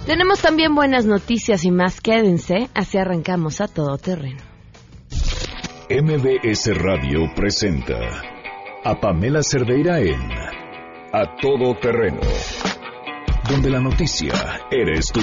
Tenemos 0.06 0.42
también 0.42 0.76
buenas 0.76 1.06
noticias 1.06 1.64
y 1.64 1.72
más, 1.72 2.02
quédense, 2.02 2.70
así 2.74 2.98
arrancamos 2.98 3.62
a 3.62 3.68
todo 3.68 3.98
terreno. 3.98 4.44
MBS 5.90 6.76
Radio 6.76 7.32
presenta 7.36 8.00
a 8.84 9.00
Pamela 9.00 9.42
Cerdeira 9.42 10.02
en 10.02 10.20
A 11.14 11.38
Todo 11.42 11.74
Terreno, 11.80 12.22
donde 13.50 13.70
la 13.70 13.80
noticia 13.80 14.34
eres 14.70 15.12
tú. 15.12 15.22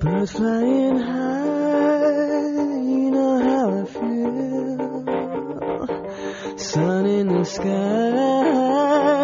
Birds 0.00 0.32
flying 0.32 0.98
high, 0.98 2.06
you 2.88 3.10
know 3.10 3.38
how 3.38 3.80
I 3.80 3.84
feel. 3.84 4.96
Sun 6.56 7.06
in 7.06 7.28
the 7.28 7.44
sky, 7.44 9.19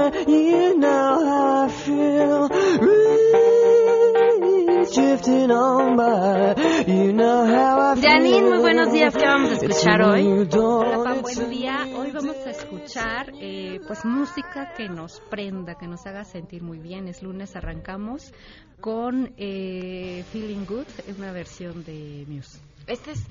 Janine, 8.00 8.48
muy 8.48 8.58
buenos 8.60 8.90
días, 8.90 9.14
¿qué 9.14 9.26
vamos 9.26 9.50
a 9.50 9.54
escuchar 9.54 10.00
hoy? 10.00 10.26
Hola, 10.54 11.04
Pam, 11.04 11.20
buen 11.20 11.50
día. 11.50 11.86
Hoy 11.94 12.12
vamos 12.12 12.36
a 12.46 12.50
escuchar 12.50 13.30
eh, 13.38 13.78
pues 13.86 14.06
música 14.06 14.72
que 14.74 14.88
nos 14.88 15.20
prenda, 15.28 15.74
que 15.74 15.86
nos 15.86 16.06
haga 16.06 16.24
sentir 16.24 16.62
muy 16.62 16.78
bien. 16.78 17.08
Es 17.08 17.22
lunes, 17.22 17.54
arrancamos 17.56 18.32
con 18.80 19.34
eh, 19.36 20.24
Feeling 20.32 20.64
Good, 20.64 20.86
es 21.06 21.18
una 21.18 21.30
versión 21.30 21.84
de 21.84 22.24
Muse. 22.26 22.58
Esta 22.86 23.10
es, 23.10 23.22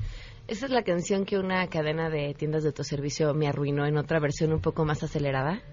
esta 0.47 0.67
es 0.67 0.71
la 0.71 0.83
canción 0.83 1.25
que 1.25 1.39
una 1.39 1.65
cadena 1.67 2.11
de 2.11 2.35
tiendas 2.35 2.61
de 2.61 2.69
autoservicio 2.69 3.33
me 3.33 3.47
arruinó 3.47 3.87
en 3.87 3.97
otra 3.97 4.19
versión 4.19 4.53
un 4.53 4.61
poco 4.61 4.85
más 4.85 5.01
acelerada. 5.01 5.63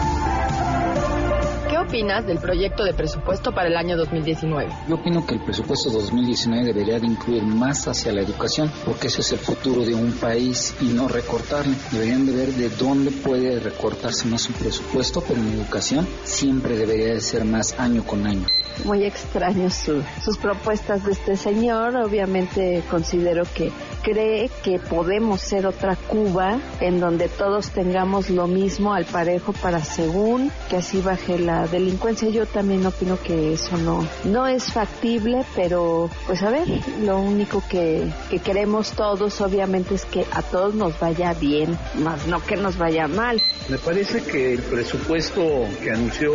¿Qué 1.94 2.00
opinas 2.00 2.26
del 2.26 2.38
proyecto 2.38 2.82
de 2.82 2.92
presupuesto 2.92 3.52
para 3.52 3.68
el 3.68 3.76
año 3.76 3.96
2019? 3.96 4.68
Yo 4.88 4.96
opino 4.96 5.24
que 5.24 5.34
el 5.34 5.40
presupuesto 5.44 5.90
2019 5.90 6.64
debería 6.72 6.98
de 6.98 7.06
incluir 7.06 7.44
más 7.44 7.86
hacia 7.86 8.10
la 8.12 8.20
educación, 8.20 8.68
porque 8.84 9.06
ese 9.06 9.20
es 9.20 9.30
el 9.30 9.38
futuro 9.38 9.82
de 9.84 9.94
un 9.94 10.10
país 10.10 10.74
y 10.80 10.86
no 10.86 11.06
recortarle. 11.06 11.76
Deberían 11.92 12.26
de 12.26 12.32
ver 12.32 12.48
de 12.48 12.68
dónde 12.70 13.12
puede 13.12 13.60
recortarse 13.60 14.26
más 14.26 14.48
un 14.48 14.54
presupuesto, 14.56 15.20
pero 15.20 15.40
en 15.40 15.52
educación 15.52 16.04
siempre 16.24 16.76
debería 16.76 17.14
de 17.14 17.20
ser 17.20 17.44
más 17.44 17.78
año 17.78 18.02
con 18.04 18.26
año. 18.26 18.44
muy 18.84 19.04
extraños 19.04 19.72
su- 19.74 20.02
sus 20.24 20.36
propuestas 20.36 21.04
de 21.04 21.12
este 21.12 21.36
señor. 21.36 21.94
Obviamente 21.94 22.82
considero 22.90 23.44
que 23.54 23.70
cree 24.02 24.50
que 24.64 24.80
podemos 24.80 25.40
ser 25.42 25.64
otra 25.68 25.94
Cuba 25.94 26.58
en 26.80 26.98
donde 26.98 27.28
todos 27.28 27.70
tengamos 27.70 28.30
lo 28.30 28.48
mismo 28.48 28.92
al 28.92 29.04
parejo 29.04 29.52
para 29.52 29.78
según 29.80 30.50
que 30.68 30.78
así 30.78 31.00
baje 31.00 31.38
la 31.38 31.68
delincuencia. 31.68 31.83
Yo 32.32 32.46
también 32.46 32.84
opino 32.86 33.18
que 33.20 33.52
eso 33.52 33.76
no 33.76 34.06
no 34.24 34.46
es 34.46 34.72
factible, 34.72 35.44
pero 35.54 36.08
pues 36.26 36.42
a 36.42 36.50
ver, 36.50 36.66
lo 37.02 37.18
único 37.18 37.62
que, 37.68 38.10
que 38.30 38.38
queremos 38.38 38.92
todos 38.92 39.40
obviamente 39.40 39.94
es 39.94 40.04
que 40.04 40.24
a 40.32 40.42
todos 40.42 40.74
nos 40.74 40.98
vaya 40.98 41.34
bien, 41.34 41.78
más 41.98 42.26
no 42.26 42.44
que 42.44 42.56
nos 42.56 42.78
vaya 42.78 43.06
mal. 43.06 43.40
Me 43.68 43.78
parece 43.78 44.22
que 44.22 44.54
el 44.54 44.62
presupuesto 44.62 45.66
que 45.82 45.90
anunció 45.90 46.32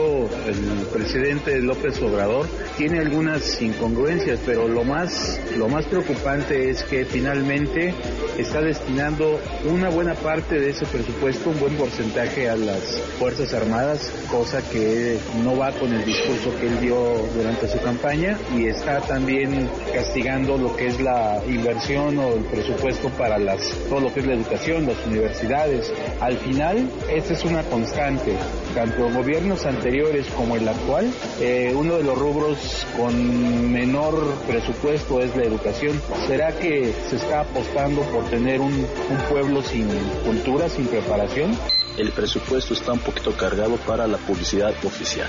el 0.47 0.87
presidente 0.93 1.59
López 1.61 2.01
Obrador 2.01 2.47
tiene 2.77 2.99
algunas 2.99 3.61
incongruencias, 3.61 4.39
pero 4.45 4.67
lo 4.67 4.83
más 4.83 5.39
lo 5.57 5.67
más 5.67 5.85
preocupante 5.85 6.69
es 6.69 6.83
que 6.83 7.05
finalmente 7.05 7.93
está 8.37 8.61
destinando 8.61 9.39
una 9.65 9.89
buena 9.89 10.13
parte 10.15 10.59
de 10.59 10.69
ese 10.69 10.85
presupuesto, 10.85 11.49
un 11.49 11.59
buen 11.59 11.75
porcentaje 11.75 12.49
a 12.49 12.55
las 12.55 12.99
Fuerzas 13.19 13.53
Armadas, 13.53 14.11
cosa 14.29 14.61
que 14.61 15.19
no 15.43 15.57
va 15.57 15.71
con 15.71 15.91
el 15.93 16.03
discurso 16.05 16.51
que 16.59 16.67
él 16.67 16.79
dio 16.79 16.95
durante 17.35 17.67
su 17.67 17.79
campaña 17.79 18.37
y 18.55 18.67
está 18.67 18.99
también 19.01 19.69
castigando 19.93 20.57
lo 20.57 20.75
que 20.75 20.87
es 20.87 20.99
la 20.99 21.41
inversión 21.47 22.17
o 22.17 22.33
el 22.33 22.43
presupuesto 22.45 23.09
para 23.09 23.37
las 23.37 23.59
todo 23.89 23.99
lo 24.01 24.13
que 24.13 24.21
es 24.21 24.27
la 24.27 24.33
educación, 24.33 24.85
las 24.85 25.05
universidades. 25.05 25.91
Al 26.19 26.37
final, 26.37 26.89
esta 27.09 27.33
es 27.33 27.43
una 27.43 27.63
constante, 27.63 28.35
tanto 28.73 29.07
en 29.07 29.15
gobiernos 29.15 29.65
anteriores 29.65 30.27
como 30.35 30.55
el 30.55 30.67
actual. 30.67 31.09
eh, 31.39 31.73
uno 31.75 31.95
de 31.97 32.03
los 32.03 32.17
rubros 32.17 32.85
con 32.97 33.71
menor 33.71 34.35
presupuesto 34.47 35.21
es 35.21 35.35
la 35.35 35.43
educación. 35.43 36.01
¿Será 36.27 36.51
que 36.51 36.93
se 37.09 37.15
está 37.15 37.41
apostando 37.41 38.01
por 38.01 38.25
tener 38.29 38.59
un, 38.59 38.73
un 38.73 39.17
pueblo 39.29 39.61
sin 39.61 39.87
cultura, 40.25 40.69
sin 40.69 40.85
preparación? 40.87 41.57
El 41.99 42.11
presupuesto 42.11 42.73
está 42.73 42.93
un 42.93 42.99
poquito 42.99 43.35
cargado 43.35 43.75
para 43.77 44.07
la 44.07 44.17
publicidad 44.17 44.73
oficial. 44.85 45.27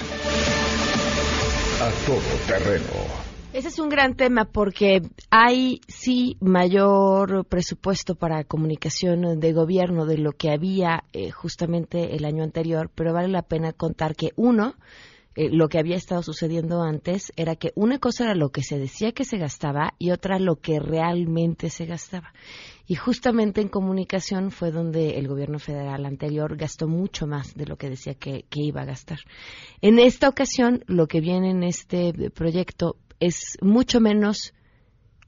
A 1.80 1.90
Todo 2.06 2.20
Terreno. 2.46 3.30
Ese 3.52 3.66
es 3.66 3.80
un 3.80 3.88
gran 3.88 4.14
tema 4.14 4.44
porque 4.44 5.02
hay 5.30 5.80
sí 5.88 6.36
mayor 6.40 7.44
presupuesto 7.46 8.14
para 8.14 8.44
comunicación 8.44 9.40
de 9.40 9.52
gobierno 9.52 10.06
de 10.06 10.18
lo 10.18 10.30
que 10.32 10.50
había 10.50 11.02
eh, 11.12 11.32
justamente 11.32 12.14
el 12.14 12.24
año 12.24 12.44
anterior, 12.44 12.88
pero 12.94 13.12
vale 13.12 13.26
la 13.26 13.42
pena 13.42 13.72
contar 13.72 14.14
que 14.14 14.30
uno, 14.36 14.76
eh, 15.34 15.48
lo 15.50 15.68
que 15.68 15.80
había 15.80 15.96
estado 15.96 16.22
sucediendo 16.22 16.82
antes 16.82 17.32
era 17.34 17.56
que 17.56 17.72
una 17.74 17.98
cosa 17.98 18.24
era 18.24 18.34
lo 18.36 18.50
que 18.50 18.62
se 18.62 18.78
decía 18.78 19.10
que 19.10 19.24
se 19.24 19.38
gastaba 19.38 19.94
y 19.98 20.12
otra 20.12 20.38
lo 20.38 20.56
que 20.56 20.78
realmente 20.78 21.70
se 21.70 21.86
gastaba. 21.86 22.32
Y 22.90 22.96
justamente 22.96 23.60
en 23.60 23.68
comunicación 23.68 24.50
fue 24.50 24.72
donde 24.72 25.10
el 25.10 25.28
gobierno 25.28 25.60
federal 25.60 26.04
anterior 26.06 26.56
gastó 26.56 26.88
mucho 26.88 27.28
más 27.28 27.54
de 27.54 27.64
lo 27.64 27.76
que 27.76 27.88
decía 27.88 28.14
que, 28.14 28.46
iba 28.50 28.82
a 28.82 28.84
gastar. 28.84 29.20
En 29.80 30.00
esta 30.00 30.28
ocasión, 30.28 30.82
lo 30.88 31.06
que 31.06 31.20
viene 31.20 31.52
en 31.52 31.62
este 31.62 32.12
proyecto 32.34 32.96
es 33.20 33.58
mucho 33.62 34.00
menos 34.00 34.54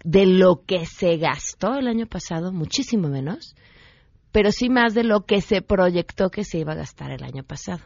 de 0.02 0.26
lo 0.26 0.64
que 0.66 0.86
se 0.86 1.18
gastó 1.18 1.78
el 1.78 1.86
año 1.86 2.08
pasado, 2.08 2.50
muchísimo 2.50 3.06
menos, 3.06 3.54
pero 4.32 4.50
sí 4.50 4.68
más 4.68 4.92
de 4.92 5.04
lo 5.04 5.24
que 5.24 5.40
se 5.40 5.62
proyectó 5.62 6.30
que 6.30 6.42
se 6.42 6.58
iba 6.58 6.72
a 6.72 6.82
gastar 6.82 7.12
el 7.12 7.22
año 7.22 7.44
pasado. 7.44 7.84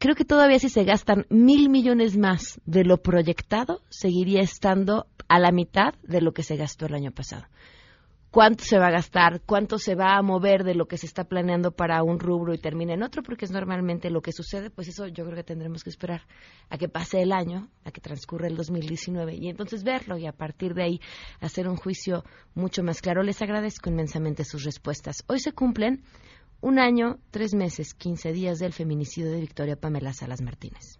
creo 0.00 0.16
que 0.16 0.24
todavía 0.24 0.58
si 0.58 0.70
se 0.70 0.82
gastan 0.82 1.24
mil 1.30 1.70
millones 1.70 2.16
más 2.16 2.60
de 2.66 2.82
lo 2.82 3.00
proyectado, 3.00 3.80
seguiría 3.90 4.40
estando 4.40 5.06
a 5.28 5.38
la 5.38 5.52
mitad 5.52 5.94
de 6.02 6.20
lo 6.20 6.32
que 6.32 6.42
se 6.42 6.56
gastó 6.56 6.86
el 6.86 6.94
año 6.94 7.12
pasado 7.12 7.44
cuánto 8.34 8.64
se 8.64 8.80
va 8.80 8.88
a 8.88 8.90
gastar, 8.90 9.42
cuánto 9.46 9.78
se 9.78 9.94
va 9.94 10.16
a 10.16 10.22
mover 10.22 10.64
de 10.64 10.74
lo 10.74 10.86
que 10.86 10.98
se 10.98 11.06
está 11.06 11.22
planeando 11.22 11.70
para 11.70 12.02
un 12.02 12.18
rubro 12.18 12.52
y 12.52 12.58
termina 12.58 12.92
en 12.92 13.04
otro, 13.04 13.22
porque 13.22 13.44
es 13.44 13.52
normalmente 13.52 14.10
lo 14.10 14.22
que 14.22 14.32
sucede, 14.32 14.70
pues 14.70 14.88
eso 14.88 15.06
yo 15.06 15.24
creo 15.24 15.36
que 15.36 15.44
tendremos 15.44 15.84
que 15.84 15.90
esperar 15.90 16.22
a 16.68 16.76
que 16.76 16.88
pase 16.88 17.22
el 17.22 17.30
año, 17.30 17.68
a 17.84 17.92
que 17.92 18.00
transcurra 18.00 18.48
el 18.48 18.56
2019 18.56 19.36
y 19.36 19.48
entonces 19.48 19.84
verlo 19.84 20.18
y 20.18 20.26
a 20.26 20.32
partir 20.32 20.74
de 20.74 20.82
ahí 20.82 21.00
hacer 21.40 21.68
un 21.68 21.76
juicio 21.76 22.24
mucho 22.56 22.82
más 22.82 23.00
claro. 23.00 23.22
Les 23.22 23.40
agradezco 23.40 23.88
inmensamente 23.88 24.42
sus 24.42 24.64
respuestas. 24.64 25.22
Hoy 25.28 25.38
se 25.38 25.52
cumplen 25.52 26.02
un 26.60 26.80
año, 26.80 27.20
tres 27.30 27.54
meses, 27.54 27.94
quince 27.94 28.32
días 28.32 28.58
del 28.58 28.72
feminicidio 28.72 29.30
de 29.30 29.42
Victoria 29.42 29.76
Pamela 29.76 30.12
Salas 30.12 30.42
Martínez. 30.42 30.98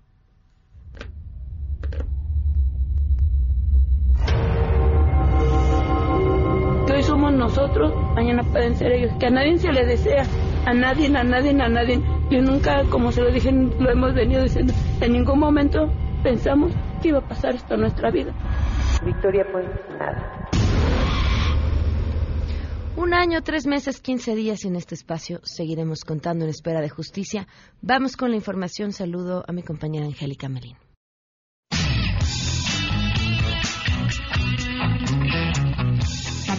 Nosotros, 7.38 7.92
mañana 8.14 8.42
pueden 8.42 8.76
ser 8.76 8.92
ellos, 8.92 9.12
que 9.18 9.26
a 9.26 9.30
nadie 9.30 9.58
se 9.58 9.72
le 9.72 9.84
desea, 9.84 10.24
a 10.66 10.72
nadie, 10.72 11.06
a 11.16 11.24
nadie, 11.24 11.50
a 11.50 11.68
nadie. 11.68 12.00
Yo 12.30 12.40
nunca, 12.40 12.84
como 12.90 13.12
se 13.12 13.22
lo 13.22 13.30
dije, 13.30 13.52
lo 13.52 13.90
hemos 13.90 14.14
venido 14.14 14.42
diciendo, 14.42 14.72
en 15.00 15.12
ningún 15.12 15.38
momento 15.38 15.90
pensamos 16.22 16.72
que 17.02 17.08
iba 17.08 17.18
a 17.18 17.28
pasar 17.28 17.54
esto 17.54 17.74
en 17.74 17.80
nuestra 17.80 18.10
vida. 18.10 18.32
Victoria, 19.04 19.44
pues 19.52 19.66
nada. 19.98 20.48
Un 22.96 23.12
año, 23.12 23.42
tres 23.42 23.66
meses, 23.66 24.00
quince 24.00 24.36
días 24.36 24.64
en 24.64 24.76
este 24.76 24.94
espacio 24.94 25.40
seguiremos 25.42 26.04
contando 26.04 26.44
en 26.44 26.50
espera 26.50 26.80
de 26.80 26.88
justicia. 26.88 27.48
Vamos 27.82 28.16
con 28.16 28.30
la 28.30 28.36
información. 28.36 28.92
Saludo 28.92 29.44
a 29.48 29.52
mi 29.52 29.62
compañera 29.62 30.06
Angélica 30.06 30.48
Melín. 30.48 30.76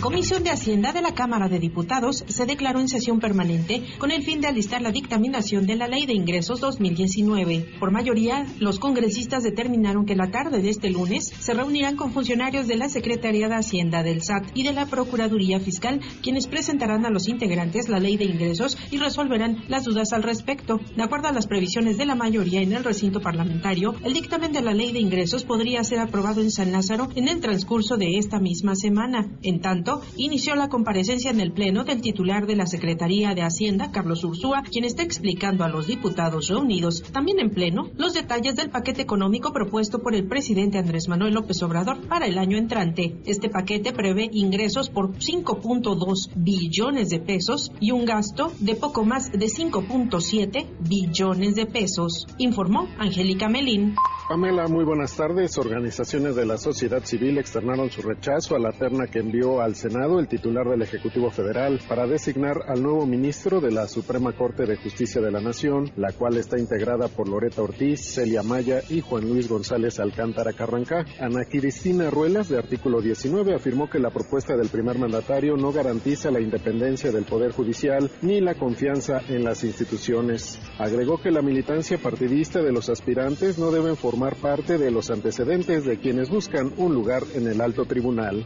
Comisión 0.06 0.44
de 0.44 0.52
Hacienda 0.52 0.94
de 0.94 1.02
la 1.02 1.16
Cámara 1.16 1.50
de 1.50 1.58
Diputados 1.58 2.24
se 2.28 2.46
declaró 2.46 2.80
en 2.80 2.88
sesión 2.88 3.20
permanente 3.20 3.82
con 3.98 4.12
el 4.12 4.22
fin 4.22 4.40
de 4.40 4.46
alistar 4.46 4.80
la 4.84 4.92
dictaminación 4.92 5.66
de 5.66 5.76
la 5.76 5.88
Ley 5.88 6.06
de 6.06 6.14
Ingresos 6.14 6.60
2019. 6.60 7.66
Por 7.80 7.90
mayoría, 7.90 8.46
los 8.60 8.78
congresistas 8.78 9.42
determinaron 9.42 10.06
que 10.06 10.16
la 10.16 10.30
tarde 10.30 10.62
de 10.62 10.70
este 10.70 10.92
lunes 10.92 11.34
se 11.40 11.56
reunirán 11.56 11.96
con 11.96 12.14
funcionarios 12.14 12.68
de 12.68 12.76
la 12.76 12.88
Secretaría 12.88 13.48
de 13.48 13.56
Hacienda 13.56 14.04
del 14.04 14.22
SAT 14.22 14.52
y 14.54 14.62
de 14.62 14.74
la 14.74 14.86
Procuraduría 14.86 15.60
Fiscal, 15.60 16.00
quienes 16.22 16.46
presentarán 16.46 17.08
a 17.08 17.10
los 17.10 17.28
integrantes 17.28 17.90
la 17.90 18.00
Ley 18.00 18.16
de 18.16 18.26
Ingresos 18.26 18.78
y 18.92 18.98
resolverán 18.98 19.64
las 19.70 19.86
dudas 19.86 20.14
al 20.14 20.22
respecto. 20.22 20.80
De 20.96 21.02
acuerdo 21.02 21.30
a 21.30 21.34
las 21.34 21.48
previsiones 21.48 21.98
de 21.98 22.06
la 22.06 22.14
mayoría 22.14 22.62
en 22.62 22.74
el 22.74 22.84
recinto 22.84 23.22
parlamentario, 23.22 23.96
el 24.04 24.14
dictamen 24.14 24.54
de 24.54 24.62
la 24.62 24.76
Ley 24.76 24.92
de 24.92 25.00
Ingresos 25.00 25.46
podría 25.46 25.84
ser 25.84 25.98
aprobado 25.98 26.42
en 26.42 26.52
San 26.52 26.72
Lázaro 26.72 27.10
en 27.16 27.28
el 27.28 27.42
transcurso 27.42 27.98
de 27.98 28.20
esta 28.20 28.40
misma 28.40 28.76
semana. 28.76 29.32
En 29.42 29.62
tanto, 29.62 29.95
inició 30.18 30.56
la 30.56 30.70
comparecencia 30.70 31.32
en 31.32 31.40
el 31.40 31.52
Pleno 31.52 31.84
del 31.84 32.02
titular 32.02 32.46
de 32.48 32.56
la 32.56 32.68
Secretaría 32.68 33.34
de 33.34 33.42
Hacienda, 33.42 33.92
Carlos 33.92 34.24
Ursúa, 34.24 34.64
quien 34.64 34.86
está 34.86 35.04
explicando 35.04 35.64
a 35.64 35.70
los 35.70 35.88
diputados 35.88 36.48
reunidos, 36.48 37.04
también 37.12 37.40
en 37.40 37.52
Pleno, 37.52 37.90
los 37.98 38.14
detalles 38.14 38.56
del 38.56 38.70
paquete 38.70 39.02
económico 39.02 39.54
propuesto 39.54 40.00
por 40.00 40.16
el 40.16 40.28
presidente 40.28 40.78
Andrés 40.78 41.08
Manuel 41.08 41.34
López 41.34 41.62
Obrador 41.64 42.08
para 42.08 42.26
el 42.26 42.38
año 42.38 42.58
entrante. 42.58 43.18
Este 43.26 43.50
paquete 43.50 43.94
prevé 43.94 44.30
ingresos 44.32 44.90
por 44.90 45.14
5.2 45.14 46.32
billones 46.36 47.10
de 47.10 47.20
pesos 47.20 47.72
y 47.80 47.92
un 47.92 48.06
gasto 48.06 48.52
de 48.60 48.76
poco 48.76 49.04
más 49.04 49.32
de 49.32 49.46
5.7 49.46 50.66
billones 50.80 51.56
de 51.56 51.66
pesos, 51.66 52.28
informó 52.38 52.88
Angélica 53.00 53.50
Melín. 53.50 53.96
Pamela, 54.28 54.68
muy 54.68 54.84
buenas 54.84 55.16
tardes. 55.16 55.56
Organizaciones 55.60 56.36
de 56.36 56.48
la 56.48 56.58
sociedad 56.58 57.04
civil 57.04 57.38
externaron 57.38 57.92
su 57.92 58.02
rechazo 58.02 58.56
a 58.56 58.60
la 58.60 58.72
terna 58.72 59.06
que 59.06 59.20
envió 59.20 59.62
al 59.62 59.76
Senado 59.88 60.18
el 60.20 60.28
titular 60.28 60.68
del 60.68 60.82
Ejecutivo 60.82 61.30
Federal 61.30 61.80
para 61.88 62.08
designar 62.08 62.58
al 62.68 62.82
nuevo 62.82 63.06
ministro 63.06 63.62
de 63.62 63.70
la 63.70 63.88
Suprema 63.88 64.34
Corte 64.34 64.66
de 64.66 64.78
Justicia 64.78 65.22
de 65.22 65.30
la 65.30 65.40
Nación, 65.40 65.92
la 65.96 66.12
cual 66.12 66.38
está 66.38 66.58
integrada 66.58 67.08
por 67.08 67.30
Loreta 67.30 67.62
Ortiz, 67.62 68.02
Celia 68.02 68.42
Maya 68.42 68.82
y 68.90 69.02
Juan 69.02 69.30
Luis 69.30 69.48
González 69.48 70.00
Alcántara 70.00 70.54
Carrancá. 70.54 71.06
Ana 71.20 71.46
Cristina 71.46 72.10
Ruelas, 72.10 72.50
de 72.50 72.58
artículo 72.58 73.00
19, 73.00 73.54
afirmó 73.54 73.88
que 73.88 74.00
la 74.00 74.10
propuesta 74.10 74.58
del 74.58 74.70
primer 74.70 74.98
mandatario 74.98 75.56
no 75.56 75.72
garantiza 75.72 76.32
la 76.32 76.42
independencia 76.42 77.12
del 77.12 77.26
Poder 77.26 77.52
Judicial 77.52 78.10
ni 78.24 78.42
la 78.42 78.56
confianza 78.56 79.22
en 79.30 79.44
las 79.44 79.64
instituciones. 79.64 80.60
Agregó 80.80 81.22
que 81.22 81.30
la 81.30 81.44
militancia 81.44 82.00
partidista 82.00 82.64
de 82.64 82.72
los 82.72 82.90
aspirantes 82.90 83.60
no 83.60 83.70
deben 83.70 83.96
formar 83.98 84.36
parte 84.38 84.80
de 84.80 84.90
los 84.90 85.12
antecedentes 85.12 85.86
de 85.86 86.00
quienes 86.00 86.32
buscan 86.32 86.74
un 86.78 86.96
lugar 86.96 87.22
en 87.36 87.46
el 87.46 87.62
alto 87.62 87.86
tribunal. 87.86 88.46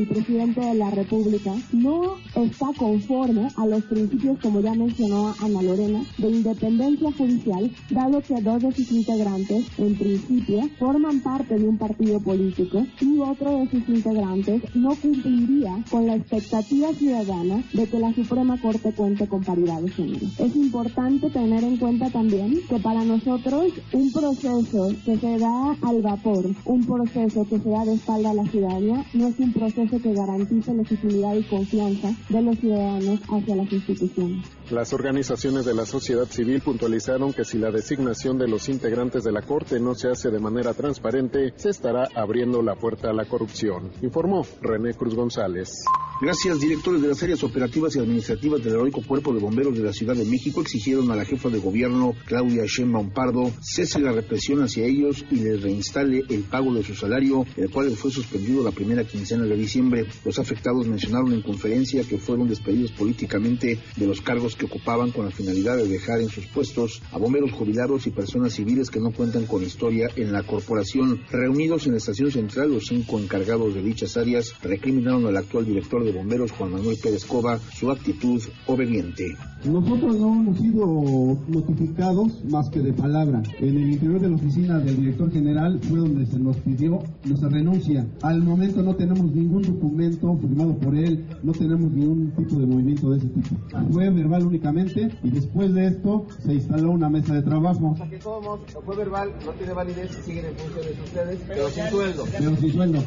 El 0.00 0.06
presidente 0.06 0.60
de 0.62 0.74
la 0.76 0.90
República 0.90 1.52
no 1.72 2.14
está 2.34 2.68
conforme 2.78 3.48
a 3.56 3.66
los 3.66 3.84
principios, 3.84 4.38
como 4.40 4.60
ya 4.62 4.72
mencionó 4.72 5.34
Ana 5.42 5.60
Lorena, 5.60 6.02
de 6.16 6.30
independencia 6.30 7.12
judicial, 7.12 7.70
dado 7.90 8.22
que 8.22 8.40
dos 8.40 8.62
de 8.62 8.72
sus 8.72 8.90
integrantes, 8.92 9.66
en 9.76 9.94
principio, 9.96 10.70
forman 10.78 11.20
parte 11.20 11.58
de 11.58 11.68
un 11.68 11.76
partido 11.76 12.18
político 12.18 12.86
y 12.98 13.18
otro 13.18 13.58
de 13.58 13.70
sus 13.70 13.88
integrantes 13.90 14.62
no 14.74 14.94
cumpliría 14.94 15.84
con 15.90 16.06
la 16.06 16.16
expectativa 16.16 16.94
ciudadana 16.94 17.62
de 17.74 17.86
que 17.86 17.98
la 17.98 18.14
Suprema 18.14 18.58
Corte 18.58 18.92
cuente 18.92 19.28
con 19.28 19.44
paridad 19.44 19.82
de 19.82 19.90
género. 19.90 20.26
Es 20.38 20.56
importante 20.56 21.28
tener 21.28 21.62
en 21.62 21.76
cuenta 21.76 22.08
también 22.08 22.58
que 22.70 22.78
para 22.78 23.04
nosotros 23.04 23.74
un 23.92 24.10
proceso 24.12 24.94
que 25.04 25.18
se 25.18 25.38
da 25.38 25.76
al 25.82 26.00
vapor, 26.00 26.46
un 26.64 26.86
proceso 26.86 27.46
que 27.46 27.58
se 27.58 27.68
da 27.68 27.84
de 27.84 27.94
espalda 27.94 28.30
a 28.30 28.34
la 28.34 28.46
ciudadanía, 28.46 29.04
no 29.12 29.28
es 29.28 29.38
un 29.38 29.52
proceso 29.52 29.79
que 29.88 30.12
garantice 30.12 30.74
legitimidad 30.74 31.34
y 31.34 31.42
confianza 31.44 32.14
de 32.28 32.42
los 32.42 32.58
ciudadanos 32.58 33.20
hacia 33.28 33.56
las 33.56 33.72
instituciones. 33.72 34.46
Las 34.70 34.92
organizaciones 34.92 35.64
de 35.64 35.74
la 35.74 35.86
sociedad 35.86 36.26
civil 36.26 36.60
puntualizaron 36.60 37.32
que 37.32 37.44
si 37.44 37.58
la 37.58 37.70
designación 37.70 38.38
de 38.38 38.48
los 38.48 38.68
integrantes 38.68 39.24
de 39.24 39.32
la 39.32 39.42
Corte 39.42 39.80
no 39.80 39.94
se 39.94 40.08
hace 40.08 40.30
de 40.30 40.38
manera 40.38 40.74
transparente, 40.74 41.52
se 41.56 41.70
estará 41.70 42.08
abriendo 42.14 42.62
la 42.62 42.76
puerta 42.76 43.10
a 43.10 43.12
la 43.12 43.24
corrupción, 43.24 43.90
informó 44.02 44.46
René 44.60 44.94
Cruz 44.94 45.14
González. 45.14 45.84
Gracias, 46.20 46.60
directores 46.60 47.00
de 47.00 47.08
las 47.08 47.22
áreas 47.22 47.42
operativas 47.42 47.96
y 47.96 47.98
administrativas 47.98 48.62
del 48.62 48.74
heroico 48.74 49.00
Cuerpo 49.02 49.32
de 49.32 49.40
Bomberos 49.40 49.74
de 49.74 49.82
la 49.82 49.92
Ciudad 49.92 50.14
de 50.14 50.26
México 50.26 50.60
exigieron 50.60 51.10
a 51.10 51.16
la 51.16 51.24
jefa 51.24 51.48
de 51.48 51.58
gobierno, 51.58 52.14
Claudia 52.26 52.64
Sheinbaum 52.66 53.10
Pardo, 53.10 53.50
cese 53.62 54.00
la 54.00 54.12
represión 54.12 54.62
hacia 54.62 54.84
ellos 54.84 55.24
y 55.30 55.36
les 55.36 55.62
reinstale 55.62 56.22
el 56.28 56.42
pago 56.42 56.74
de 56.74 56.82
su 56.82 56.94
salario, 56.94 57.46
el 57.56 57.70
cual 57.70 57.90
fue 57.92 58.10
suspendido 58.10 58.62
la 58.62 58.70
primera 58.70 59.04
quincena 59.04 59.44
de 59.44 59.56
diciembre. 59.56 59.69
Los 60.24 60.40
afectados 60.40 60.88
mencionaron 60.88 61.32
en 61.32 61.42
conferencia 61.42 62.02
que 62.02 62.18
fueron 62.18 62.48
despedidos 62.48 62.90
políticamente 62.90 63.78
de 63.96 64.06
los 64.06 64.20
cargos 64.20 64.56
que 64.56 64.66
ocupaban 64.66 65.12
con 65.12 65.26
la 65.26 65.30
finalidad 65.30 65.76
de 65.76 65.86
dejar 65.86 66.20
en 66.20 66.28
sus 66.28 66.46
puestos 66.46 67.00
a 67.12 67.18
bomberos 67.18 67.52
jubilados 67.52 68.06
y 68.08 68.10
personas 68.10 68.54
civiles 68.54 68.90
que 68.90 68.98
no 68.98 69.12
cuentan 69.12 69.46
con 69.46 69.62
historia 69.62 70.08
en 70.16 70.32
la 70.32 70.42
corporación. 70.42 71.20
Reunidos 71.30 71.86
en 71.86 71.92
la 71.92 71.98
estación 71.98 72.32
central, 72.32 72.72
los 72.72 72.86
cinco 72.86 73.20
encargados 73.20 73.72
de 73.74 73.82
dichas 73.82 74.16
áreas 74.16 74.52
recriminaron 74.60 75.26
al 75.26 75.36
actual 75.36 75.64
director 75.64 76.02
de 76.04 76.12
bomberos, 76.12 76.50
Juan 76.50 76.72
Manuel 76.72 76.98
Pérez 77.00 77.24
Cova, 77.24 77.60
su 77.72 77.92
actitud 77.92 78.42
obediente. 78.66 79.36
Nosotros 79.64 80.18
no 80.18 80.32
hemos 80.32 80.58
sido 80.58 81.38
notificados 81.46 82.44
más 82.46 82.68
que 82.70 82.80
de 82.80 82.92
palabra. 82.92 83.42
En 83.60 83.76
el 83.76 83.92
interior 83.92 84.20
de 84.20 84.30
la 84.30 84.36
oficina 84.36 84.78
del 84.78 84.96
director 84.96 85.30
general 85.30 85.78
fue 85.82 85.98
donde 85.98 86.26
se 86.26 86.38
nos 86.38 86.56
pidió 86.56 86.98
nuestra 87.24 87.50
renuncia. 87.50 88.06
Al 88.22 88.42
momento 88.42 88.82
no 88.82 88.96
tenemos 88.96 89.32
ningún 89.32 89.59
documento 89.62 90.36
firmado 90.38 90.76
por 90.78 90.94
él, 90.94 91.26
no 91.42 91.52
tenemos 91.52 91.90
ningún 91.92 92.30
tipo 92.32 92.56
de 92.56 92.66
movimiento 92.66 93.10
de 93.10 93.18
ese 93.18 93.28
tipo. 93.28 93.56
Fue 93.92 94.10
verbal 94.10 94.46
únicamente 94.46 95.10
y 95.22 95.30
después 95.30 95.72
de 95.74 95.86
esto 95.88 96.26
se 96.44 96.54
instaló 96.54 96.90
una 96.90 97.08
mesa 97.08 97.34
de 97.34 97.42
trabajo. 97.42 97.92
O 97.92 97.96
sea 97.96 98.08
que 98.08 98.18
todos 98.18 98.60
fue 98.84 98.96
verbal, 98.96 99.32
no 99.44 99.52
tiene 99.52 99.72
validez 99.72 100.10
siguen 100.24 100.46
en 100.46 100.56
funciones 100.56 100.92
ustedes, 101.04 101.40
pero 101.46 101.68
sin 101.68 101.86
sueldo. 101.88 102.24
Pero 102.38 102.56
sin 102.56 102.72
sueldo. 102.72 102.98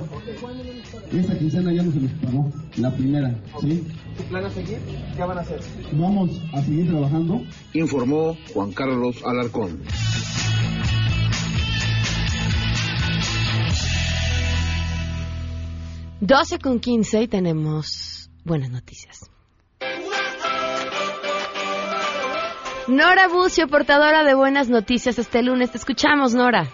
Esta 1.11 1.37
quincena 1.37 1.73
ya 1.73 1.83
no 1.83 1.91
se 1.91 1.99
nos 1.99 2.11
pagó, 2.13 2.51
la 2.77 2.91
primera, 2.91 3.35
¿sí? 3.59 3.83
¿Tu 4.17 4.23
plan 4.23 4.45
a 4.45 4.49
seguir? 4.49 4.77
¿Qué 5.15 5.23
van 5.23 5.37
a 5.37 5.41
hacer? 5.41 5.59
Vamos 5.93 6.31
a 6.53 6.61
seguir 6.61 6.89
trabajando. 6.89 7.41
Informó 7.73 8.35
Juan 8.53 8.71
Carlos 8.71 9.23
Alarcón. 9.25 9.79
12 16.25 16.59
con 16.59 16.79
15 16.79 17.23
y 17.23 17.27
tenemos 17.27 18.31
buenas 18.45 18.71
noticias. 18.71 19.29
Nora 22.87 23.27
Bucio, 23.27 23.67
portadora 23.67 24.23
de 24.23 24.33
buenas 24.33 24.69
noticias 24.69 25.19
este 25.19 25.43
lunes. 25.43 25.71
Te 25.71 25.79
escuchamos, 25.79 26.33
Nora. 26.33 26.67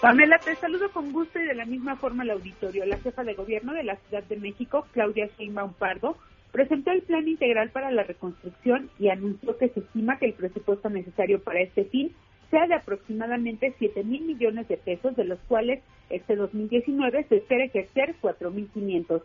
Pamela, 0.00 0.38
te 0.38 0.54
saludo 0.54 0.92
con 0.92 1.10
gusto 1.10 1.40
y 1.40 1.44
de 1.44 1.56
la 1.56 1.64
misma 1.64 1.96
forma 1.96 2.22
al 2.22 2.30
auditorio. 2.30 2.86
La 2.86 2.98
jefa 2.98 3.24
de 3.24 3.34
gobierno 3.34 3.72
de 3.72 3.82
la 3.82 3.96
Ciudad 3.96 4.22
de 4.22 4.36
México, 4.36 4.86
Claudia 4.92 5.28
Sheinbaum 5.36 5.72
Pardo, 5.72 6.16
presentó 6.52 6.92
el 6.92 7.02
plan 7.02 7.26
integral 7.26 7.70
para 7.70 7.90
la 7.90 8.04
reconstrucción 8.04 8.90
y 9.00 9.08
anunció 9.08 9.58
que 9.58 9.70
se 9.70 9.80
estima 9.80 10.20
que 10.20 10.26
el 10.26 10.34
presupuesto 10.34 10.88
necesario 10.88 11.42
para 11.42 11.62
este 11.62 11.86
fin 11.86 12.14
sea 12.54 12.68
de 12.68 12.74
aproximadamente 12.74 13.74
7 13.80 14.04
mil 14.04 14.22
millones 14.22 14.68
de 14.68 14.76
pesos, 14.76 15.16
de 15.16 15.24
los 15.24 15.40
cuales 15.48 15.82
este 16.08 16.36
2019 16.36 17.26
se 17.28 17.38
espera 17.38 17.64
ejercer 17.64 18.14
4.500. 18.22 19.22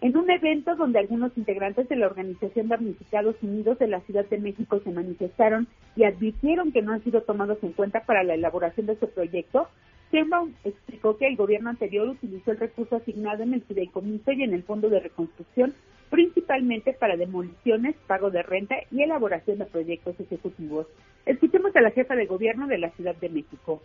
En 0.00 0.16
un 0.16 0.30
evento 0.30 0.76
donde 0.76 1.00
algunos 1.00 1.36
integrantes 1.36 1.88
de 1.88 1.96
la 1.96 2.06
Organización 2.06 2.68
Damnificados 2.68 3.34
Unidos 3.42 3.78
de 3.80 3.88
la 3.88 4.00
Ciudad 4.02 4.24
de 4.26 4.38
México 4.38 4.80
se 4.84 4.92
manifestaron 4.92 5.66
y 5.96 6.04
advirtieron 6.04 6.70
que 6.70 6.82
no 6.82 6.92
han 6.92 7.02
sido 7.02 7.22
tomados 7.22 7.58
en 7.62 7.72
cuenta 7.72 8.04
para 8.04 8.22
la 8.22 8.34
elaboración 8.34 8.86
de 8.86 8.92
este 8.92 9.08
proyecto, 9.08 9.68
Sheinbaum 10.12 10.54
explicó 10.64 11.16
que 11.18 11.26
el 11.26 11.36
gobierno 11.36 11.68
anterior 11.68 12.08
utilizó 12.08 12.52
el 12.52 12.58
recurso 12.58 12.96
asignado 12.96 13.42
en 13.42 13.54
el 13.54 13.62
fideicomiso 13.62 14.32
y 14.32 14.42
en 14.42 14.54
el 14.54 14.62
Fondo 14.62 14.88
de 14.88 15.00
Reconstrucción 15.00 15.74
principalmente 16.10 16.94
para 16.94 17.16
demoliciones, 17.16 17.94
pago 18.06 18.30
de 18.30 18.42
renta 18.42 18.76
y 18.90 19.02
elaboración 19.02 19.58
de 19.58 19.66
proyectos 19.66 20.18
ejecutivos. 20.18 20.86
Escuchemos 21.26 21.74
a 21.76 21.82
la 21.82 21.90
jefa 21.90 22.14
de 22.14 22.24
gobierno 22.24 22.66
de 22.66 22.78
la 22.78 22.90
Ciudad 22.90 23.14
de 23.16 23.28
México 23.28 23.82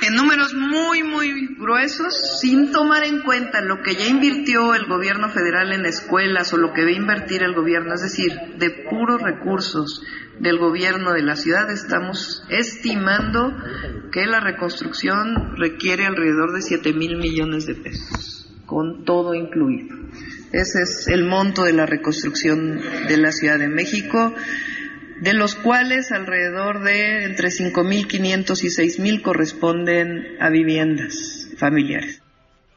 en 0.00 0.14
números 0.16 0.54
muy, 0.54 1.02
muy 1.02 1.54
gruesos, 1.56 2.40
sin 2.40 2.72
tomar 2.72 3.04
en 3.04 3.22
cuenta 3.22 3.60
lo 3.60 3.82
que 3.82 3.94
ya 3.94 4.06
invirtió 4.06 4.74
el 4.74 4.86
gobierno 4.86 5.28
federal 5.28 5.72
en 5.72 5.86
escuelas 5.86 6.52
o 6.52 6.56
lo 6.56 6.72
que 6.72 6.82
va 6.82 6.88
a 6.88 6.92
invertir 6.92 7.42
el 7.42 7.54
gobierno, 7.54 7.94
es 7.94 8.02
decir, 8.02 8.32
de 8.58 8.70
puros 8.70 9.20
recursos 9.20 10.02
del 10.40 10.58
gobierno 10.58 11.12
de 11.12 11.22
la 11.22 11.36
ciudad, 11.36 11.70
estamos 11.70 12.42
estimando 12.48 13.52
que 14.10 14.26
la 14.26 14.40
reconstrucción 14.40 15.56
requiere 15.56 16.06
alrededor 16.06 16.52
de 16.52 16.62
7 16.62 16.92
mil 16.94 17.16
millones 17.16 17.66
de 17.66 17.74
pesos, 17.74 18.50
con 18.66 19.04
todo 19.04 19.34
incluido. 19.34 19.96
Ese 20.52 20.82
es 20.82 21.06
el 21.08 21.24
monto 21.24 21.64
de 21.64 21.72
la 21.72 21.86
reconstrucción 21.86 22.80
de 23.08 23.16
la 23.16 23.30
Ciudad 23.30 23.58
de 23.58 23.68
México 23.68 24.34
de 25.22 25.34
los 25.34 25.54
cuales 25.54 26.10
alrededor 26.10 26.80
de 26.80 27.22
entre 27.22 27.46
5.500 27.46 28.64
y 28.64 28.98
6.000 28.98 29.22
corresponden 29.22 30.36
a 30.40 30.50
viviendas 30.50 31.48
familiares. 31.58 32.20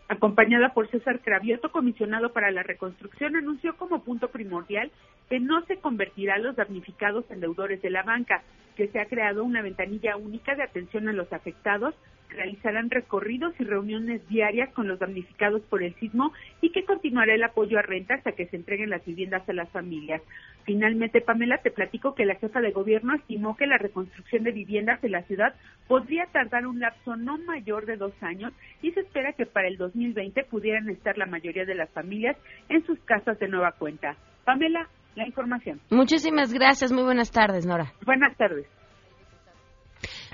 Acompañada 0.09 0.71
por 0.71 0.87
César 0.91 1.21
Cravioto, 1.21 1.71
comisionado 1.71 2.33
para 2.33 2.51
la 2.51 2.61
reconstrucción, 2.61 3.35
anunció 3.35 3.75
como 3.77 4.03
punto 4.03 4.27
primordial 4.27 4.91
que 5.27 5.39
no 5.39 5.65
se 5.65 5.77
convertirá 5.77 6.35
a 6.35 6.37
los 6.37 6.55
damnificados 6.55 7.25
en 7.31 7.39
deudores 7.39 7.81
de 7.81 7.89
la 7.89 8.03
banca, 8.03 8.43
que 8.75 8.87
se 8.89 8.99
ha 8.99 9.05
creado 9.05 9.43
una 9.43 9.61
ventanilla 9.61 10.17
única 10.17 10.55
de 10.55 10.63
atención 10.63 11.07
a 11.07 11.13
los 11.13 11.31
afectados 11.33 11.95
realizarán 12.29 12.89
recorridos 12.89 13.53
y 13.59 13.63
reuniones 13.63 14.27
diarias 14.27 14.71
con 14.73 14.87
los 14.87 14.99
damnificados 14.99 15.61
por 15.63 15.83
el 15.83 15.95
sismo 15.95 16.33
y 16.61 16.71
que 16.71 16.85
continuará 16.85 17.33
el 17.33 17.43
apoyo 17.43 17.79
a 17.79 17.81
renta 17.81 18.15
hasta 18.15 18.33
que 18.33 18.47
se 18.47 18.55
entreguen 18.55 18.89
las 18.89 19.05
viviendas 19.05 19.47
a 19.47 19.53
las 19.53 19.69
familias. 19.69 20.21
Finalmente, 20.63 21.21
Pamela, 21.21 21.59
te 21.59 21.71
platico 21.71 22.15
que 22.15 22.25
la 22.25 22.35
jefa 22.35 22.59
de 22.59 22.71
gobierno 22.71 23.13
estimó 23.13 23.55
que 23.55 23.67
la 23.67 23.77
reconstrucción 23.77 24.43
de 24.43 24.51
viviendas 24.51 25.03
en 25.03 25.11
la 25.11 25.23
ciudad 25.23 25.53
podría 25.87 26.25
tardar 26.27 26.65
un 26.65 26.79
lapso 26.79 27.15
no 27.15 27.37
mayor 27.37 27.85
de 27.85 27.97
dos 27.97 28.13
años 28.21 28.51
y 28.81 28.91
se 28.91 29.01
espera 29.01 29.33
que 29.33 29.45
para 29.45 29.67
el 29.67 29.77
2020 29.77 30.43
pudieran 30.45 30.89
estar 30.89 31.17
la 31.17 31.27
mayoría 31.27 31.65
de 31.65 31.75
las 31.75 31.89
familias 31.91 32.35
en 32.69 32.85
sus 32.85 32.99
casas 33.01 33.39
de 33.39 33.47
nueva 33.47 33.73
cuenta. 33.73 34.17
Pamela, 34.43 34.89
la 35.15 35.25
información. 35.25 35.79
Muchísimas 35.89 36.53
gracias. 36.53 36.91
Muy 36.91 37.03
buenas 37.03 37.31
tardes, 37.31 37.65
Nora. 37.65 37.93
Buenas 38.05 38.35
tardes. 38.37 38.67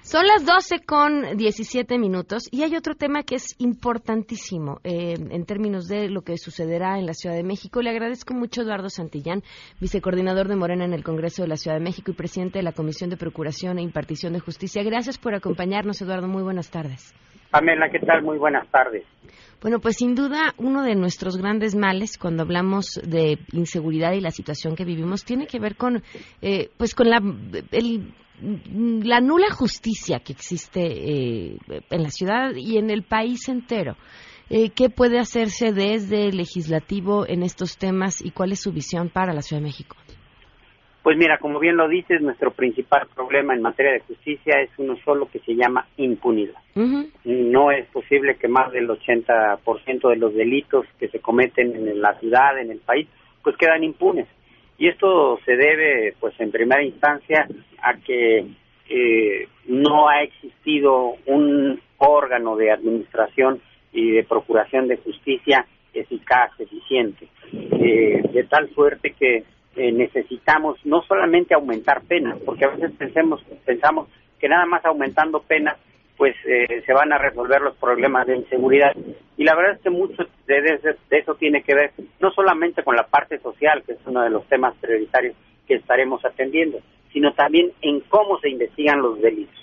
Son 0.04 0.26
las 0.26 0.46
12 0.46 0.84
con 0.84 1.38
17 1.38 2.00
minutos 2.00 2.50
y 2.52 2.64
hay 2.64 2.76
otro 2.76 2.96
tema 2.96 3.22
que 3.22 3.36
es 3.36 3.56
importantísimo 3.60 4.80
eh, 4.84 5.14
en 5.14 5.46
términos 5.46 5.88
de 5.88 6.10
lo 6.10 6.24
que 6.24 6.38
sucederá 6.38 6.98
en 6.98 7.06
la 7.06 7.14
Ciudad 7.14 7.36
de 7.36 7.44
México. 7.44 7.82
Le 7.82 7.92
agradezco 7.92 8.34
mucho 8.34 8.62
a 8.62 8.64
Eduardo 8.64 8.90
Santillán, 8.90 9.44
vicecoordinador 9.80 10.48
de 10.48 10.56
Morena 10.56 10.86
en 10.86 10.94
el 10.94 11.04
Congreso 11.04 11.44
de 11.44 11.50
la 11.50 11.56
Ciudad 11.56 11.78
de 11.78 11.84
México 11.84 12.12
y 12.12 12.16
presidente 12.16 12.60
de 12.60 12.64
la 12.64 12.74
Comisión 12.74 13.12
de 13.12 13.18
Procuración 13.18 13.78
e 13.78 13.84
Impartición 13.84 14.34
de 14.34 14.40
Justicia. 14.40 14.82
Gracias 14.84 15.20
por 15.20 15.36
acompañarnos, 15.36 16.02
Eduardo. 16.02 16.28
Muy 16.28 16.42
buenas 16.42 16.72
tardes. 16.72 17.14
Pamela, 17.52 17.90
¿qué 17.90 18.00
tal? 18.00 18.24
Muy 18.24 18.38
buenas 18.38 18.68
tardes. 18.72 19.04
Bueno, 19.62 19.80
pues 19.80 19.98
sin 19.98 20.16
duda 20.16 20.56
uno 20.58 20.82
de 20.84 20.96
nuestros 20.96 21.38
grandes 21.38 21.76
males 21.76 22.18
cuando 22.18 22.42
hablamos 22.42 23.00
de 23.04 23.38
inseguridad 23.52 24.14
y 24.14 24.22
la 24.22 24.32
situación 24.32 24.76
que 24.76 24.86
vivimos 24.86 25.24
tiene 25.24 25.46
que 25.46 25.60
ver 25.60 25.76
con, 25.76 26.02
eh, 26.42 26.72
pues 26.78 26.96
con 26.96 27.10
la, 27.10 27.22
el 27.72 28.12
la 28.42 29.22
nula 29.22 29.52
justicia 29.52 30.20
que 30.20 30.34
existe 30.34 30.82
eh, 30.82 31.58
en 31.90 32.04
la 32.04 32.10
ciudad 32.10 32.56
y 32.56 32.78
en 32.78 32.90
el 32.90 33.04
país 33.04 33.48
entero. 33.50 33.96
Eh, 34.50 34.72
¿Qué 34.72 34.90
puede 34.90 35.20
hacerse 35.20 35.72
desde 35.72 36.28
el 36.28 36.38
legislativo 36.38 37.28
en 37.28 37.44
estos 37.44 37.78
temas 37.78 38.20
y 38.22 38.32
cuál 38.32 38.52
es 38.52 38.60
su 38.60 38.72
visión 38.72 39.10
para 39.10 39.34
la 39.34 39.42
Ciudad 39.42 39.62
de 39.62 39.68
México? 39.68 39.96
Pues 41.04 41.18
mira, 41.18 41.40
como 41.40 41.60
bien 41.60 41.78
lo 41.78 41.88
dices, 41.88 42.22
nuestro 42.22 42.52
principal 42.52 43.08
problema 43.16 43.56
en 43.56 43.62
materia 43.62 43.94
de 43.94 44.02
justicia 44.02 44.62
es 44.62 44.70
uno 44.78 44.96
solo 45.04 45.28
que 45.32 45.40
se 45.40 45.56
llama 45.56 45.88
impunidad. 45.98 46.62
No 47.26 47.72
es 47.72 47.88
posible 47.88 48.36
que 48.36 48.48
más 48.48 48.72
del 48.72 48.88
80% 48.88 50.10
de 50.10 50.16
los 50.16 50.36
delitos 50.36 50.86
que 51.00 51.08
se 51.08 51.20
cometen 51.20 51.76
en 51.76 52.02
la 52.02 52.20
ciudad, 52.20 52.60
en 52.60 52.70
el 52.70 52.80
país, 52.80 53.08
pues 53.44 53.58
quedan 53.58 53.84
impunes. 53.84 54.28
Y 54.78 54.88
esto 54.88 55.40
se 55.44 55.56
debe, 55.56 56.14
pues 56.20 56.40
en 56.40 56.52
primera 56.52 56.84
instancia, 56.84 57.48
a 57.82 57.98
que 57.98 58.46
eh, 58.90 59.48
no 59.68 60.08
ha 60.08 60.22
existido 60.22 61.16
un 61.26 61.80
órgano 61.98 62.56
de 62.56 62.72
administración 62.72 63.60
y 63.92 64.12
de 64.12 64.24
procuración 64.24 64.88
de 64.88 64.98
justicia 64.98 65.66
eficaz, 65.94 66.52
eficiente, 66.60 67.28
eh, 67.54 68.22
de 68.32 68.44
tal 68.46 68.70
suerte 68.74 69.14
que 69.18 69.44
eh, 69.76 69.92
necesitamos 69.92 70.78
no 70.86 71.02
solamente 71.04 71.54
aumentar 71.54 72.02
penas, 72.02 72.38
porque 72.46 72.66
a 72.66 72.70
veces 72.70 72.92
pensemos, 72.98 73.42
pensamos 73.66 74.08
que 74.40 74.50
nada 74.50 74.66
más 74.66 74.84
aumentando 74.86 75.42
penas 75.42 75.78
pues 76.18 76.36
eh, 76.46 76.84
se 76.86 76.94
van 76.94 77.12
a 77.12 77.18
resolver 77.18 77.62
los 77.62 77.76
problemas 77.78 78.28
de 78.28 78.36
inseguridad. 78.36 78.96
Y 79.38 79.44
la 79.44 79.56
verdad 79.56 79.76
es 79.78 79.82
que 79.82 79.90
mucho 79.90 80.24
de, 80.46 80.80
eso 81.10 81.34
tiene 81.36 81.64
que 81.64 81.74
ver 81.74 81.94
no 82.20 82.30
solamente 82.32 82.84
con 82.84 82.96
la 82.96 83.08
parte 83.08 83.40
social, 83.40 83.82
que 83.84 83.94
es 83.94 84.00
uno 84.06 84.22
de 84.22 84.30
los 84.30 84.46
temas 84.48 84.76
prioritarios 84.80 85.36
que 85.68 85.76
estaremos 85.76 86.24
atendiendo, 86.24 86.80
sino 87.12 87.34
también 87.34 87.72
en 87.82 88.02
cómo 88.02 88.40
se 88.40 88.50
investigan 88.50 89.02
los 89.02 89.20
delitos. 89.20 89.56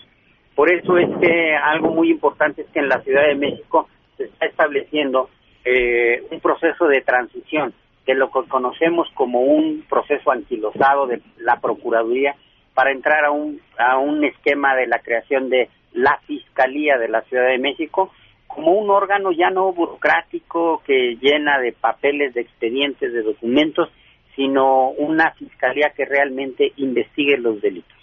Por 0.57 0.73
eso 0.73 0.99
es 0.99 1.09
que 1.21 1.55
algo 1.55 1.93
muy 1.93 2.11
importante 2.11 2.62
es 2.62 2.69
que 2.71 2.81
en 2.81 2.88
la 2.88 3.03
Ciudad 3.03 3.29
de 3.29 3.37
México 3.37 3.88
se 4.17 4.25
está 4.25 4.47
estableciendo 4.47 5.31
eh, 5.65 6.25
un 6.29 6.41
proceso 6.41 6.88
de 6.88 7.03
transición 7.03 7.73
de 8.09 8.15
lo 8.15 8.31
que 8.31 8.49
conocemos 8.49 9.07
como 9.12 9.43
un 9.43 9.85
proceso 9.87 10.31
anquilosado 10.31 11.07
de 11.07 11.21
la 11.37 11.61
Procuraduría 11.61 12.35
para 12.73 12.91
entrar 12.91 13.27
a 13.27 13.31
un, 13.31 13.61
a 13.77 13.99
un 13.99 14.25
esquema 14.25 14.75
de 14.77 14.87
la 14.87 15.00
creación 15.00 15.50
de 15.50 15.69
la 15.93 16.19
Fiscalía 16.27 16.97
de 16.97 17.09
la 17.09 17.21
Ciudad 17.23 17.49
de 17.49 17.59
México 17.59 18.11
como 18.47 18.73
un 18.73 18.88
órgano 18.88 19.31
ya 19.31 19.50
no 19.50 19.71
burocrático 19.75 20.83
que 20.87 21.19
llena 21.21 21.59
de 21.59 21.73
papeles, 21.73 22.33
de 22.33 22.41
expedientes, 22.41 23.12
de 23.12 23.23
documentos, 23.23 23.91
sino 24.35 24.88
una 24.88 25.33
fiscalía 25.33 25.93
que 25.95 26.07
realmente 26.07 26.73
investigue 26.77 27.37
los 27.37 27.61
delitos, 27.61 27.97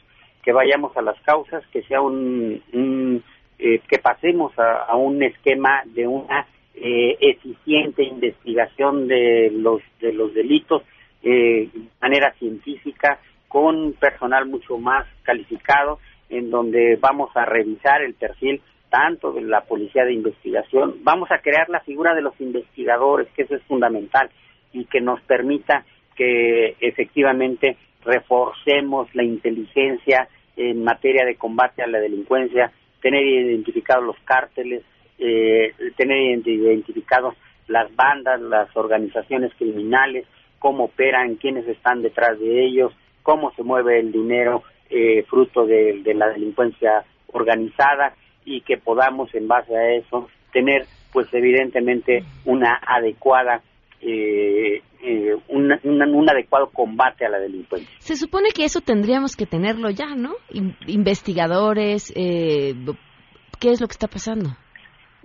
que 0.43 0.51
vayamos 0.51 0.95
a 0.95 1.01
las 1.01 1.19
causas, 1.21 1.65
que 1.71 1.81
sea 1.83 1.99
un, 1.99 2.61
eh, 3.57 3.81
que 3.87 3.97
pasemos 3.97 4.53
a, 4.59 4.95
un 4.95 5.23
esquema 5.23 5.81
de 5.85 6.05
una 6.05 6.45
eh, 6.77 7.17
eficiente 7.19 8.03
investigación 8.03 9.07
de 9.07 9.51
los 9.51 9.81
de 10.01 10.13
los 10.13 10.33
delitos 10.33 10.83
eh, 11.23 11.69
de 11.73 11.81
manera 12.01 12.33
científica 12.33 13.19
con 13.47 13.93
personal 13.93 14.45
mucho 14.45 14.77
más 14.77 15.07
calificado 15.23 15.99
en 16.29 16.49
donde 16.49 16.97
vamos 16.97 17.29
a 17.35 17.45
revisar 17.45 18.01
el 18.01 18.13
perfil 18.13 18.61
tanto 18.89 19.33
de 19.33 19.41
la 19.41 19.61
policía 19.61 20.05
de 20.05 20.13
investigación, 20.13 20.95
vamos 21.03 21.29
a 21.31 21.39
crear 21.39 21.69
la 21.69 21.81
figura 21.81 22.13
de 22.13 22.21
los 22.21 22.39
investigadores, 22.39 23.27
que 23.35 23.43
eso 23.43 23.55
es 23.55 23.63
fundamental 23.63 24.29
y 24.71 24.85
que 24.85 25.01
nos 25.01 25.21
permita 25.21 25.85
que 26.15 26.75
efectivamente 26.79 27.77
reforcemos 28.03 29.13
la 29.13 29.23
inteligencia 29.23 30.29
en 30.55 30.83
materia 30.83 31.25
de 31.25 31.35
combate 31.35 31.81
a 31.81 31.87
la 31.87 31.99
delincuencia, 31.99 32.71
tener 33.01 33.25
identificados 33.25 34.05
los 34.05 34.17
cárteles, 34.23 34.83
eh, 35.19 35.73
tener 35.95 36.45
identificados 36.45 37.35
las 37.67 37.93
bandas, 37.95 38.41
las 38.41 38.75
organizaciones 38.75 39.51
criminales, 39.57 40.25
cómo 40.59 40.85
operan, 40.85 41.35
quiénes 41.35 41.67
están 41.67 42.01
detrás 42.01 42.39
de 42.39 42.65
ellos, 42.65 42.93
cómo 43.23 43.51
se 43.55 43.63
mueve 43.63 43.99
el 43.99 44.11
dinero 44.11 44.63
eh, 44.89 45.23
fruto 45.29 45.65
de, 45.65 46.01
la 46.15 46.29
delincuencia 46.29 47.03
organizada 47.27 48.13
y 48.45 48.61
que 48.61 48.77
podamos 48.77 49.33
en 49.33 49.47
base 49.47 49.75
a 49.75 49.95
eso 49.95 50.29
tener 50.53 50.85
pues 51.11 51.27
evidentemente 51.33 52.23
una 52.45 52.79
adecuada 52.85 53.61
eh, 54.01 54.81
eh, 55.01 55.35
un 55.47 56.29
adecuado 56.29 56.69
combate 56.71 57.25
a 57.25 57.29
la 57.29 57.39
delincuencia. 57.39 57.89
Se 57.99 58.15
supone 58.15 58.49
que 58.49 58.63
eso 58.63 58.81
tendríamos 58.81 59.35
que 59.35 59.47
tenerlo 59.47 59.89
ya, 59.89 60.15
¿no? 60.15 60.33
investigadores, 60.85 62.13
¿qué 62.13 62.75
es 63.61 63.81
lo 63.81 63.87
que 63.87 63.93
está 63.93 64.07
pasando? 64.07 64.55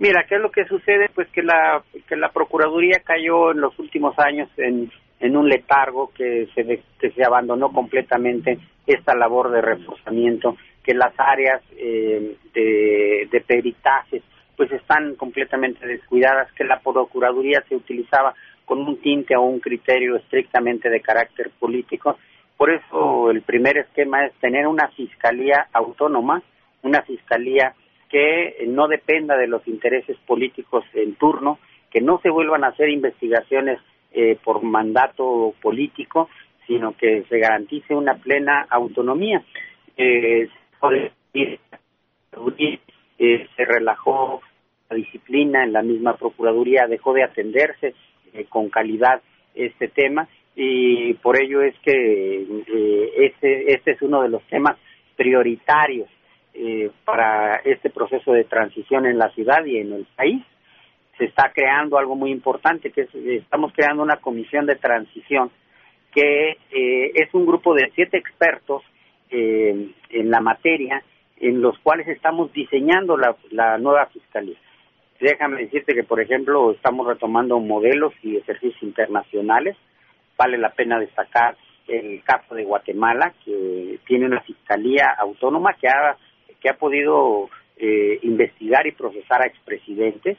Mira, 0.01 0.25
¿qué 0.27 0.33
es 0.33 0.41
lo 0.41 0.49
que 0.49 0.65
sucede? 0.65 1.09
Pues 1.13 1.27
que 1.27 1.43
la, 1.43 1.83
que 2.07 2.15
la 2.15 2.29
Procuraduría 2.29 3.01
cayó 3.05 3.51
en 3.51 3.61
los 3.61 3.77
últimos 3.77 4.17
años 4.17 4.49
en, 4.57 4.91
en 5.19 5.37
un 5.37 5.47
letargo 5.47 6.11
que 6.17 6.47
se, 6.55 6.81
que 6.99 7.11
se 7.11 7.23
abandonó 7.23 7.71
completamente 7.71 8.57
esta 8.87 9.13
labor 9.13 9.51
de 9.51 9.61
reforzamiento 9.61 10.57
que 10.83 10.95
las 10.95 11.13
áreas 11.19 11.61
eh, 11.77 12.35
de, 12.51 13.29
de 13.31 13.41
peritajes 13.41 14.23
pues 14.57 14.71
están 14.71 15.13
completamente 15.17 15.85
descuidadas, 15.85 16.51
que 16.53 16.63
la 16.63 16.79
Procuraduría 16.79 17.63
se 17.69 17.75
utilizaba 17.75 18.33
con 18.65 18.79
un 18.79 18.99
tinte 19.01 19.35
o 19.35 19.43
un 19.43 19.59
criterio 19.59 20.15
estrictamente 20.15 20.89
de 20.89 21.01
carácter 21.01 21.51
político. 21.59 22.17
Por 22.57 22.71
eso 22.71 23.29
el 23.29 23.43
primer 23.43 23.77
esquema 23.77 24.25
es 24.25 24.33
tener 24.39 24.65
una 24.65 24.87
fiscalía 24.87 25.67
autónoma, 25.71 26.41
una 26.81 27.03
fiscalía 27.03 27.75
que 28.11 28.65
no 28.67 28.87
dependa 28.87 29.37
de 29.37 29.47
los 29.47 29.65
intereses 29.67 30.17
políticos 30.27 30.83
en 30.93 31.15
turno, 31.15 31.59
que 31.89 32.01
no 32.01 32.19
se 32.21 32.29
vuelvan 32.29 32.63
a 32.63 32.67
hacer 32.67 32.89
investigaciones 32.89 33.79
eh, 34.11 34.37
por 34.43 34.61
mandato 34.61 35.53
político, 35.61 36.29
sino 36.67 36.95
que 36.95 37.23
se 37.29 37.39
garantice 37.39 37.95
una 37.95 38.15
plena 38.15 38.67
autonomía. 38.69 39.43
Eh, 39.95 40.49
eh, 43.17 43.47
se 43.55 43.65
relajó 43.65 44.41
la 44.89 44.95
disciplina 44.95 45.63
en 45.63 45.73
la 45.73 45.81
misma 45.81 46.17
Procuraduría, 46.17 46.87
dejó 46.87 47.13
de 47.13 47.23
atenderse 47.23 47.93
eh, 48.33 48.45
con 48.49 48.69
calidad 48.69 49.21
este 49.53 49.87
tema 49.87 50.27
y 50.55 51.13
por 51.15 51.41
ello 51.41 51.61
es 51.61 51.75
que 51.79 52.45
este, 53.17 53.73
este 53.73 53.91
es 53.91 54.01
uno 54.01 54.21
de 54.21 54.29
los 54.29 54.43
temas 54.47 54.77
prioritarios 55.15 56.09
para 57.05 57.57
este 57.57 57.89
proceso 57.89 58.33
de 58.33 58.43
transición 58.43 59.05
en 59.05 59.17
la 59.17 59.29
ciudad 59.29 59.65
y 59.65 59.77
en 59.77 59.93
el 59.93 60.05
país. 60.15 60.43
Se 61.17 61.25
está 61.25 61.51
creando 61.53 61.97
algo 61.97 62.15
muy 62.15 62.31
importante, 62.31 62.91
que 62.91 63.01
es, 63.01 63.15
estamos 63.15 63.73
creando 63.73 64.03
una 64.03 64.17
comisión 64.17 64.65
de 64.65 64.75
transición 64.75 65.51
que 66.13 66.57
es 66.71 67.33
un 67.33 67.45
grupo 67.45 67.73
de 67.73 67.89
siete 67.95 68.17
expertos 68.17 68.83
eh, 69.29 69.91
en 70.09 70.29
la 70.29 70.41
materia 70.41 71.01
en 71.41 71.61
los 71.61 71.77
cuales 71.79 72.07
estamos 72.07 72.53
diseñando 72.53 73.17
la, 73.17 73.77
nueva 73.79 74.05
fiscalía. 74.07 74.57
Déjame 75.19 75.61
decirte 75.61 75.93
que, 75.93 76.03
por 76.03 76.21
ejemplo, 76.21 76.71
estamos 76.71 77.07
retomando 77.07 77.59
modelos 77.59 78.13
y 78.21 78.37
ejercicios 78.37 78.81
internacionales. 78.83 79.75
Vale 80.37 80.57
la 80.57 80.71
pena 80.71 80.99
destacar 80.99 81.57
el 81.87 82.21
caso 82.23 82.55
de 82.55 82.63
Guatemala, 82.63 83.33
que 83.43 83.99
tiene 84.05 84.27
una 84.27 84.41
fiscalía 84.41 85.15
autónoma 85.17 85.73
que 85.73 85.87
ha, 85.87 86.15
que 86.61 86.69
ha 86.69 86.77
podido 86.77 87.49
eh, 87.77 88.19
investigar 88.23 88.85
y 88.87 88.91
procesar 88.91 89.41
a 89.41 89.47
expresidentes 89.47 90.37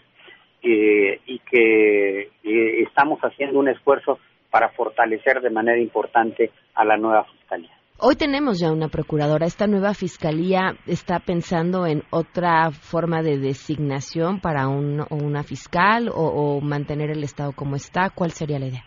eh, 0.62 1.20
y 1.26 1.40
que 1.40 2.20
eh, 2.44 2.82
estamos 2.86 3.18
haciendo 3.20 3.58
un 3.58 3.68
esfuerzo 3.68 4.18
para 4.50 4.68
fortalecer 4.70 5.40
de 5.40 5.50
manera 5.50 5.78
importante 5.78 6.52
a 6.74 6.84
la 6.84 6.96
nueva 6.96 7.24
fiscalía. 7.24 7.72
Hoy 7.98 8.16
tenemos 8.16 8.60
ya 8.60 8.72
una 8.72 8.88
procuradora. 8.88 9.46
¿Esta 9.46 9.66
nueva 9.66 9.94
fiscalía 9.94 10.74
está 10.86 11.20
pensando 11.20 11.86
en 11.86 12.02
otra 12.10 12.70
forma 12.70 13.22
de 13.22 13.38
designación 13.38 14.40
para 14.40 14.68
un, 14.68 15.04
una 15.10 15.42
fiscal 15.42 16.10
o, 16.12 16.60
mantener 16.60 17.10
el 17.10 17.22
Estado 17.22 17.52
como 17.52 17.76
está? 17.76 18.10
¿Cuál 18.10 18.32
sería 18.32 18.58
la 18.58 18.66
idea? 18.66 18.84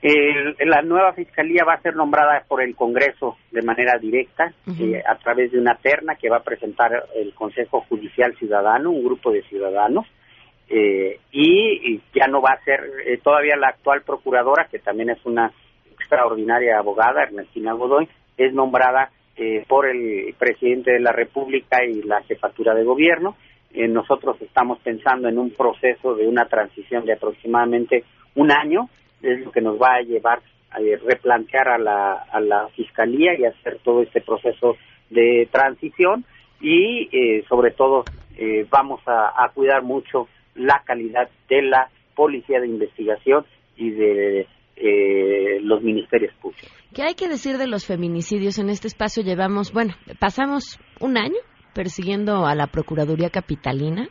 La 0.00 0.82
nueva 0.82 1.12
fiscalía 1.12 1.64
va 1.64 1.74
a 1.74 1.82
ser 1.82 1.96
nombrada 1.96 2.44
por 2.46 2.62
el 2.62 2.76
Congreso 2.76 3.36
de 3.50 3.62
manera 3.62 3.98
directa 3.98 4.52
eh, 4.78 5.02
a 5.04 5.16
través 5.16 5.50
de 5.50 5.58
una 5.58 5.74
terna 5.74 6.14
que 6.14 6.28
va 6.28 6.36
a 6.36 6.44
presentar 6.44 7.04
el 7.16 7.34
Consejo 7.34 7.80
Judicial 7.88 8.36
Ciudadano, 8.36 8.90
un 8.90 9.04
grupo 9.04 9.32
de 9.32 9.42
ciudadanos, 9.42 10.06
eh, 10.68 11.18
y, 11.32 12.00
ya 12.14 12.26
no 12.28 12.40
va 12.40 12.50
a 12.50 12.64
ser 12.64 12.80
eh, 13.06 13.18
todavía 13.22 13.56
la 13.56 13.68
actual 13.68 14.02
procuradora, 14.02 14.68
que 14.70 14.78
también 14.78 15.10
es 15.10 15.24
una 15.24 15.50
extraordinaria 15.90 16.78
abogada, 16.78 17.22
Ernestina 17.22 17.72
Godoy, 17.72 18.08
es 18.36 18.52
nombrada 18.52 19.10
eh, 19.36 19.64
por 19.68 19.86
el 19.86 20.34
presidente 20.38 20.92
de 20.92 21.00
la 21.00 21.12
República 21.12 21.84
y 21.84 22.02
la 22.02 22.22
jefatura 22.22 22.74
de 22.74 22.84
gobierno. 22.84 23.36
Eh, 23.72 23.86
nosotros 23.86 24.40
estamos 24.40 24.78
pensando 24.80 25.28
en 25.28 25.38
un 25.38 25.50
proceso 25.50 26.14
de 26.14 26.26
una 26.26 26.46
transición 26.46 27.04
de 27.04 27.12
aproximadamente 27.12 28.04
un 28.34 28.50
año, 28.50 28.88
es 29.22 29.44
lo 29.44 29.50
que 29.52 29.60
nos 29.60 29.80
va 29.80 29.96
a 29.96 30.02
llevar 30.02 30.40
a 30.70 30.80
eh, 30.80 30.96
replantear 30.96 31.68
a 31.68 31.78
la, 31.78 32.12
a 32.12 32.40
la 32.40 32.68
fiscalía 32.68 33.38
y 33.38 33.44
hacer 33.44 33.78
todo 33.82 34.02
este 34.02 34.20
proceso 34.20 34.76
de 35.10 35.48
transición 35.50 36.24
y 36.60 37.08
sobre 37.48 37.70
todo 37.70 38.04
vamos 38.68 39.00
a, 39.06 39.44
a 39.44 39.48
cuidar 39.50 39.82
mucho 39.82 40.28
la 40.56 40.82
calidad 40.84 41.28
de 41.48 41.62
la 41.62 41.88
policía 42.14 42.60
de 42.60 42.66
investigación 42.66 43.46
y 43.76 43.90
de 43.90 44.46
eh, 44.80 45.58
los 45.62 45.82
ministerios 45.82 46.32
públicos. 46.34 46.70
¿Qué 46.94 47.02
hay 47.02 47.14
que 47.14 47.28
decir 47.28 47.58
de 47.58 47.66
los 47.66 47.86
feminicidios? 47.86 48.58
En 48.58 48.70
este 48.70 48.86
espacio 48.86 49.22
llevamos, 49.22 49.72
bueno, 49.72 49.94
pasamos 50.20 50.78
un 51.00 51.18
año 51.18 51.38
persiguiendo 51.74 52.46
a 52.46 52.54
la 52.54 52.68
Procuraduría 52.68 53.30
Capitalina 53.30 54.08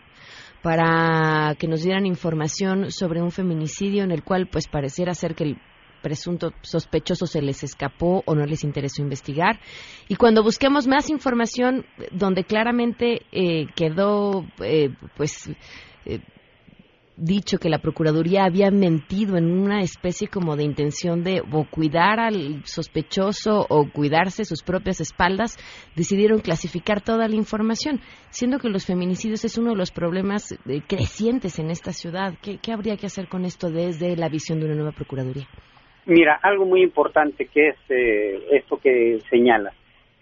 para 0.67 1.56
que 1.56 1.65
nos 1.65 1.82
dieran 1.82 2.06
información 2.06 2.91
sobre 2.91 3.21
un 3.21 3.32
feminicidio 3.32 4.03
en 4.03 4.12
el 4.12 4.21
cual 4.21 4.49
pues 4.51 4.67
pareciera 4.67 5.13
ser 5.13 5.34
que 5.34 5.45
el 5.45 5.62
presunto 6.01 6.51
sospechoso 6.62 7.25
se 7.25 7.41
les 7.41 7.63
escapó 7.63 8.21
o 8.25 8.36
no 8.36 8.45
les 8.45 8.65
interesó 8.65 9.01
investigar. 9.01 9.62
Y 10.10 10.17
cuando 10.17 10.43
busquemos 10.43 10.86
más 10.86 11.10
información 11.10 11.86
donde 12.12 12.43
claramente 12.43 13.21
eh, 13.32 13.67
quedó 13.77 14.45
eh, 14.60 14.89
pues 15.15 15.49
eh, 16.03 16.19
dicho 17.17 17.58
que 17.58 17.69
la 17.69 17.80
Procuraduría 17.80 18.45
había 18.45 18.69
mentido 18.69 19.38
en 19.38 19.51
una 19.51 19.82
especie 19.82 20.27
como 20.27 20.56
de 20.56 20.63
intención 20.63 21.23
de 21.23 21.41
o 21.41 21.65
cuidar 21.69 22.19
al 22.19 22.63
sospechoso 22.63 23.65
o 23.67 23.89
cuidarse 23.91 24.45
sus 24.45 24.62
propias 24.62 25.01
espaldas, 25.01 25.58
decidieron 25.95 26.39
clasificar 26.39 27.01
toda 27.01 27.27
la 27.27 27.36
información, 27.36 27.99
siendo 28.30 28.60
que 28.60 28.69
los 28.69 28.86
feminicidios 28.86 29.43
es 29.45 29.58
uno 29.58 29.71
de 29.71 29.77
los 29.77 29.91
problemas 29.91 30.51
eh, 30.51 30.82
crecientes 30.88 31.58
en 31.58 31.71
esta 31.71 31.91
ciudad. 31.91 32.36
¿Qué, 32.41 32.71
habría 32.71 32.97
que 32.97 33.08
hacer 33.08 33.27
con 33.27 33.45
esto 33.45 33.71
desde 33.71 34.15
la 34.15 34.30
visión 34.30 34.60
de 34.60 34.65
una 34.65 34.75
nueva 34.75 34.91
Procuraduría? 34.91 35.47
Mira, 36.06 36.39
algo 36.41 36.65
muy 36.65 36.84
importante 36.84 37.47
que 37.47 37.69
es 37.69 37.75
eh, 37.89 38.39
esto 38.51 38.77
que 38.77 39.19
señala, 39.30 39.73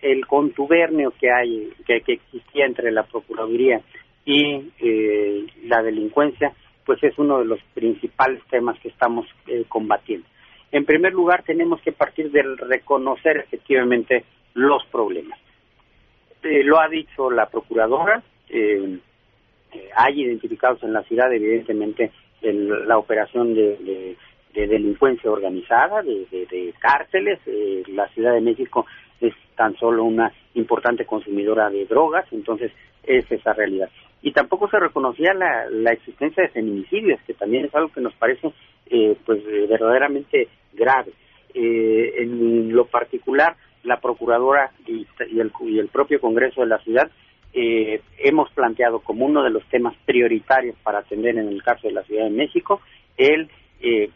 el 0.02 0.26
contubernio 0.26 1.12
que 1.20 1.30
hay, 1.30 1.70
que, 1.86 2.02
existía 2.14 2.66
entre 2.66 2.92
la 2.92 3.04
Procuraduría 3.04 3.82
y 4.24 4.72
eh, 4.80 5.46
la 5.66 5.84
delincuencia, 5.84 6.54
pues 6.86 7.04
es 7.04 7.18
uno 7.18 7.40
de 7.40 7.46
los 7.46 7.60
principales 7.74 8.42
temas 8.50 8.80
que 8.80 8.90
estamos 8.90 9.26
eh, 9.48 9.66
combatiendo. 9.68 10.28
En 10.72 10.86
primer 10.86 11.14
lugar, 11.14 11.44
tenemos 11.44 11.82
que 11.82 11.92
partir 11.92 12.32
del 12.32 12.58
reconocer 12.58 13.38
efectivamente 13.38 14.26
los 14.54 14.86
problemas. 14.88 15.40
Eh, 16.44 16.64
lo 16.64 16.80
ha 16.80 16.88
dicho 16.88 17.32
la 17.32 17.48
procuradora, 17.48 18.22
eh, 18.50 19.00
hay 19.96 20.22
identificados 20.22 20.84
en 20.84 20.94
la 20.94 21.04
ciudad, 21.04 21.34
evidentemente, 21.34 22.12
la 22.42 22.98
operación 22.98 23.56
de, 23.56 24.16
delincuencia 24.54 25.32
organizada, 25.32 26.02
de, 26.04 26.28
de 26.32 26.74
cárteles. 26.80 27.40
la 27.88 28.08
Ciudad 28.10 28.34
de 28.34 28.42
México 28.42 28.86
es 29.20 29.34
tan 29.56 29.76
solo 29.78 30.04
una 30.04 30.32
importante 30.54 31.06
consumidora 31.06 31.70
de 31.70 31.86
drogas, 31.86 32.26
entonces 32.32 32.72
es 33.04 33.30
esa 33.32 33.54
realidad 33.54 33.90
y 34.26 34.32
tampoco 34.32 34.68
se 34.68 34.80
reconocía 34.80 35.36
la, 35.36 35.70
la 35.70 35.92
existencia 35.92 36.42
de 36.42 36.50
feminicidios, 36.50 37.22
que 37.28 37.36
también 37.36 37.66
es 37.66 37.76
algo 37.76 37.90
que 37.90 38.02
nos 38.02 38.16
parece 38.16 38.52
eh, 38.88 39.16
pues 39.24 39.40
verdaderamente 39.70 40.48
grave. 40.74 41.12
Eh, 41.54 42.24
en 42.24 42.74
lo 42.74 42.88
particular, 42.88 43.56
la 43.84 44.02
Procuradora 44.02 44.72
y, 44.88 45.06
el, 45.40 45.52
y 45.62 45.78
el 45.78 45.90
propio 45.90 46.20
Congreso 46.20 46.62
de 46.62 46.68
la 46.68 46.80
ciudad 46.80 47.12
eh, 47.54 48.02
hemos 48.18 48.50
planteado 48.54 49.00
como 49.02 49.28
uno 49.28 49.44
de 49.44 49.52
los 49.52 49.64
temas 49.70 49.96
prioritarios 50.08 50.76
para 50.82 51.00
atender 51.00 51.38
en 51.38 51.48
el 51.48 51.62
caso 51.62 51.88
de 51.88 51.94
la 51.94 52.02
Ciudad 52.04 52.24
de 52.24 52.32
México 52.32 52.82
el 53.18 53.48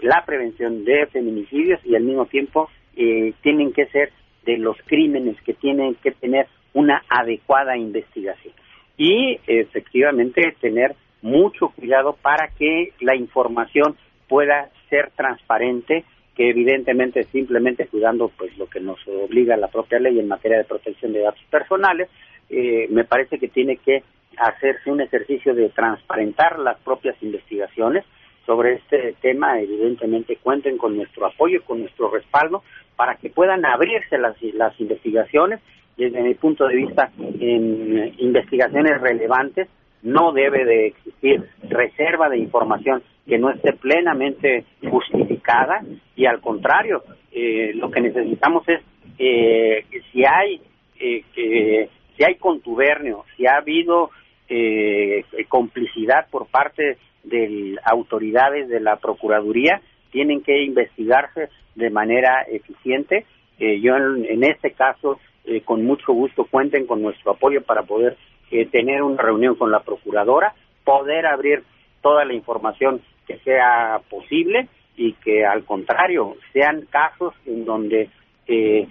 la 0.01 0.25
prevención 0.25 0.83
de 0.83 1.05
feminicidios 1.07 1.79
y 1.85 1.95
al 1.95 2.01
mismo 2.01 2.25
tiempo 2.25 2.71
tienen 2.95 3.71
que 3.71 3.85
ser 3.87 4.11
de 4.43 4.57
los 4.57 4.75
crímenes 4.87 5.39
que 5.43 5.53
tienen 5.53 5.93
que 5.95 6.11
tener 6.11 6.47
una 6.73 7.03
adecuada 7.07 7.77
investigación 7.77 8.53
y 8.99 9.39
efectivamente 9.47 10.55
tener 10.59 10.93
mucho 11.21 11.69
cuidado 11.69 12.17
para 12.21 12.49
que 12.49 12.91
la 12.99 13.15
información 13.15 13.95
pueda 14.27 14.69
ser 14.89 15.09
transparente, 15.15 16.03
que 16.35 16.49
evidentemente 16.49 17.23
simplemente 17.31 17.87
cuidando 17.87 18.29
pues 18.37 18.55
lo 18.57 18.67
que 18.67 18.81
nos 18.81 18.99
obliga 19.07 19.55
la 19.55 19.69
propia 19.69 19.99
ley 19.99 20.19
en 20.19 20.27
materia 20.27 20.57
de 20.57 20.65
protección 20.65 21.13
de 21.13 21.21
datos 21.21 21.43
personales, 21.49 22.09
eh, 22.49 22.87
me 22.89 23.05
parece 23.05 23.39
que 23.39 23.47
tiene 23.47 23.77
que 23.77 24.03
hacerse 24.37 24.91
un 24.91 24.99
ejercicio 24.99 25.55
de 25.55 25.69
transparentar 25.69 26.59
las 26.59 26.77
propias 26.81 27.15
investigaciones 27.23 28.03
sobre 28.45 28.73
este 28.73 29.15
tema, 29.21 29.61
evidentemente 29.61 30.37
cuenten 30.43 30.77
con 30.77 30.97
nuestro 30.97 31.25
apoyo, 31.25 31.63
con 31.63 31.79
nuestro 31.79 32.09
respaldo, 32.11 32.63
para 32.97 33.15
que 33.15 33.29
puedan 33.29 33.65
abrirse 33.65 34.17
las, 34.17 34.35
las 34.41 34.77
investigaciones 34.79 35.61
desde 35.99 36.21
mi 36.21 36.33
punto 36.35 36.67
de 36.67 36.75
vista, 36.75 37.11
en 37.19 38.13
investigaciones 38.17 38.99
relevantes 39.01 39.67
no 40.01 40.31
debe 40.31 40.63
de 40.63 40.87
existir 40.87 41.43
reserva 41.67 42.29
de 42.29 42.37
información 42.37 43.03
que 43.27 43.37
no 43.37 43.51
esté 43.51 43.73
plenamente 43.73 44.63
justificada 44.89 45.83
y 46.15 46.25
al 46.25 46.39
contrario, 46.39 47.03
eh, 47.31 47.73
lo 47.75 47.91
que 47.91 48.01
necesitamos 48.01 48.67
es 48.69 48.81
eh, 49.19 49.85
que 49.91 50.01
si 50.11 50.23
hay 50.25 50.61
eh, 50.99 51.23
que 51.35 51.89
si 52.15 52.23
hay 52.23 52.35
contubernio, 52.35 53.25
si 53.35 53.45
ha 53.45 53.57
habido 53.57 54.11
eh, 54.49 55.23
complicidad 55.47 56.27
por 56.29 56.47
parte 56.47 56.97
de 57.23 57.77
autoridades 57.83 58.67
de 58.67 58.79
la 58.79 58.97
Procuraduría, 58.97 59.81
tienen 60.11 60.41
que 60.41 60.63
investigarse 60.63 61.49
de 61.75 61.89
manera 61.89 62.43
eficiente. 62.43 63.25
Eh, 63.59 63.79
yo 63.79 63.95
en, 63.95 64.43
este 64.43 64.71
caso, 64.71 65.19
eh, 65.49 65.61
con 65.61 65.83
mucho 65.83 66.13
gusto, 66.13 66.45
cuenten 66.45 66.85
con 66.85 67.01
nuestro 67.01 67.31
apoyo 67.31 67.61
para 67.63 67.83
poder 67.83 68.17
eh, 68.51 68.65
tener 68.67 69.01
una 69.01 69.21
reunión 69.21 69.55
con 69.55 69.71
la 69.71 69.81
Procuradora, 69.81 70.53
poder 70.83 71.25
abrir 71.25 71.63
toda 72.01 72.23
la 72.23 72.33
información 72.33 73.01
que 73.27 73.39
sea 73.39 73.99
posible 74.09 74.67
y 74.95 75.13
que 75.13 75.45
al 75.45 75.65
contrario 75.65 76.35
sean 76.53 76.85
casos 76.89 77.33
en 77.45 77.65
donde 77.65 78.09
se 78.45 78.87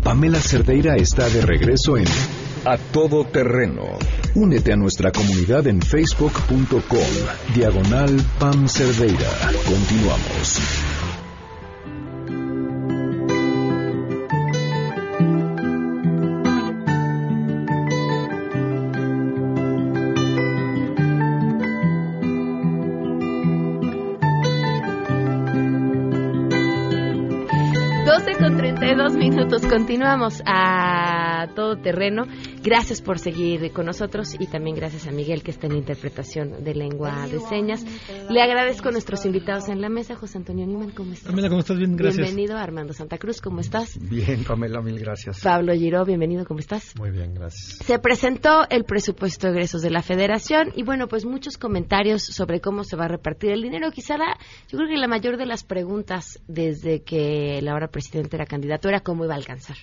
Pamela 0.04 0.38
Cerdeira 0.38 0.94
está 0.94 1.28
de 1.28 1.40
regreso 1.40 1.96
en 1.96 2.06
A 2.68 2.76
Todo 2.78 3.24
Terreno. 3.24 3.96
Únete 4.34 4.72
a 4.72 4.76
nuestra 4.76 5.12
comunidad 5.12 5.68
en 5.68 5.80
facebook.com, 5.80 7.54
diagonal 7.54 8.20
Pam 8.40 8.66
Cerdeira. 8.66 9.30
Continuamos. 9.64 10.95
32 28.24 29.14
minutos. 29.14 29.66
Continuamos 29.66 30.42
a 30.46 31.48
todo 31.54 31.76
terreno. 31.76 32.24
Gracias 32.62 33.02
por 33.02 33.18
seguir 33.18 33.70
con 33.72 33.86
nosotros 33.86 34.34
y 34.38 34.46
también 34.46 34.74
gracias 34.74 35.06
a 35.06 35.10
Miguel 35.10 35.42
que 35.42 35.50
está 35.50 35.66
en 35.66 35.76
interpretación 35.76 36.64
de 36.64 36.74
lengua 36.74 37.28
de 37.28 37.38
señas. 37.40 37.84
Le 38.30 38.42
agradezco 38.42 38.88
a 38.88 38.92
nuestros 38.92 39.24
invitados 39.26 39.68
en 39.68 39.80
la 39.80 39.88
mesa. 39.88 40.16
José 40.16 40.38
Antonio 40.38 40.66
Niman, 40.66 40.90
¿cómo 40.90 41.12
estás? 41.12 41.30
Pamela, 41.30 41.48
¿cómo 41.48 41.60
estás? 41.60 41.76
Bien, 41.76 41.94
gracias. 41.94 42.26
Bienvenido. 42.26 42.56
Armando 42.56 42.92
Santa 42.94 43.18
Cruz, 43.18 43.40
¿cómo 43.40 43.60
estás? 43.60 43.98
Bien, 44.00 44.44
Pamela, 44.44 44.80
mil 44.80 44.98
gracias. 44.98 45.40
Pablo 45.42 45.74
Giró, 45.74 46.04
bienvenido, 46.04 46.44
¿cómo 46.46 46.60
estás? 46.60 46.94
Muy 46.98 47.10
bien, 47.10 47.34
gracias. 47.34 47.78
Se 47.84 47.98
presentó 47.98 48.66
el 48.70 48.84
presupuesto 48.84 49.46
de 49.48 49.52
egresos 49.52 49.82
de 49.82 49.90
la 49.90 50.02
Federación 50.02 50.72
y 50.74 50.82
bueno, 50.82 51.06
pues 51.06 51.26
muchos 51.26 51.58
comentarios 51.58 52.22
sobre 52.22 52.60
cómo 52.60 52.82
se 52.82 52.96
va 52.96 53.04
a 53.04 53.08
repartir 53.08 53.52
el 53.52 53.62
dinero. 53.62 53.90
Quizá 53.90 54.16
la, 54.16 54.38
yo 54.68 54.78
creo 54.78 54.88
que 54.88 54.96
la 54.96 55.06
mayor 55.06 55.36
de 55.36 55.46
las 55.46 55.64
preguntas 55.64 56.40
desde 56.48 57.02
que 57.02 57.60
la 57.62 57.72
ahora 57.72 57.88
presidente 58.08 58.36
era 58.36 58.46
candidato 58.46 58.88
era 58.88 59.00
cómo 59.00 59.24
iba 59.24 59.34
a 59.34 59.38
alcanzar 59.38 59.76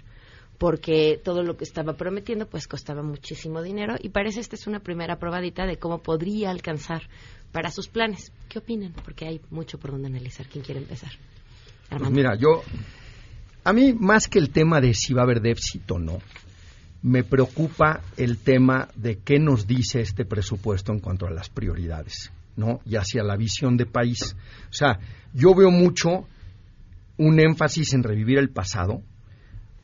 porque 0.58 1.20
todo 1.24 1.44
lo 1.44 1.58
que 1.58 1.64
estaba 1.64 1.94
prometiendo 1.94 2.48
pues 2.48 2.68
costaba 2.68 3.04
muchísimo 3.04 3.62
dinero 3.62 3.96
y 4.00 4.10
parece 4.10 4.40
esta 4.40 4.56
es 4.56 4.68
una 4.68 4.80
primera 4.80 5.18
probadita 5.18 5.66
de 5.66 5.78
cómo 5.78 6.02
podría 6.02 6.52
alcanzar 6.52 7.04
para 7.52 7.70
sus 7.70 7.88
planes. 7.88 8.32
¿Qué 8.50 8.60
opinan? 8.60 8.94
Porque 9.04 9.28
hay 9.28 9.42
mucho 9.50 9.78
por 9.78 9.92
donde 9.92 10.08
analizar. 10.08 10.48
¿Quién 10.48 10.64
quiere 10.64 10.80
empezar? 10.80 11.12
Pues 11.90 12.12
mira, 12.12 12.36
yo 12.36 12.64
a 13.64 13.74
mí 13.74 13.94
más 13.94 14.28
que 14.28 14.40
el 14.40 14.52
tema 14.52 14.80
de 14.80 14.94
si 14.94 15.14
va 15.14 15.22
a 15.22 15.26
haber 15.26 15.42
déficit 15.42 15.90
o 15.92 16.00
no, 16.00 16.20
me 17.02 17.24
preocupa 17.24 18.02
el 18.16 18.38
tema 18.38 18.88
de 18.96 19.20
qué 19.20 19.40
nos 19.40 19.68
dice 19.68 20.00
este 20.00 20.26
presupuesto 20.26 20.94
en 20.94 21.00
cuanto 21.00 21.28
a 21.28 21.32
las 21.32 21.50
prioridades, 21.50 22.32
¿no? 22.56 22.80
Y 22.86 22.96
hacia 22.96 23.24
la 23.24 23.36
visión 23.36 23.76
de 23.76 23.86
país. 23.86 24.36
O 24.70 24.74
sea, 24.74 25.00
yo 25.34 25.54
veo 25.54 25.70
mucho 25.70 26.26
un 27.18 27.40
énfasis 27.40 27.94
en 27.94 28.04
revivir 28.04 28.38
el 28.38 28.50
pasado, 28.50 29.02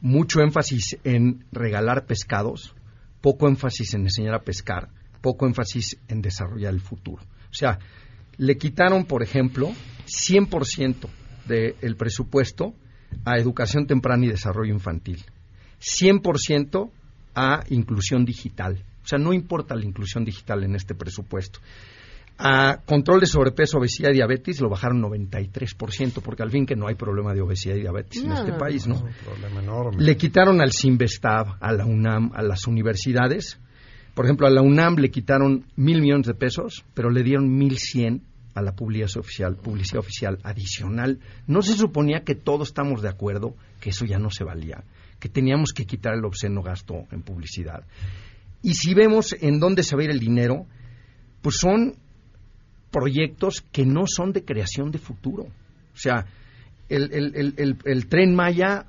mucho 0.01 0.41
énfasis 0.41 0.97
en 1.03 1.45
regalar 1.51 2.05
pescados, 2.05 2.73
poco 3.21 3.47
énfasis 3.47 3.93
en 3.93 4.01
enseñar 4.01 4.35
a 4.35 4.41
pescar, 4.41 4.89
poco 5.21 5.45
énfasis 5.45 5.97
en 6.07 6.21
desarrollar 6.21 6.73
el 6.73 6.81
futuro. 6.81 7.21
O 7.23 7.53
sea, 7.53 7.79
le 8.37 8.57
quitaron, 8.57 9.05
por 9.05 9.21
ejemplo, 9.21 9.71
100% 10.05 11.09
del 11.45 11.95
presupuesto 11.97 12.73
a 13.25 13.37
educación 13.37 13.87
temprana 13.87 14.25
y 14.25 14.29
desarrollo 14.29 14.73
infantil, 14.73 15.23
100% 15.81 16.91
a 17.35 17.63
inclusión 17.69 18.25
digital. 18.25 18.83
O 19.03 19.07
sea, 19.07 19.17
no 19.19 19.33
importa 19.33 19.75
la 19.75 19.85
inclusión 19.85 20.23
digital 20.23 20.63
en 20.63 20.75
este 20.75 20.93
presupuesto. 20.93 21.59
A 22.41 22.77
control 22.85 23.19
de 23.19 23.25
sobrepeso, 23.25 23.79
obesidad 23.79 24.11
y 24.11 24.13
diabetes 24.13 24.61
lo 24.61 24.69
bajaron 24.69 25.01
93%, 25.01 26.21
porque 26.23 26.41
al 26.41 26.49
fin 26.49 26.65
que 26.65 26.77
no 26.77 26.87
hay 26.87 26.95
problema 26.95 27.33
de 27.33 27.41
obesidad 27.41 27.75
y 27.75 27.81
diabetes 27.81 28.23
en 28.23 28.31
este 28.31 28.53
país, 28.53 28.87
¿no? 28.87 29.03
Le 29.97 30.15
quitaron 30.15 30.61
al 30.61 30.71
CIMBESTAB, 30.71 31.57
a 31.59 31.73
la 31.73 31.85
UNAM, 31.85 32.31
a 32.33 32.41
las 32.41 32.65
universidades. 32.65 33.59
Por 34.13 34.23
ejemplo, 34.23 34.47
a 34.47 34.51
la 34.51 34.61
UNAM 34.61 34.95
le 34.99 35.11
quitaron 35.11 35.65
mil 35.75 35.99
millones 35.99 36.27
de 36.27 36.33
pesos, 36.33 36.85
pero 36.93 37.09
le 37.09 37.23
dieron 37.23 37.53
mil 37.57 37.77
cien 37.77 38.23
a 38.55 38.61
la 38.61 38.73
publicidad 38.73 39.17
oficial, 39.17 39.57
publicidad 39.57 39.99
oficial 39.99 40.39
adicional. 40.43 41.19
No 41.45 41.61
se 41.61 41.73
suponía 41.73 42.23
que 42.23 42.35
todos 42.35 42.69
estamos 42.69 43.01
de 43.01 43.09
acuerdo 43.09 43.55
que 43.81 43.89
eso 43.89 44.05
ya 44.05 44.17
no 44.17 44.31
se 44.31 44.45
valía, 44.45 44.85
que 45.19 45.27
teníamos 45.27 45.73
que 45.73 45.85
quitar 45.85 46.13
el 46.13 46.23
obsceno 46.23 46.61
gasto 46.61 47.03
en 47.11 47.21
publicidad. 47.21 47.83
Y 48.61 48.75
si 48.75 48.93
vemos 48.93 49.35
en 49.41 49.59
dónde 49.59 49.83
se 49.83 49.97
va 49.97 50.03
a 50.03 50.05
ir 50.05 50.11
el 50.11 50.19
dinero, 50.19 50.65
pues 51.41 51.57
son 51.57 51.95
proyectos 52.91 53.63
que 53.71 53.85
no 53.85 54.05
son 54.07 54.31
de 54.33 54.43
creación 54.43 54.91
de 54.91 54.99
futuro. 54.99 55.43
O 55.43 55.97
sea, 55.97 56.25
el, 56.89 58.07
tren 58.09 58.35
Maya 58.35 58.85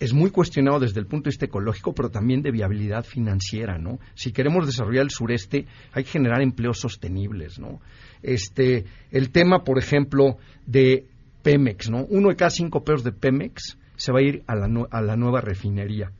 es 0.00 0.12
muy 0.12 0.30
cuestionado 0.30 0.80
desde 0.80 1.00
el 1.00 1.06
punto 1.06 1.24
de 1.24 1.34
vista 1.34 1.46
ecológico, 1.46 1.94
pero 1.94 2.10
también 2.10 2.42
de 2.42 2.50
viabilidad 2.50 3.04
financiera, 3.04 3.78
¿no? 3.78 3.98
Si 4.14 4.32
queremos 4.32 4.66
desarrollar 4.66 5.04
el 5.04 5.10
sureste, 5.10 5.66
hay 5.92 6.04
que 6.04 6.10
generar 6.10 6.42
empleos 6.42 6.80
sostenibles, 6.80 7.58
¿no? 7.58 7.80
Este, 8.22 8.84
el 9.10 9.30
tema, 9.30 9.64
por 9.64 9.78
ejemplo, 9.78 10.36
de 10.66 11.06
Pemex, 11.42 11.90
¿no? 11.90 12.04
Uno 12.08 12.30
de 12.30 12.36
cada 12.36 12.50
cinco 12.50 12.82
pesos 12.82 13.04
de 13.04 13.12
Pemex 13.12 13.78
se 13.96 14.12
va 14.12 14.18
a 14.18 14.22
ir 14.22 14.42
a 14.46 14.56
la, 14.56 14.68
a 14.90 15.00
la 15.00 15.16
nueva 15.16 15.40
refinería. 15.40 16.10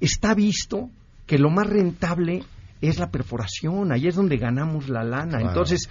Está 0.00 0.34
visto 0.34 0.90
que 1.26 1.38
lo 1.38 1.50
más 1.50 1.68
rentable 1.68 2.42
es 2.80 2.98
la 2.98 3.10
perforación, 3.10 3.92
ahí 3.92 4.06
es 4.06 4.14
donde 4.14 4.36
ganamos 4.38 4.88
la 4.88 5.04
lana. 5.04 5.40
Entonces, 5.40 5.88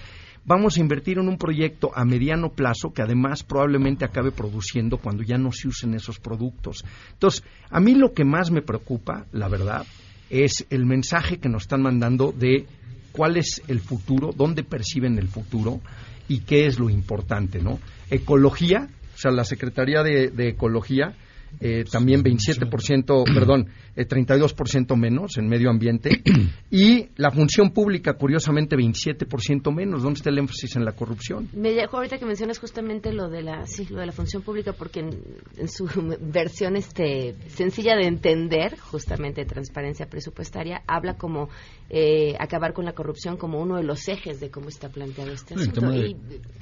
vamos 0.50 0.78
a 0.78 0.80
invertir 0.80 1.20
en 1.20 1.30
un 1.30 1.38
proyecto 1.38 1.92
a 1.94 2.04
mediano 2.06 2.50
plazo 2.50 2.92
que 2.92 3.04
además 3.04 3.44
probablemente 3.44 4.04
acabe 4.04 4.32
produciendo 4.32 4.98
cuando 4.98 5.22
ya 5.22 5.38
no 5.38 5.52
se 5.52 5.68
usen 5.68 5.94
esos 5.94 6.18
productos. 6.20 6.84
Entonces, 7.14 7.44
a 7.70 7.80
mí 7.80 7.94
lo 7.94 8.14
que 8.14 8.26
más 8.26 8.50
me 8.50 8.64
preocupa, 8.64 9.28
la 9.32 9.48
verdad, 9.48 9.86
es 10.32 10.66
el 10.72 10.88
mensaje 10.88 11.38
que 11.38 11.50
nos 11.50 11.64
están 11.64 11.84
mandando 11.84 12.32
de 12.32 12.66
cuál 13.12 13.38
es 13.38 13.62
el 13.68 13.80
futuro, 13.80 14.32
dónde 14.36 14.64
perciben 14.64 15.20
el 15.20 15.28
futuro 15.28 15.82
y 16.28 16.40
qué 16.40 16.66
es 16.66 16.80
lo 16.80 16.90
importante, 16.90 17.62
¿no? 17.62 17.80
Ecología, 18.10 18.90
o 19.14 19.18
sea, 19.20 19.30
la 19.30 19.44
Secretaría 19.44 20.02
de, 20.02 20.30
de 20.30 20.50
Ecología 20.50 21.14
eh, 21.60 21.84
también 21.92 22.24
27%, 22.24 23.34
perdón, 23.34 23.70
eh, 23.96 24.08
32% 24.08 24.96
menos 24.96 25.38
en 25.38 25.48
medio 25.48 25.70
ambiente. 25.70 26.22
y 26.72 27.10
la 27.18 27.32
función 27.32 27.72
pública, 27.72 28.14
curiosamente, 28.14 28.76
27% 28.76 29.74
menos. 29.74 30.04
¿Dónde 30.04 30.18
está 30.18 30.30
el 30.30 30.38
énfasis 30.38 30.76
en 30.76 30.86
la 30.86 30.94
corrupción? 30.94 31.50
Me 31.54 31.72
dejó 31.72 31.98
ahorita 31.98 32.18
que 32.18 32.26
mencionas 32.26 32.60
justamente 32.60 33.12
lo 33.12 33.30
de 33.30 33.42
la, 33.42 33.66
sí, 33.66 33.88
lo 33.90 34.00
de 34.00 34.06
la 34.06 34.12
función 34.12 34.42
pública, 34.42 34.74
porque 34.74 35.02
en, 35.02 35.68
su 35.68 35.86
versión 36.22 36.76
este, 36.76 37.36
sencilla 37.48 37.96
de 37.96 38.08
entender, 38.08 38.78
justamente 38.80 39.46
transparencia 39.46 40.06
presupuestaria, 40.08 40.82
habla 40.88 41.16
como 41.16 41.50
eh, 41.90 42.36
acabar 42.40 42.74
con 42.74 42.86
la 42.86 42.94
corrupción 42.94 43.38
como 43.38 43.60
uno 43.60 43.78
de 43.78 43.84
los 43.84 44.08
ejes 44.08 44.40
de 44.40 44.50
cómo 44.50 44.70
está 44.70 44.90
planteado 44.90 45.32
este 45.32 45.56
asunto. 45.56 45.82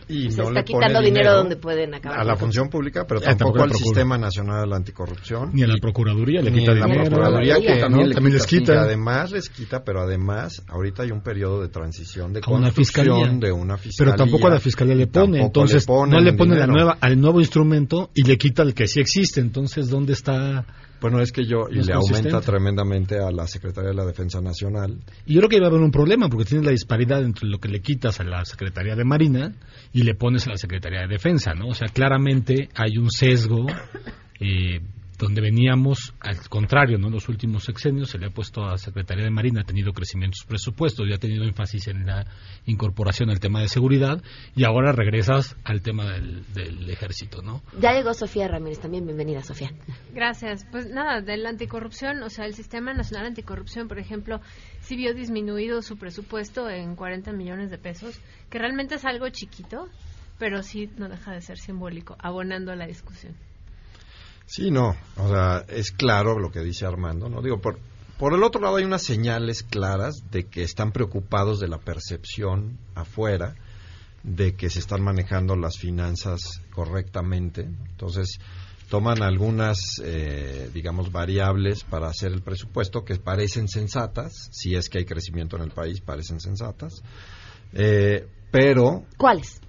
y, 0.08 0.32
se 0.32 0.41
está 0.41 0.63
quitando 0.63 1.02
dinero, 1.02 1.34
donde 1.34 1.58
pueden 1.58 1.93
acabar. 1.93 2.19
A 2.19 2.23
la 2.23 2.36
función 2.36 2.69
pública, 2.69 3.06
pero 3.08 3.21
tampoco 3.21 3.62
al 3.62 3.73
Sistema 3.73 4.17
Nacional 4.17 4.71
Anticorrupción. 4.77 5.51
Ni 5.53 5.63
a 5.63 5.67
la 5.67 5.77
Procuraduría 5.77 6.41
le 6.41 6.51
quita 6.51 6.73
dinero. 6.73 7.03
La 7.03 7.09
Procuraduría 7.09 7.59
que 7.59 7.79
también, 7.79 8.09
les 8.09 8.45
quita. 8.45 8.73
Y 8.73 8.77
además 8.77 9.31
les 9.31 9.49
quita, 9.49 9.83
pero 9.83 10.01
además 10.01 10.63
ahorita 10.67 11.03
hay 11.03 11.11
un 11.11 11.21
periodo 11.21 11.61
de 11.61 11.69
transición 11.69 12.33
de 12.33 12.41
construcción 12.41 13.39
de 13.39 13.51
una 13.51 13.77
fiscalía. 13.77 14.13
Pero 14.13 14.15
tampoco 14.15 14.47
a 14.47 14.51
la 14.51 14.59
fiscalía 14.59 14.95
le 14.95 15.07
pone, 15.07 15.41
entonces 15.41 15.87
no 15.87 16.19
le 16.19 16.33
pone 16.33 16.55
la 16.55 16.67
nueva 16.67 16.97
al 16.99 17.19
nuevo 17.19 17.39
instrumento 17.39 18.09
y 18.13 18.23
le 18.23 18.37
quita 18.37 18.63
el 18.63 18.73
que 18.73 18.87
sí 18.87 18.99
existe. 18.99 19.41
Entonces, 19.41 19.89
¿dónde 19.89 20.13
está 20.13 20.65
Bueno, 20.99 21.21
es 21.21 21.31
que 21.31 21.45
yo, 21.45 21.67
y 21.69 21.83
le 21.83 21.93
aumenta 21.93 22.41
tremendamente 22.41 23.19
a 23.19 23.31
la 23.31 23.47
Secretaría 23.47 23.91
de 23.91 23.95
la 23.95 24.05
Defensa 24.05 24.41
Nacional. 24.41 24.97
Y 25.25 25.35
yo 25.35 25.41
creo 25.41 25.49
que 25.49 25.59
va 25.59 25.67
a 25.67 25.69
haber 25.69 25.81
un 25.81 25.91
problema, 25.91 26.27
porque 26.29 26.45
tienes 26.45 26.65
la 26.65 26.71
disparidad 26.71 27.23
entre 27.23 27.47
lo 27.47 27.59
que 27.59 27.69
le 27.69 27.81
quitas 27.81 28.19
a 28.19 28.23
la 28.23 28.43
Secretaría 28.45 28.95
de 28.95 29.03
Marina 29.03 29.53
y 29.93 30.03
le 30.03 30.15
pones 30.15 30.47
a 30.47 30.51
la 30.51 30.57
Secretaría 30.57 31.01
de 31.01 31.07
Defensa, 31.07 31.53
¿no? 31.53 31.67
O 31.67 31.73
sea, 31.73 31.87
claramente 31.87 32.69
hay 32.75 32.97
un 32.97 33.11
sesgo 33.11 33.67
eh, 34.39 34.82
donde 35.17 35.41
veníamos 35.41 36.13
al 36.19 36.47
contrario, 36.47 36.97
¿no? 37.00 37.10
Los 37.10 37.28
últimos 37.28 37.63
sexenios 37.63 38.12
se 38.12 38.19
le 38.19 38.28
ha 38.28 38.30
puesto 38.30 38.63
a 38.63 38.71
la 38.71 38.78
Secretaría 38.78 39.23
de 39.23 39.32
Marina, 39.32 39.62
ha 39.62 39.63
tenido 39.63 39.91
crecimientos 39.91 40.45
presupuestos 40.47 41.08
y 41.08 41.13
ha 41.13 41.17
tenido 41.17 41.43
énfasis 41.43 41.88
en 41.88 42.06
la 42.06 42.26
incorporación 42.65 43.32
al 43.32 43.39
tema 43.39 43.62
de 43.62 43.67
seguridad 43.67 44.21
y 44.56 44.63
ahora 44.63 44.91
regresas 44.91 45.58
al 45.63 45.82
tema 45.82 46.12
del, 46.12 46.88
ejército, 46.89 47.41
¿no? 47.41 47.63
Ya 47.80 47.93
llegó 47.93 48.13
Sofía 48.13 48.47
Ramírez 48.47 48.80
también, 48.80 49.06
bienvenida 49.06 49.41
Sofía. 49.41 49.71
Gracias. 50.13 50.65
Pues 50.71 50.88
nada, 50.88 51.21
de 51.21 51.38
la 51.38 51.50
anticorrupción, 51.50 52.21
o 52.21 52.30
sea, 52.30 52.45
el 52.45 52.54
Sistema 52.54 52.93
Nacional 52.93 53.28
Anticorrupción, 53.28 53.88
por 53.88 53.97
ejemplo, 53.97 54.39
sí 54.82 54.95
vio 54.95 55.13
disminuido 55.13 55.82
su 55.82 55.97
presupuesto 55.97 56.69
en 56.69 56.95
40 56.95 57.32
millones 57.34 57.71
de 57.71 57.78
pesos, 57.80 58.21
que 58.50 58.60
realmente 58.60 58.95
es 58.95 59.06
algo 59.06 59.30
chiquito, 59.30 59.89
pero 60.38 60.62
sí 60.62 60.89
no 60.97 61.10
deja 61.10 61.32
de 61.32 61.41
ser 61.41 61.58
simbólico, 61.58 62.15
abonando 62.19 62.71
a 62.71 62.76
la 62.76 62.86
discusión. 62.86 63.36
Sí, 64.47 64.71
no, 64.71 64.95
o 65.17 65.27
sea, 65.27 65.65
es 65.67 65.91
claro 65.91 66.39
lo 66.39 66.51
que 66.51 66.62
dice 66.62 66.86
Armando, 66.86 67.27
¿no? 67.29 67.41
Digo, 67.41 67.60
por, 67.60 67.79
por 68.17 68.33
el 68.33 68.43
otro 68.43 68.62
lado 68.62 68.77
hay 68.77 68.86
unas 68.86 69.03
señales 69.03 69.62
claras 69.62 70.15
de 70.31 70.45
que 70.45 70.63
están 70.63 70.93
preocupados 70.93 71.60
de 71.60 71.67
la 71.67 71.79
percepción 71.79 72.79
afuera, 72.95 73.55
de 74.23 74.55
que 74.55 74.69
se 74.69 74.79
están 74.79 75.03
manejando 75.03 75.57
las 75.57 75.77
finanzas 75.77 76.62
correctamente. 76.73 77.62
Entonces, 77.62 78.39
toman 78.89 79.21
algunas, 79.21 79.79
eh, 80.01 80.69
digamos, 80.73 81.12
variables 81.12 81.83
para 81.83 82.07
hacer 82.07 82.31
el 82.31 82.41
presupuesto 82.41 83.03
que 83.03 83.17
parecen 83.17 83.67
sensatas, 83.67 84.49
si 84.51 84.75
es 84.75 84.89
que 84.89 84.99
hay 84.99 85.05
crecimiento 85.05 85.57
en 85.57 85.63
el 85.63 85.71
país, 85.71 85.99
parecen 85.99 86.39
sensatas, 86.39 87.03
eh, 87.73 88.25
pero... 88.49 89.03
¿Cuáles? 89.17 89.60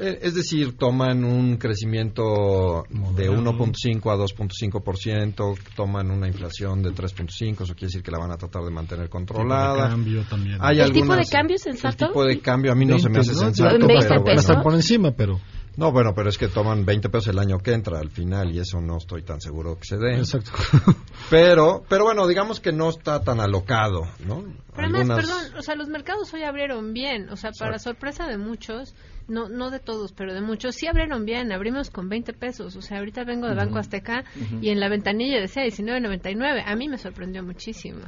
Eh, 0.00 0.18
es 0.22 0.34
decir, 0.34 0.76
toman 0.76 1.24
un 1.24 1.56
crecimiento 1.56 2.84
de 3.14 3.30
1.5 3.30 4.12
a 4.12 4.16
2.5%, 4.16 5.58
toman 5.76 6.10
una 6.10 6.26
inflación 6.26 6.82
de 6.82 6.90
3.5, 6.90 7.62
eso 7.62 7.74
quiere 7.74 7.86
decir 7.86 8.02
que 8.02 8.10
la 8.10 8.18
van 8.18 8.32
a 8.32 8.36
tratar 8.36 8.64
de 8.64 8.70
mantener 8.70 9.08
controlada. 9.08 9.88
cambio 9.90 10.24
también. 10.24 10.58
¿El 10.62 10.92
tipo 10.92 11.14
de 11.14 11.26
cambio 11.26 11.58
sensato? 11.58 12.06
El 12.06 12.10
tipo 12.10 12.24
de 12.24 12.40
cambio 12.40 12.72
a 12.72 12.74
mí 12.74 12.84
no 12.86 12.98
se 12.98 13.08
me 13.08 13.20
hace 13.20 13.34
sensato. 13.34 13.86
pero 13.86 14.32
están 14.32 14.62
por 14.62 14.74
encima, 14.74 15.12
pero... 15.12 15.40
No, 15.76 15.90
bueno, 15.90 16.14
pero 16.14 16.28
es 16.28 16.38
que 16.38 16.48
toman 16.48 16.84
20 16.84 17.08
pesos 17.08 17.28
el 17.28 17.38
año 17.38 17.58
que 17.58 17.72
entra 17.72 17.98
al 17.98 18.10
final 18.10 18.52
y 18.52 18.60
eso 18.60 18.80
no 18.80 18.98
estoy 18.98 19.22
tan 19.22 19.40
seguro 19.40 19.76
que 19.76 19.84
se 19.84 19.96
dé. 19.96 20.18
Exacto. 20.18 20.52
pero, 21.30 21.84
pero 21.88 22.04
bueno, 22.04 22.26
digamos 22.26 22.60
que 22.60 22.72
no 22.72 22.88
está 22.88 23.22
tan 23.22 23.40
alocado, 23.40 24.02
¿no? 24.26 24.44
Pero 24.74 24.88
además, 24.88 25.18
perdón, 25.18 25.58
o 25.58 25.62
sea, 25.62 25.74
los 25.74 25.88
mercados 25.88 26.32
hoy 26.32 26.42
abrieron 26.42 26.92
bien, 26.92 27.28
o 27.28 27.36
sea, 27.36 27.50
para 27.58 27.78
sorpresa 27.78 28.26
de 28.28 28.38
muchos, 28.38 28.94
no 29.28 29.48
no 29.48 29.70
de 29.70 29.80
todos, 29.80 30.12
pero 30.12 30.32
de 30.32 30.40
muchos, 30.40 30.74
sí 30.76 30.86
abrieron 30.86 31.24
bien, 31.24 31.52
abrimos 31.52 31.90
con 31.90 32.08
20 32.08 32.32
pesos, 32.34 32.76
o 32.76 32.82
sea, 32.82 32.98
ahorita 32.98 33.24
vengo 33.24 33.48
de 33.48 33.54
Banco 33.54 33.78
Azteca 33.78 34.24
y 34.60 34.70
en 34.70 34.80
la 34.80 34.88
ventanilla 34.88 35.40
decía 35.40 35.64
19.99, 35.64 36.62
a 36.66 36.76
mí 36.76 36.88
me 36.88 36.98
sorprendió 36.98 37.42
muchísimo. 37.42 38.00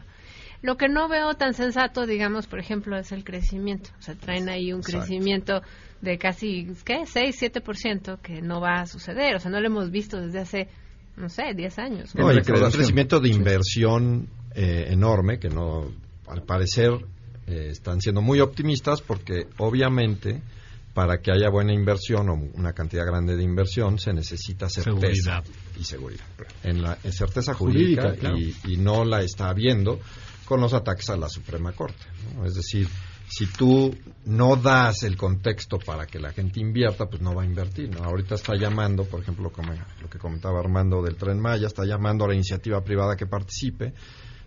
Lo 0.66 0.76
que 0.76 0.88
no 0.88 1.08
veo 1.08 1.34
tan 1.34 1.54
sensato, 1.54 2.06
digamos, 2.06 2.48
por 2.48 2.58
ejemplo, 2.58 2.98
es 2.98 3.12
el 3.12 3.22
crecimiento, 3.22 3.90
o 4.00 4.02
sea, 4.02 4.16
traen 4.16 4.48
ahí 4.48 4.72
un 4.72 4.82
crecimiento 4.82 5.62
de 6.00 6.18
casi, 6.18 6.66
¿qué? 6.84 7.06
6, 7.06 7.40
7%, 7.40 8.18
que 8.20 8.42
no 8.42 8.60
va 8.60 8.80
a 8.80 8.86
suceder, 8.86 9.36
o 9.36 9.38
sea, 9.38 9.48
no 9.48 9.60
lo 9.60 9.68
hemos 9.68 9.92
visto 9.92 10.20
desde 10.20 10.40
hace, 10.40 10.68
no 11.16 11.28
sé, 11.28 11.54
10 11.54 11.78
años. 11.78 12.14
No, 12.16 12.32
y 12.32 12.38
un 12.38 12.42
crecimiento 12.42 13.20
de 13.20 13.28
inversión 13.28 14.28
eh, 14.56 14.88
enorme, 14.88 15.38
que 15.38 15.50
no, 15.50 15.88
al 16.26 16.42
parecer, 16.42 16.90
eh, 17.46 17.68
están 17.70 18.00
siendo 18.00 18.20
muy 18.20 18.40
optimistas 18.40 19.02
porque 19.02 19.46
obviamente 19.58 20.42
para 20.94 21.18
que 21.18 21.30
haya 21.30 21.48
buena 21.48 21.72
inversión 21.72 22.28
o 22.28 22.34
una 22.54 22.72
cantidad 22.72 23.06
grande 23.06 23.36
de 23.36 23.44
inversión 23.44 24.00
se 24.00 24.12
necesita 24.12 24.68
certeza 24.68 25.44
y 25.78 25.84
seguridad. 25.84 26.24
En 26.64 26.82
la 26.82 26.96
certeza 26.96 27.54
jurídica, 27.54 28.16
y, 28.64 28.78
no 28.78 29.04
la 29.04 29.20
está 29.20 29.50
habiendo 29.50 30.00
con 30.46 30.60
los 30.60 30.72
ataques 30.72 31.10
a 31.10 31.16
la 31.16 31.28
Suprema 31.28 31.72
Corte. 31.72 32.06
Es 32.44 32.54
decir, 32.54 32.88
si 33.28 33.46
tú 33.46 33.94
no 34.24 34.56
das 34.56 35.02
el 35.02 35.16
contexto 35.16 35.78
para 35.78 36.06
que 36.06 36.18
la 36.18 36.32
gente 36.32 36.60
invierta, 36.60 37.06
pues 37.06 37.20
no 37.20 37.34
va 37.34 37.42
a 37.42 37.46
invertir. 37.46 37.90
Ahorita 38.02 38.36
está 38.36 38.54
llamando, 38.56 39.04
por 39.04 39.20
ejemplo, 39.20 39.50
como 39.50 39.74
lo 40.00 40.08
que 40.08 40.18
comentaba 40.18 40.60
Armando 40.60 41.02
del 41.02 41.16
Tren 41.16 41.38
Maya, 41.38 41.66
está 41.66 41.84
llamando 41.84 42.24
a 42.24 42.28
la 42.28 42.34
iniciativa 42.34 42.82
privada 42.82 43.16
que 43.16 43.26
participe 43.26 43.92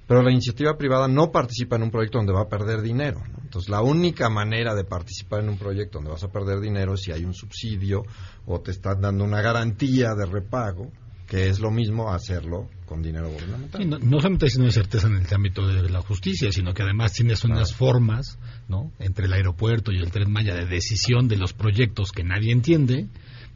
pero 0.10 0.24
la 0.24 0.32
iniciativa 0.32 0.76
privada 0.76 1.08
no 1.08 1.32
participa 1.32 1.76
en 1.76 1.84
un 1.84 1.92
proyecto 1.92 2.18
donde 2.18 2.34
va 2.34 2.42
a 2.42 2.50
perder 2.50 2.82
dinero. 2.82 3.22
Entonces, 3.44 3.70
la 3.70 3.84
única 3.84 4.28
manera 4.28 4.74
de 4.74 4.84
participar 4.84 5.42
en 5.42 5.50
un 5.50 5.60
proyecto 5.60 6.00
donde 6.00 6.10
vas 6.10 6.24
a 6.24 6.32
perder 6.32 6.62
dinero 6.62 6.96
es 6.96 7.02
si 7.02 7.12
hay 7.12 7.24
un 7.24 7.36
subsidio 7.36 8.02
o 8.48 8.60
te 8.60 8.72
están 8.72 9.02
dando 9.02 9.24
una 9.24 9.44
garantía 9.44 10.16
de 10.16 10.26
repago, 10.26 10.92
que 11.28 11.48
es 11.48 11.60
lo 11.60 11.70
mismo 11.70 12.12
hacerlo 12.12 12.70
con 12.90 13.04
dinero 13.04 13.30
gubernamental. 13.30 13.88
no, 13.88 14.00
no, 14.00 14.18
solamente 14.18 14.48
hay 14.48 14.60
una 14.60 14.72
certeza 14.72 15.08
en 15.08 15.18
el 15.18 15.28
ámbito 15.32 15.68
de 15.68 15.90
la 15.92 16.02
justicia, 16.02 16.52
sino 16.52 16.74
que 16.74 16.82
además 16.82 17.14
tienes 17.14 17.44
unas 17.44 17.76
formas, 17.76 18.40
¿no? 18.68 18.92
Entre 18.98 19.28
el 19.28 19.34
aeropuerto 19.34 19.92
y 19.92 19.98
el 19.98 20.10
Tren 20.10 20.32
Maya 20.32 20.56
de 20.56 20.66
decisión 20.66 21.28
de 21.28 21.38
los 21.38 21.54
proyectos 21.54 22.12
que 22.12 22.24
nadie 22.24 22.52
entiende, 22.52 23.08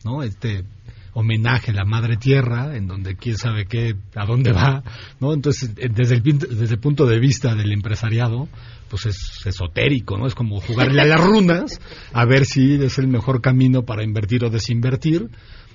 ¿no? 0.05 0.21
Este 0.21 0.65
homenaje 1.13 1.71
a 1.71 1.73
la 1.73 1.83
madre 1.83 2.17
tierra, 2.17 2.77
en 2.77 2.87
donde 2.87 3.15
quién 3.15 3.37
sabe 3.37 3.65
qué, 3.65 3.95
a 4.15 4.25
dónde 4.25 4.51
va, 4.51 4.83
¿no? 5.19 5.33
Entonces, 5.33 5.71
eh, 5.77 5.89
desde 5.91 6.15
el, 6.15 6.23
desde 6.23 6.75
el 6.75 6.79
punto 6.79 7.07
de 7.07 7.19
vista 7.19 7.55
del 7.55 7.71
empresariado, 7.71 8.47
pues 8.89 9.07
es 9.07 9.45
esotérico, 9.45 10.15
¿no? 10.15 10.27
Es 10.27 10.35
como 10.35 10.59
jugarle 10.61 11.01
a 11.01 11.05
las 11.05 11.19
runas 11.19 11.81
a 12.13 12.25
ver 12.25 12.45
si 12.45 12.75
es 12.75 12.99
el 12.99 13.07
mejor 13.07 13.41
camino 13.41 13.83
para 13.83 14.03
invertir 14.03 14.45
o 14.45 14.51
desinvertir, 14.51 15.29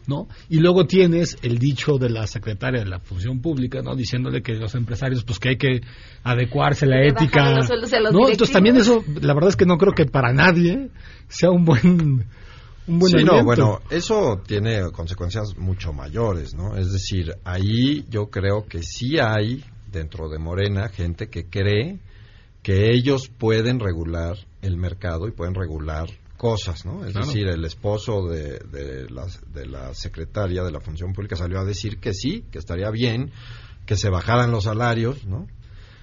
¿no? 0.09 0.27
Y 0.49 0.59
luego 0.59 0.87
tienes 0.87 1.37
el 1.43 1.59
dicho 1.59 1.99
de 1.99 2.11
la 2.11 2.27
secretaria 2.27 2.83
de 2.83 2.89
la 2.89 2.99
Función 2.99 3.41
Pública, 3.41 3.83
¿no? 3.83 3.95
Diciéndole 3.95 4.43
que 4.43 4.55
los 4.55 4.75
empresarios, 4.75 5.23
pues 5.23 5.39
que 5.39 5.51
hay 5.51 5.57
que 5.57 5.81
adecuarse 6.25 6.87
a 6.87 6.89
la 6.89 7.07
ética, 7.07 7.55
¿no? 8.11 8.29
Entonces 8.29 8.51
también 8.51 8.77
eso, 8.77 9.05
la 9.21 9.35
verdad 9.35 9.51
es 9.51 9.57
que 9.57 9.67
no 9.67 9.77
creo 9.77 9.93
que 9.93 10.07
para 10.07 10.33
nadie 10.33 10.89
sea 11.29 11.51
un 11.51 11.65
buen 11.65 12.27
sí, 13.07 13.23
no, 13.25 13.45
bueno, 13.45 13.81
eso 13.91 14.41
tiene 14.47 14.91
consecuencias 14.93 15.57
mucho 15.59 15.93
mayores, 15.93 16.55
¿no? 16.55 16.77
Es 16.77 16.91
decir, 16.91 17.35
ahí 17.45 18.05
yo 18.09 18.31
creo 18.31 18.67
que 18.67 18.83
sí 18.83 19.19
hay 19.19 19.63
dentro 19.93 20.29
de 20.29 20.39
Morena 20.39 20.89
gente 20.89 21.29
que 21.29 21.45
cree 21.49 21.99
que 22.63 22.91
ellos 22.93 23.29
pueden 23.29 23.79
regular 23.79 24.37
el 24.63 24.77
mercado 24.77 25.29
y 25.29 25.33
pueden 25.33 25.55
regular 25.55 26.09
cosas, 26.39 26.87
¿no? 26.87 27.05
Es 27.05 27.13
decir, 27.13 27.47
el 27.49 27.65
esposo 27.67 28.27
de, 28.27 28.61
de, 28.61 29.11
la, 29.11 29.27
de 29.53 29.67
la 29.67 29.93
secretaria 29.93 30.63
de 30.63 30.73
la 30.73 30.81
Función 30.81 31.13
Pública 31.13 31.37
salió 31.37 31.59
a 31.59 31.65
decir 31.65 32.01
que 32.01 32.15
sí, 32.15 32.47
que 32.51 32.59
estaría 32.59 32.91
bien 32.91 33.33
que 33.85 33.97
se 33.97 34.09
bajaran 34.09 34.51
los 34.51 34.65
salarios, 34.65 35.27
¿no? 35.27 35.47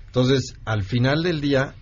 Entonces, 0.07 0.55
al 0.65 0.83
final 0.83 1.23
del 1.23 1.39
día, 1.39 1.75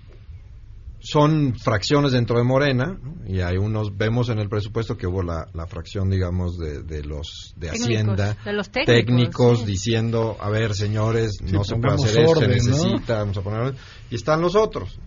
son 1.04 1.56
fracciones 1.56 2.14
dentro 2.14 2.38
de 2.38 2.44
Morena 2.44 2.98
y 3.28 3.42
hay 3.42 3.58
unos 3.58 3.98
vemos 3.98 4.30
en 4.30 4.40
el 4.40 4.48
presupuesto 4.48 4.96
que 4.96 5.06
hubo 5.06 5.22
la, 5.22 5.46
fracción 5.68 6.10
digamos 6.10 6.58
de, 6.58 7.04
los 7.04 7.54
de 7.58 7.70
hacienda 7.70 8.38
técnicos, 8.86 9.66
diciendo 9.66 10.38
a 10.40 10.50
ver 10.50 10.74
señores 10.74 11.42
no 11.42 11.66
se 11.66 11.76
puede 11.76 11.96
hacer 11.96 12.24
esto 12.24 12.40
se 12.40 12.48
necesita 12.48 13.20
vamos 13.20 13.38
a 13.38 13.42
poner 13.42 13.76
y 14.10 14.16
están 14.16 14.40
los 14.40 14.56
otros 14.56 14.98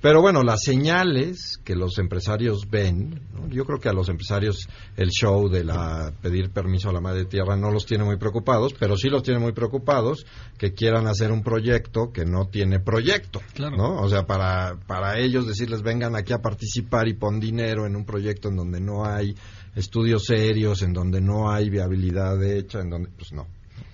pero 0.00 0.20
bueno, 0.20 0.42
las 0.42 0.62
señales 0.62 1.58
que 1.64 1.74
los 1.74 1.98
empresarios 1.98 2.68
ven, 2.70 3.20
yo 3.50 3.64
creo 3.64 3.78
que 3.78 3.88
a 3.88 3.92
los 3.92 4.08
empresarios 4.08 4.68
el 4.96 5.10
show 5.10 5.48
de 5.48 5.64
la 5.64 6.12
pedir 6.20 6.50
permiso 6.50 6.90
a 6.90 6.92
la 6.92 7.00
madre 7.00 7.24
tierra 7.24 7.56
no 7.56 7.70
los 7.70 7.86
tiene 7.86 8.04
muy 8.04 8.16
preocupados, 8.16 8.74
pero 8.78 8.96
sí 8.96 9.08
los 9.08 9.22
tiene 9.22 9.40
muy 9.40 9.52
preocupados 9.52 10.26
que 10.56 10.72
quieran 10.72 11.06
hacer 11.06 11.32
un 11.32 11.42
proyecto 11.42 12.12
que 12.12 12.24
no 12.24 12.46
tiene 12.46 12.80
proyecto, 12.80 13.40
¿no? 13.58 14.00
O 14.00 14.08
sea, 14.08 14.26
para 14.26 14.78
para 14.86 15.18
ellos 15.18 15.46
decirles 15.46 15.82
vengan 15.82 16.16
aquí 16.16 16.32
a 16.32 16.38
participar 16.38 17.08
y 17.08 17.14
pon 17.14 17.40
dinero 17.40 17.86
en 17.86 17.96
un 17.96 18.04
proyecto 18.04 18.48
en 18.48 18.56
donde 18.56 18.80
no 18.80 19.04
hay 19.04 19.34
estudios 19.74 20.24
serios, 20.24 20.82
en 20.82 20.92
donde 20.92 21.20
no 21.20 21.50
hay 21.50 21.70
viabilidad 21.70 22.42
hecha, 22.42 22.80
en 22.80 22.90
donde 22.90 23.10
pues 23.10 23.32
no. 23.32 23.46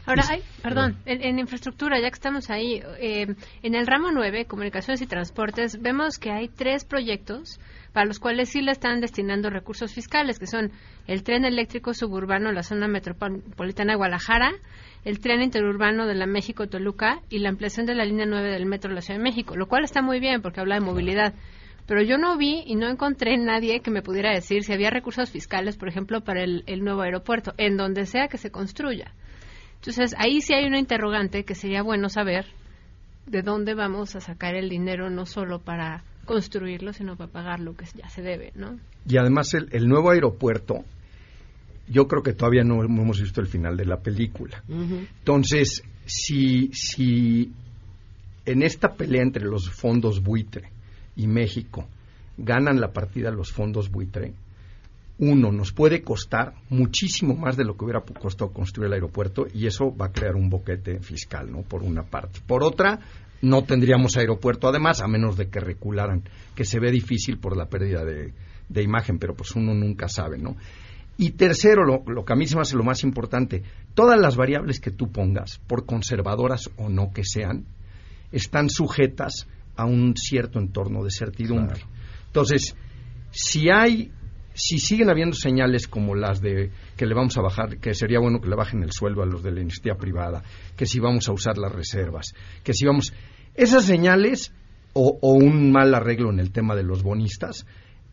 Ahora, 0.07 0.23
hay, 0.29 0.43
perdón, 0.62 0.99
en, 1.07 1.38
infraestructura, 1.38 1.99
ya 1.99 2.11
que 2.11 2.14
estamos 2.14 2.51
ahí, 2.51 2.83
eh, 3.01 3.35
en 3.62 3.75
el 3.75 3.87
ramo 3.87 4.11
9, 4.12 4.45
comunicaciones 4.45 5.01
y 5.01 5.07
transportes, 5.07 5.81
vemos 5.81 6.19
que 6.19 6.31
hay 6.31 6.49
tres 6.49 6.85
proyectos 6.85 7.59
para 7.95 8.07
los 8.07 8.19
cuales 8.19 8.51
sí 8.51 8.61
le 8.61 8.73
están 8.73 9.01
destinando 9.01 9.49
recursos 9.49 9.95
fiscales, 9.95 10.38
que 10.38 10.47
son 10.47 10.73
el 11.07 11.23
tren 11.23 11.47
eléctrico 11.47 11.95
suburbano 11.95 12.51
en 12.51 12.55
la 12.55 12.62
zona 12.62 12.87
metropolitana 12.87 13.93
de 13.93 13.97
Guadalajara, 13.97 14.53
el 15.07 15.21
tren 15.21 15.40
interurbano 15.40 16.07
de 16.07 16.14
la 16.14 16.27
México-Toluca 16.27 17.21
y 17.31 17.38
la 17.38 17.49
ampliación 17.49 17.87
de 17.87 17.95
la 17.95 18.05
línea 18.05 18.27
9 18.27 18.51
del 18.51 18.67
metro 18.67 18.90
de 18.90 18.97
la 18.97 19.01
Ciudad 19.01 19.19
de 19.19 19.25
México, 19.25 19.57
lo 19.57 19.69
cual 19.69 19.85
está 19.85 20.03
muy 20.03 20.21
bien 20.21 20.43
porque 20.43 20.61
habla 20.61 20.75
de 20.75 20.83
movilidad. 20.83 21.35
Pero 21.87 22.03
yo 22.03 22.19
no 22.19 22.37
vi 22.37 22.62
y 22.67 22.77
no 22.77 22.88
encontré 22.88 23.38
nadie 23.38 23.81
que 23.81 23.90
me 23.90 24.03
pudiera 24.03 24.33
decir 24.33 24.64
si 24.64 24.73
había 24.73 24.90
recursos 24.90 25.31
fiscales, 25.31 25.77
por 25.77 25.88
ejemplo, 25.88 26.23
para 26.23 26.43
el 26.43 26.85
nuevo 26.85 27.03
aeropuerto, 27.03 27.55
en 27.57 27.77
donde 27.77 28.07
sea 28.07 28.29
que 28.29 28.38
se 28.38 28.51
construya. 28.51 29.12
Entonces, 29.87 30.14
ahí 30.16 30.40
sí 30.40 30.55
hay 30.55 30.64
una 30.64 30.79
interrogante 30.79 31.44
que 31.44 31.55
sería 31.55 31.83
bueno 31.83 32.09
saber 32.09 32.47
de 33.27 33.42
dónde 33.42 33.75
vamos 33.75 34.16
a 34.16 34.20
sacar 34.20 34.55
el 34.55 34.70
dinero, 34.70 35.11
no 35.11 35.27
solo 35.27 35.59
para 35.59 36.03
construirlo, 36.25 36.94
sino 36.94 37.16
para 37.16 37.31
pagar 37.31 37.61
lo 37.61 37.77
que 37.77 37.85
ya 37.94 38.09
se 38.09 38.23
debe, 38.23 38.51
¿no? 38.55 38.79
Y 39.07 39.18
además 39.18 39.53
el, 39.53 39.87
nuevo 39.87 40.11
aeropuerto, 40.11 40.87
yo 41.87 42.07
creo 42.07 42.23
que 42.23 42.33
todavía 42.33 42.64
no 42.64 42.83
hemos 42.83 43.20
visto 43.20 43.42
el 43.42 43.47
final 43.47 43.77
de 43.77 43.85
la 43.85 43.99
película. 43.99 44.64
Entonces, 44.66 45.83
si, 46.07 46.70
si 46.73 47.53
en 48.47 48.62
esta 48.62 48.94
pelea 48.94 49.23
entre 49.23 49.44
los 49.44 49.68
fondos 49.68 50.23
buitre 50.23 50.70
y 51.14 51.27
México 51.27 51.87
ganan 52.38 52.81
la 52.81 52.90
partida 52.90 53.31
los 53.31 53.53
fondos 53.53 53.90
buitre, 53.90 54.33
uno, 55.18 55.53
nos 55.53 55.72
puede 55.72 56.03
costar 56.03 56.55
muchísimo 56.70 57.35
más 57.35 57.57
de 57.57 57.64
lo 57.64 57.77
que 57.77 57.85
hubiera 57.85 58.00
costado 58.00 58.53
construir 58.53 58.88
el 58.88 58.94
aeropuerto 58.94 59.46
y 59.53 59.66
eso 59.66 59.94
va 59.94 60.07
a 60.07 60.12
crear 60.12 60.35
un 60.35 60.50
boquete 60.50 61.00
fiscal, 61.00 61.50
¿no? 61.50 61.62
Por 61.62 61.83
una 61.83 62.03
parte. 62.03 62.40
Por 62.46 62.64
otra, 62.64 62.98
no 63.42 63.62
tendríamos 63.62 64.16
aeropuerto 64.16 64.68
además, 64.68 65.00
a 65.00 65.07
menos 65.07 65.37
de 65.37 65.48
que 65.48 65.61
recularan, 65.61 66.24
que 66.55 66.64
se 66.64 66.81
ve 66.81 66.90
difícil 66.90 67.38
por 67.38 67.57
la 67.57 67.66
pérdida 67.66 68.05
de, 68.05 68.33
de 68.68 68.83
imagen, 68.83 69.18
pero 69.18 69.35
pues 69.35 69.55
uno 69.55 69.72
nunca 69.72 70.09
sabe, 70.09 70.38
¿no? 70.38 70.57
Y 71.16 71.33
tercero, 71.33 71.85
lo, 71.85 72.03
lo, 72.07 72.24
que 72.24 72.33
a 72.33 72.37
mí 72.37 72.46
se 72.48 72.57
me 72.57 72.62
hace 72.62 72.77
lo 72.77 72.83
más 72.83 73.05
importante, 73.05 73.62
todas 73.94 74.18
las 74.18 74.37
variables 74.37 74.81
que 74.81 74.90
tú 74.90 75.12
pongas, 75.12 75.61
por 75.68 75.87
conservadoras 75.87 76.70
o 76.77 76.88
no 76.88 77.12
que 77.12 77.22
sean, 77.24 77.66
están 78.33 78.68
sujetas 78.68 79.46
a 79.77 79.85
un 79.85 80.16
cierto 80.16 80.59
entorno 80.59 81.05
de 81.05 81.11
certidumbre. 81.11 81.81
Entonces, 82.27 82.74
si 83.31 83.70
hay, 83.70 84.11
si 84.55 84.79
siguen 84.79 85.11
habiendo 85.11 85.35
señales 85.35 85.88
como 85.88 86.14
las 86.14 86.40
de 86.40 86.71
que 86.97 87.07
le 87.07 87.14
vamos 87.14 87.37
a 87.37 87.43
bajar, 87.43 87.79
que 87.79 87.93
sería 87.93 88.21
bueno 88.21 88.40
que 88.40 88.49
le 88.49 88.57
bajen 88.57 88.83
el 88.83 88.93
sueldo 88.93 89.23
a 89.23 89.27
los 89.27 89.43
de 89.43 89.51
la 89.51 89.61
iniciativa 89.61 89.97
privada, 89.97 90.43
que 90.77 90.87
si 90.87 91.01
vamos 91.01 91.29
a 91.29 91.33
usar 91.33 91.59
las 91.59 91.73
reservas, 91.73 92.35
que 92.62 92.73
si 92.73 92.87
vamos, 92.87 93.12
esas 93.55 93.85
señales 93.85 94.53
o, 94.93 95.19
un 95.23 95.73
mal 95.73 95.93
arreglo 95.93 96.31
en 96.31 96.38
el 96.38 96.53
tema 96.53 96.77
de 96.77 96.85
los 96.85 97.03
bonistas, 97.03 97.67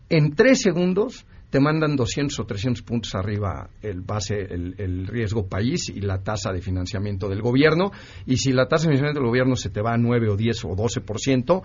en 0.09 0.35
tres 0.35 0.61
segundos 0.61 1.25
te 1.51 1.59
mandan 1.59 1.95
200 1.95 2.39
o 2.39 2.45
300 2.45 2.81
puntos 2.81 3.13
arriba 3.13 3.69
el 3.81 4.01
base, 4.01 4.39
el, 4.39 5.05
riesgo 5.05 5.47
país 5.47 5.89
y 5.89 5.99
la 5.99 6.23
tasa 6.23 6.51
de 6.53 6.61
financiamiento 6.61 7.27
del 7.27 7.41
gobierno. 7.41 7.91
Y 8.25 8.37
si 8.37 8.53
la 8.53 8.67
tasa 8.67 8.83
de 8.83 8.95
financiamiento 8.95 9.19
del 9.19 9.27
gobierno 9.27 9.55
se 9.57 9.69
te 9.69 9.81
va 9.81 9.93
a 9.93 9.97
9 9.97 10.29
o 10.29 10.37
10 10.37 10.65
o 10.65 10.69
12%, 10.69 11.61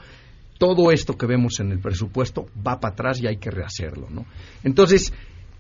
todo 0.58 0.90
esto 0.90 1.16
que 1.16 1.26
vemos 1.26 1.60
en 1.60 1.72
el 1.72 1.80
presupuesto 1.80 2.46
va 2.66 2.80
para 2.80 2.92
atrás 2.92 3.20
y 3.20 3.26
hay 3.26 3.36
que 3.36 3.50
rehacerlo. 3.50 4.08
¿no? 4.10 4.26
Entonces, 4.62 5.12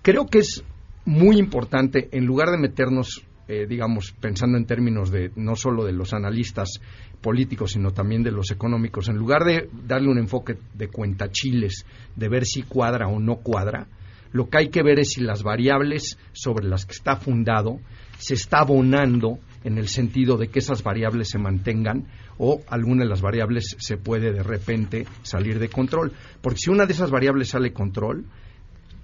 creo 0.02 0.26
que 0.26 0.38
es 0.38 0.64
muy 1.04 1.38
importante, 1.38 2.08
en 2.12 2.26
lugar 2.26 2.50
de 2.50 2.58
meternos, 2.58 3.24
eh, 3.48 3.66
digamos, 3.68 4.12
pensando 4.20 4.58
en 4.58 4.66
términos 4.66 5.10
de 5.10 5.30
no 5.36 5.54
solo 5.54 5.84
de 5.84 5.92
los 5.92 6.12
analistas 6.12 6.80
políticos, 7.20 7.72
sino 7.72 7.92
también 7.92 8.22
de 8.22 8.32
los 8.32 8.50
económicos, 8.50 9.08
en 9.08 9.16
lugar 9.16 9.44
de 9.44 9.68
darle 9.86 10.08
un 10.08 10.18
enfoque 10.18 10.58
de 10.74 10.88
cuentachiles, 10.88 11.86
de 12.14 12.28
ver 12.28 12.44
si 12.44 12.62
cuadra 12.62 13.06
o 13.08 13.20
no 13.20 13.36
cuadra, 13.36 13.86
lo 14.32 14.48
que 14.48 14.58
hay 14.58 14.68
que 14.68 14.82
ver 14.82 14.98
es 14.98 15.10
si 15.10 15.22
las 15.22 15.42
variables 15.42 16.18
sobre 16.32 16.66
las 16.66 16.84
que 16.84 16.92
está 16.92 17.16
fundado 17.16 17.78
se 18.18 18.34
está 18.34 18.58
abonando 18.58 19.38
en 19.64 19.78
el 19.78 19.88
sentido 19.88 20.36
de 20.36 20.48
que 20.48 20.58
esas 20.58 20.82
variables 20.82 21.28
se 21.28 21.38
mantengan 21.38 22.06
o 22.38 22.62
alguna 22.68 23.04
de 23.04 23.10
las 23.10 23.20
variables 23.20 23.76
se 23.78 23.96
puede 23.96 24.32
de 24.32 24.42
repente 24.42 25.06
salir 25.22 25.58
de 25.58 25.68
control. 25.68 26.12
Porque 26.40 26.58
si 26.58 26.70
una 26.70 26.86
de 26.86 26.92
esas 26.92 27.10
variables 27.10 27.48
sale 27.48 27.72
control, 27.72 28.26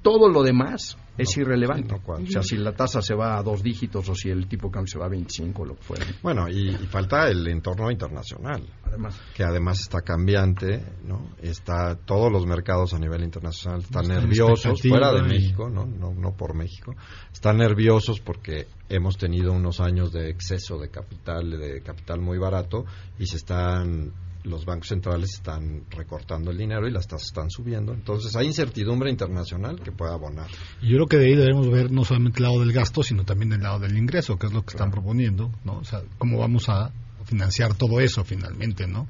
todo 0.02 0.28
lo 0.28 0.42
demás 0.42 0.96
es 1.16 1.36
irrelevante. 1.36 1.94
o 1.94 2.26
sea, 2.26 2.42
si 2.42 2.56
la 2.56 2.72
tasa 2.72 3.02
se 3.02 3.14
va 3.14 3.38
a 3.38 3.42
dos 3.42 3.62
dígitos 3.62 4.08
o 4.08 4.14
si 4.14 4.30
el 4.30 4.46
tipo 4.48 4.68
de 4.68 4.72
cambio 4.72 4.90
se 4.90 4.98
va 4.98 5.06
a 5.06 5.08
25, 5.08 5.64
lo 5.64 5.76
que 5.76 5.82
fuera. 5.82 6.06
Bueno, 6.22 6.48
y, 6.48 6.74
falta 6.86 7.28
el 7.28 7.46
entorno 7.48 7.90
internacional. 7.90 8.62
Además. 8.84 9.20
Que 9.34 9.44
además 9.44 9.80
está 9.80 10.00
cambiante, 10.00 10.82
¿no? 11.04 11.30
Está, 11.40 11.96
todos 11.96 12.32
los 12.32 12.46
mercados 12.46 12.94
a 12.94 12.98
nivel 12.98 13.22
internacional 13.22 13.80
están 13.80 14.08
nerviosos, 14.08 14.80
fuera 14.80 15.12
de 15.12 15.22
México, 15.22 15.68
¿no? 15.68 15.86
¿no? 15.86 16.12
No 16.14 16.36
por 16.36 16.54
México. 16.54 16.94
Están 17.32 17.58
nerviosos 17.58 18.20
porque 18.20 18.66
hemos 18.88 19.16
tenido 19.16 19.52
unos 19.52 19.80
años 19.80 20.12
de 20.12 20.30
exceso 20.30 20.78
de 20.78 20.90
capital, 20.90 21.50
de 21.50 21.82
capital 21.82 22.20
muy 22.20 22.38
barato 22.38 22.84
y 23.18 23.26
se 23.26 23.36
están 23.36 24.12
los 24.44 24.64
bancos 24.64 24.88
centrales 24.88 25.34
están 25.34 25.84
recortando 25.90 26.50
el 26.50 26.58
dinero 26.58 26.88
y 26.88 26.90
las 26.90 27.06
tasas 27.06 27.28
están 27.28 27.50
subiendo. 27.50 27.92
Entonces 27.92 28.34
hay 28.36 28.46
incertidumbre 28.46 29.10
internacional 29.10 29.80
que 29.80 29.92
puede 29.92 30.12
abonar. 30.12 30.48
Y 30.80 30.88
yo 30.88 30.96
creo 30.96 31.06
que 31.06 31.16
de 31.18 31.26
ahí 31.26 31.36
debemos 31.36 31.70
ver 31.70 31.90
no 31.90 32.04
solamente 32.04 32.38
el 32.38 32.44
lado 32.44 32.60
del 32.60 32.72
gasto, 32.72 33.02
sino 33.02 33.24
también 33.24 33.52
el 33.52 33.62
lado 33.62 33.78
del 33.78 33.96
ingreso, 33.96 34.38
que 34.38 34.46
es 34.46 34.52
lo 34.52 34.62
que 34.62 34.70
están 34.70 34.90
proponiendo, 34.90 35.50
¿no? 35.64 35.78
O 35.78 35.84
sea, 35.84 36.02
cómo 36.18 36.38
vamos 36.38 36.68
a 36.68 36.92
financiar 37.24 37.74
todo 37.74 38.00
eso 38.00 38.24
finalmente, 38.24 38.86
¿no? 38.86 39.06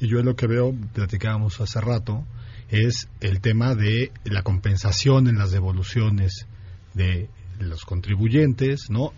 Y 0.00 0.08
yo 0.08 0.22
lo 0.22 0.36
que 0.36 0.46
veo, 0.46 0.72
platicábamos 0.94 1.60
hace 1.60 1.80
rato, 1.80 2.24
es 2.68 3.08
el 3.20 3.40
tema 3.40 3.74
de 3.74 4.12
la 4.24 4.42
compensación 4.42 5.26
en 5.26 5.38
las 5.38 5.50
devoluciones 5.50 6.46
de 6.94 7.28
los 7.60 7.84
contribuyentes, 7.84 8.88
¿no? 8.90 9.12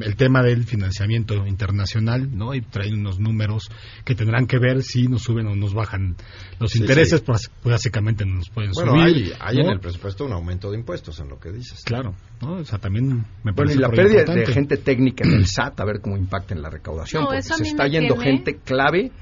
El 0.00 0.16
tema 0.16 0.42
del 0.42 0.64
financiamiento 0.64 1.46
internacional, 1.46 2.36
¿no? 2.36 2.54
Y 2.54 2.60
traen 2.62 2.94
unos 2.98 3.18
números 3.18 3.70
que 4.04 4.14
tendrán 4.14 4.46
que 4.46 4.58
ver 4.58 4.82
si 4.82 5.08
nos 5.08 5.22
suben 5.22 5.46
o 5.46 5.56
nos 5.56 5.74
bajan 5.74 6.16
los 6.58 6.76
intereses, 6.76 7.20
Pues, 7.20 7.50
básicamente 7.64 8.24
nos 8.24 8.48
pueden 8.50 8.72
bueno, 8.72 8.92
subir. 8.92 9.04
hay, 9.04 9.32
hay 9.40 9.56
en 9.58 9.70
el 9.70 9.80
presupuesto 9.80 10.24
un 10.24 10.32
aumento 10.32 10.70
de 10.70 10.78
impuestos 10.78 11.18
en 11.20 11.28
lo 11.28 11.38
que 11.38 11.50
dices. 11.50 11.82
Claro, 11.84 12.14
¿no? 12.40 12.54
O 12.54 12.64
sea, 12.64 12.78
también 12.78 13.24
me 13.42 13.52
parece 13.52 13.76
Bueno, 13.76 13.94
y 13.94 13.96
la 13.96 14.02
pérdida 14.02 14.34
de 14.34 14.46
gente 14.46 14.76
técnica 14.76 15.24
en 15.26 15.34
el 15.34 15.46
SAT, 15.46 15.80
a 15.80 15.84
ver 15.84 16.00
cómo 16.00 16.16
impacta 16.16 16.54
en 16.54 16.62
la 16.62 16.70
recaudación, 16.70 17.24
porque 17.24 17.42
se 17.42 17.62
está 17.62 17.86
yendo 17.86 18.16
gente 18.16 18.56
clave 18.64 19.12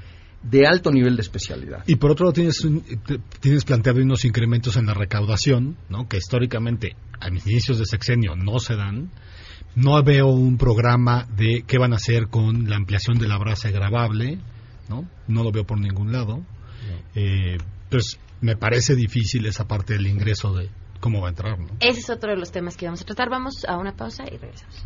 de 0.43 0.65
alto 0.65 0.91
nivel 0.91 1.15
de 1.15 1.21
especialidad. 1.21 1.83
Y 1.87 1.95
por 1.95 2.11
otro 2.11 2.25
lado 2.25 2.33
tienes, 2.33 2.67
tienes 3.39 3.63
planteado 3.63 4.01
unos 4.01 4.25
incrementos 4.25 4.75
en 4.75 4.87
la 4.87 4.93
recaudación, 4.93 5.77
¿no? 5.89 6.07
que 6.07 6.17
históricamente 6.17 6.95
a 7.19 7.29
mis 7.29 7.45
inicios 7.47 7.77
de 7.77 7.85
sexenio 7.85 8.35
no 8.35 8.59
se 8.59 8.75
dan. 8.75 9.11
No 9.73 10.01
veo 10.03 10.27
un 10.27 10.57
programa 10.57 11.27
de 11.37 11.63
qué 11.65 11.77
van 11.77 11.93
a 11.93 11.95
hacer 11.95 12.27
con 12.27 12.69
la 12.69 12.75
ampliación 12.75 13.17
de 13.19 13.27
la 13.27 13.37
brasa 13.37 13.71
grabable, 13.71 14.37
¿no? 14.89 15.07
No 15.29 15.43
lo 15.43 15.51
veo 15.53 15.63
por 15.63 15.79
ningún 15.79 16.11
lado. 16.11 16.43
Eh, 17.15 17.57
pues 17.89 18.19
me 18.41 18.57
parece 18.57 18.95
difícil 18.95 19.45
esa 19.45 19.69
parte 19.69 19.93
del 19.93 20.07
ingreso 20.07 20.53
de 20.53 20.69
cómo 20.99 21.21
va 21.21 21.27
a 21.27 21.29
entrar, 21.29 21.57
¿no? 21.57 21.67
Ese 21.79 21.99
es 22.01 22.09
otro 22.09 22.31
de 22.31 22.37
los 22.37 22.51
temas 22.51 22.75
que 22.75 22.85
vamos 22.85 23.01
a 23.01 23.05
tratar. 23.05 23.29
Vamos 23.29 23.63
a 23.65 23.77
una 23.77 23.95
pausa 23.95 24.25
y 24.25 24.35
regresamos. 24.35 24.85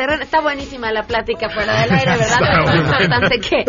Terreno. 0.00 0.22
Está 0.22 0.40
buenísima 0.40 0.90
la 0.92 1.02
plática 1.02 1.50
fuera 1.50 1.82
del 1.82 1.92
aire, 1.92 2.16
¿verdad? 2.16 2.74
es 2.74 2.80
importante 2.80 3.38
que, 3.40 3.64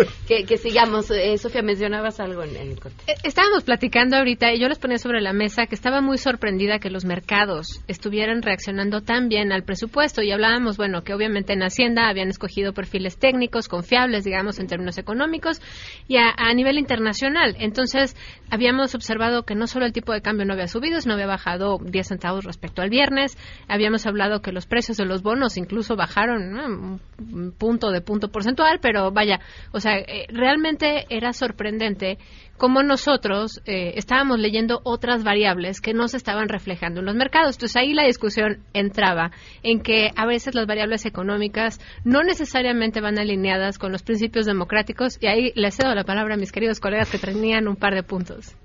que, 0.48 0.58
sigamos. 0.58 1.12
Eh, 1.12 1.38
Sofía, 1.38 1.62
mencionabas 1.62 2.20
algo 2.20 2.44
en, 2.44 2.56
el 2.56 2.80
corte. 2.80 3.04
Eh, 3.08 3.16
estábamos 3.24 3.64
platicando 3.64 4.16
ahorita 4.18 4.54
y 4.54 4.60
yo 4.60 4.70
les 4.70 4.80
ponía 4.80 4.98
sobre 4.98 5.22
la 5.22 5.34
mesa 5.34 5.66
que 5.66 5.76
estaba 5.76 6.02
muy 6.02 6.18
sorprendida 6.18 6.80
que 6.80 6.90
los 6.90 7.04
mercados 7.04 7.82
estuvieran 7.88 8.42
reaccionando 8.42 9.02
tan 9.02 9.28
bien 9.28 9.52
al 9.52 9.64
presupuesto 9.64 10.22
y 10.22 10.32
hablábamos, 10.32 10.78
bueno, 10.78 11.04
que 11.04 11.14
obviamente 11.14 11.54
en 11.54 11.64
Hacienda 11.64 12.08
habían 12.08 12.30
escogido 12.30 12.74
perfiles 12.74 13.18
técnicos, 13.18 13.68
confiables, 13.68 14.24
digamos, 14.24 14.60
en 14.60 14.68
términos 14.68 14.98
económicos 14.98 15.62
y 16.08 16.18
a, 16.18 16.54
nivel 16.54 16.78
internacional. 16.78 17.56
Entonces, 17.60 18.16
habíamos 18.50 18.94
observado 18.96 19.44
que 19.44 19.56
no 19.56 19.68
solo 19.68 19.86
el 19.86 19.94
tipo 19.94 20.14
de 20.14 20.22
cambio 20.22 20.46
no 20.46 20.54
había 20.54 20.68
subido, 20.68 21.02
sino 21.02 21.14
había 21.14 21.28
bajado 21.28 21.80
10 21.82 22.08
centavos 22.08 22.46
respecto 22.46 22.82
al 22.82 22.90
viernes. 22.90 23.38
Habíamos 23.68 24.06
hablado 24.06 24.42
que 24.42 24.52
los 24.52 24.66
precios 24.66 24.98
de 24.98 25.06
los 25.06 25.24
bonos 25.24 25.58
incluso 25.58 25.96
bajaron 25.96 27.00
un 27.18 27.52
punto 27.58 27.92
de 27.92 28.02
punto 28.02 28.30
porcentual, 28.30 28.80
pero 28.82 29.12
vaya, 29.12 29.40
o 29.72 29.80
sea, 29.80 29.98
realmente 30.30 31.06
era 31.10 31.34
sorprendente 31.34 32.18
cómo 32.58 32.84
nosotros 32.84 33.62
eh, 33.66 33.94
estábamos 33.96 34.40
leyendo 34.40 34.82
otras 34.84 35.24
variables 35.24 35.82
que 35.82 35.94
no 35.94 36.08
se 36.08 36.18
estaban 36.18 36.48
reflejando 36.48 37.00
en 37.00 37.08
los 37.08 37.16
mercados. 37.16 37.56
Entonces 37.56 37.76
ahí 37.76 37.94
la 37.94 38.06
discusión 38.06 38.60
entraba 38.74 39.32
en 39.64 39.82
que 39.82 40.12
a 40.16 40.26
veces 40.26 40.54
las 40.54 40.68
variables 40.68 41.06
económicas 41.06 41.80
no 42.04 42.22
necesariamente 42.22 43.02
van 43.02 43.18
alineadas 43.18 43.80
con 43.80 43.92
los 43.92 44.04
principios 44.04 44.46
democráticos 44.46 45.18
y 45.20 45.28
ahí 45.28 45.52
les 45.56 45.76
cedo 45.76 45.96
la 45.96 46.04
palabra 46.04 46.36
a 46.36 46.38
mis 46.38 46.52
queridos 46.52 46.80
colegas 46.80 47.10
que 47.10 47.18
tenían 47.18 47.68
un 47.68 47.76
par 47.76 47.96
de 47.96 48.04
puntos. 48.04 48.56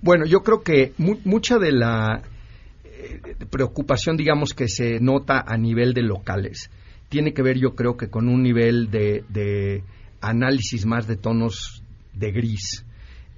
Bueno, 0.00 0.24
yo 0.26 0.40
creo 0.40 0.62
que 0.62 0.92
mucha 0.98 1.58
de 1.58 1.72
la 1.72 2.22
eh, 2.84 3.20
preocupación, 3.50 4.16
digamos, 4.16 4.52
que 4.52 4.68
se 4.68 5.00
nota 5.00 5.44
a 5.46 5.56
nivel 5.56 5.94
de 5.94 6.02
locales 6.02 6.70
tiene 7.12 7.34
que 7.34 7.42
ver, 7.42 7.58
yo 7.58 7.74
creo, 7.74 7.98
que 7.98 8.08
con 8.08 8.26
un 8.26 8.42
nivel 8.42 8.90
de, 8.90 9.84
análisis 10.22 10.86
más 10.86 11.06
de 11.06 11.16
tonos 11.16 11.82
de 12.14 12.32
gris 12.32 12.84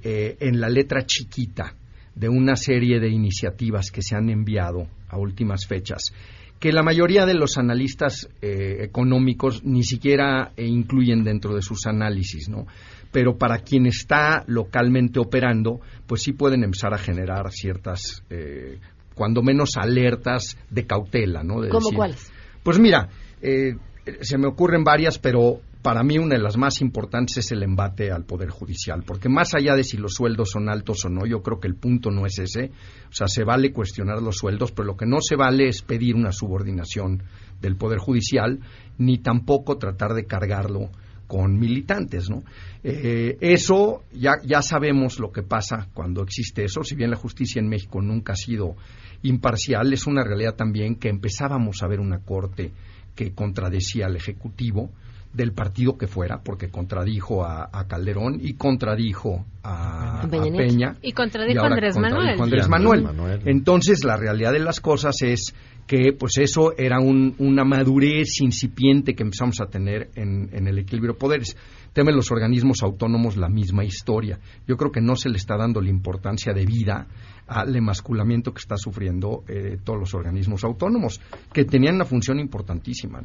eh, 0.02 0.36
en 0.40 0.60
la 0.60 0.68
letra 0.68 1.04
chiquita 1.04 1.74
de 2.14 2.28
una 2.28 2.54
serie 2.54 3.00
de 3.00 3.08
iniciativas 3.08 3.90
que 3.90 4.02
se 4.02 4.14
han 4.14 4.30
enviado 4.30 4.86
a 5.08 5.18
últimas 5.18 5.66
fechas 5.66 6.12
que 6.60 6.72
la 6.72 6.82
mayoría 6.82 7.26
de 7.26 7.34
los 7.34 7.58
analistas 7.58 8.28
eh, 8.40 8.78
económicos 8.80 9.64
ni 9.64 9.82
siquiera 9.82 10.52
incluyen 10.56 11.24
dentro 11.24 11.54
de 11.54 11.60
sus 11.60 11.84
análisis, 11.86 12.48
¿no? 12.48 12.66
pero 13.14 13.38
para 13.38 13.58
quien 13.60 13.86
está 13.86 14.42
localmente 14.48 15.20
operando, 15.20 15.80
pues 16.04 16.22
sí 16.22 16.32
pueden 16.32 16.64
empezar 16.64 16.92
a 16.94 16.98
generar 16.98 17.48
ciertas, 17.52 18.24
eh, 18.28 18.80
cuando 19.14 19.40
menos 19.40 19.76
alertas 19.76 20.58
de 20.68 20.84
cautela, 20.84 21.44
¿no? 21.44 21.60
¿Cómo 21.70 21.90
cuáles? 21.94 22.32
Pues 22.64 22.80
mira, 22.80 23.08
eh, 23.40 23.76
se 24.20 24.36
me 24.36 24.48
ocurren 24.48 24.82
varias, 24.82 25.20
pero 25.20 25.60
para 25.84 26.02
mí 26.02 26.16
una 26.16 26.36
de 26.36 26.42
las 26.42 26.56
más 26.56 26.80
importantes 26.80 27.36
es 27.36 27.52
el 27.52 27.62
embate 27.62 28.10
al 28.10 28.24
Poder 28.24 28.48
Judicial, 28.48 29.02
porque 29.06 29.28
más 29.28 29.54
allá 29.54 29.74
de 29.76 29.84
si 29.84 29.98
los 29.98 30.14
sueldos 30.14 30.48
son 30.52 30.70
altos 30.70 31.04
o 31.04 31.10
no, 31.10 31.26
yo 31.26 31.42
creo 31.42 31.60
que 31.60 31.68
el 31.68 31.74
punto 31.74 32.10
no 32.10 32.24
es 32.24 32.38
ese. 32.38 32.70
O 33.10 33.12
sea, 33.12 33.28
se 33.28 33.44
vale 33.44 33.70
cuestionar 33.70 34.22
los 34.22 34.38
sueldos, 34.38 34.72
pero 34.72 34.86
lo 34.86 34.96
que 34.96 35.04
no 35.04 35.18
se 35.20 35.36
vale 35.36 35.68
es 35.68 35.82
pedir 35.82 36.14
una 36.14 36.32
subordinación 36.32 37.22
del 37.60 37.76
Poder 37.76 37.98
Judicial, 37.98 38.60
ni 38.96 39.18
tampoco 39.18 39.76
tratar 39.76 40.14
de 40.14 40.24
cargarlo 40.24 40.88
con 41.26 41.58
militantes, 41.58 42.30
¿no? 42.30 42.44
Eh, 42.82 43.36
eso 43.42 44.04
ya, 44.10 44.36
ya 44.42 44.62
sabemos 44.62 45.18
lo 45.18 45.32
que 45.32 45.42
pasa 45.42 45.88
cuando 45.92 46.22
existe 46.22 46.64
eso. 46.64 46.82
Si 46.82 46.94
bien 46.94 47.10
la 47.10 47.18
justicia 47.18 47.60
en 47.60 47.68
México 47.68 48.00
nunca 48.00 48.32
ha 48.32 48.36
sido 48.36 48.74
imparcial, 49.22 49.92
es 49.92 50.06
una 50.06 50.24
realidad 50.24 50.54
también 50.54 50.94
que 50.94 51.10
empezábamos 51.10 51.82
a 51.82 51.88
ver 51.88 52.00
una 52.00 52.20
corte 52.20 52.72
que 53.14 53.34
contradecía 53.34 54.06
al 54.06 54.16
ejecutivo 54.16 54.90
del 55.34 55.52
partido 55.52 55.98
que 55.98 56.06
fuera, 56.06 56.40
porque 56.42 56.70
contradijo 56.70 57.44
a, 57.44 57.68
Calderón 57.88 58.38
y 58.40 58.54
contradijo 58.54 59.44
a, 59.64 60.26
Peña. 60.30 60.96
Y 61.02 61.12
contradijo 61.12 61.62
a 61.62 61.66
Andrés, 61.66 61.98
Manuel. 61.98 62.40
Andrés 62.40 62.68
Manuel. 62.68 63.06
Entonces, 63.44 64.04
la 64.04 64.16
realidad 64.16 64.52
de 64.52 64.60
las 64.60 64.80
cosas 64.80 65.20
es 65.22 65.54
que 65.86 66.12
pues 66.18 66.38
eso 66.38 66.72
era 66.78 66.98
una 67.00 67.64
madurez 67.64 68.40
incipiente 68.40 69.14
que 69.14 69.22
empezamos 69.22 69.60
a 69.60 69.66
tener 69.66 70.10
en, 70.14 70.48
el 70.52 70.78
equilibrio 70.78 71.14
de 71.14 71.18
poderes. 71.18 71.56
Temen 71.92 72.16
los 72.16 72.30
organismos 72.30 72.82
autónomos 72.82 73.36
la 73.36 73.48
misma 73.48 73.84
historia. 73.84 74.38
Yo 74.66 74.76
creo 74.76 74.90
que 74.90 75.00
no 75.00 75.16
se 75.16 75.28
le 75.28 75.36
está 75.36 75.56
dando 75.56 75.80
la 75.80 75.90
importancia 75.90 76.52
de 76.52 76.64
vida 76.64 77.06
al 77.46 77.74
emasculamiento 77.76 78.52
que 78.52 78.60
está 78.60 78.76
sufriendo 78.76 79.44
eh, 79.48 79.78
todos 79.84 79.98
los 79.98 80.14
organismos 80.14 80.64
autónomos, 80.64 81.20
que 81.52 81.64
tenían 81.64 81.96
una 81.96 82.04
función 82.04 82.38
importantísima. 82.38 83.20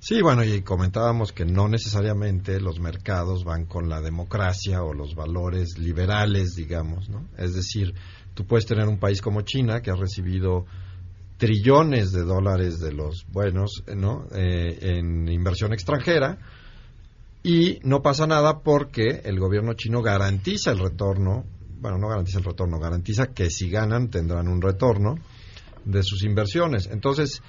Sí, 0.00 0.22
bueno, 0.22 0.44
y 0.44 0.62
comentábamos 0.62 1.32
que 1.32 1.44
no 1.44 1.68
necesariamente 1.68 2.60
los 2.60 2.78
mercados 2.78 3.42
van 3.42 3.66
con 3.66 3.88
la 3.88 4.00
democracia 4.00 4.84
o 4.84 4.94
los 4.94 5.16
valores 5.16 5.76
liberales, 5.76 6.54
digamos, 6.54 7.08
¿no? 7.08 7.26
Es 7.36 7.52
decir, 7.54 7.94
tú 8.34 8.46
puedes 8.46 8.64
tener 8.64 8.86
un 8.86 8.98
país 8.98 9.20
como 9.20 9.42
China 9.42 9.82
que 9.82 9.90
ha 9.90 9.96
recibido 9.96 10.66
trillones 11.36 12.12
de 12.12 12.22
dólares 12.22 12.78
de 12.80 12.92
los 12.92 13.24
buenos 13.32 13.84
¿no? 13.96 14.26
Eh, 14.34 14.78
en 14.98 15.28
inversión 15.28 15.72
extranjera 15.72 16.38
y 17.42 17.78
no 17.82 18.00
pasa 18.00 18.26
nada 18.26 18.60
porque 18.60 19.22
el 19.24 19.38
gobierno 19.40 19.74
chino 19.74 20.02
garantiza 20.02 20.70
el 20.70 20.78
retorno, 20.78 21.44
bueno, 21.80 21.98
no 21.98 22.08
garantiza 22.08 22.38
el 22.38 22.44
retorno, 22.44 22.78
garantiza 22.78 23.28
que 23.28 23.50
si 23.50 23.68
ganan 23.68 24.10
tendrán 24.10 24.46
un 24.48 24.60
retorno 24.60 25.16
de 25.84 26.02
sus 26.04 26.24
inversiones. 26.24 26.88
Entonces, 26.90 27.42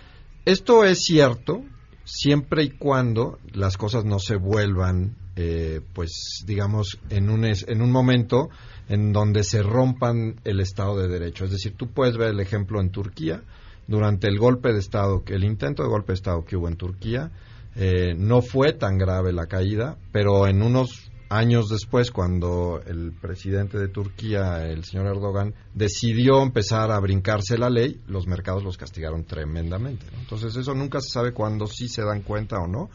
esto 0.46 0.84
es 0.84 1.04
cierto 1.04 1.64
siempre 2.10 2.64
y 2.64 2.70
cuando 2.72 3.38
las 3.54 3.78
cosas 3.78 4.04
no 4.06 4.20
se 4.20 4.36
vuelvan, 4.36 5.16
eh, 5.36 5.82
pues, 5.94 6.44
digamos, 6.46 7.00
en 7.10 7.30
un, 7.30 7.46
en 7.46 7.82
un 7.82 7.92
momento 7.92 8.50
en 8.90 9.14
donde 9.14 9.44
se 9.44 9.62
rompan 9.62 10.40
el 10.44 10.60
Estado 10.60 10.98
de 10.98 11.08
Derecho. 11.08 11.46
Es 11.46 11.52
decir, 11.52 11.74
tú 11.78 11.88
puedes 11.88 12.18
ver 12.18 12.30
el 12.30 12.40
ejemplo 12.40 12.82
en 12.82 12.90
Turquía, 12.90 13.44
durante 13.88 14.28
el 14.28 14.38
golpe 14.38 14.72
de 14.72 14.80
Estado, 14.80 15.24
el 15.28 15.44
intento 15.44 15.84
de 15.84 15.90
golpe 15.90 16.12
de 16.12 16.16
Estado 16.16 16.46
que 16.46 16.56
hubo 16.56 16.68
en 16.68 16.76
Turquía, 16.76 17.32
eh, 17.76 18.14
no 18.18 18.42
fue 18.42 18.74
tan 18.74 18.98
grave 18.98 19.32
la 19.32 19.48
caída, 19.48 19.98
pero 20.12 20.48
en 20.48 20.62
unos 20.62 21.10
años 21.30 21.70
después, 21.70 22.12
cuando 22.12 22.82
el 22.86 23.14
presidente 23.14 23.78
de 23.78 23.88
Turquía, 23.88 24.66
el 24.66 24.84
señor 24.84 25.08
Erdogan, 25.08 25.54
decidió 25.74 26.42
empezar 26.42 26.92
a 26.92 27.00
brincarse 27.00 27.58
la 27.58 27.70
ley, 27.70 28.02
los 28.08 28.28
mercados 28.28 28.64
los 28.64 28.78
castigaron 28.78 29.24
tremendamente. 29.24 30.06
Entonces, 30.20 30.56
eso 30.56 30.74
nunca 30.74 31.00
se 31.02 31.10
sabe 31.10 31.32
cuándo 31.32 31.68
sí 31.68 31.88
se 31.88 32.04
dan 32.04 32.24
cuenta 32.24 32.58
o 32.58 32.68
no, 32.68 32.90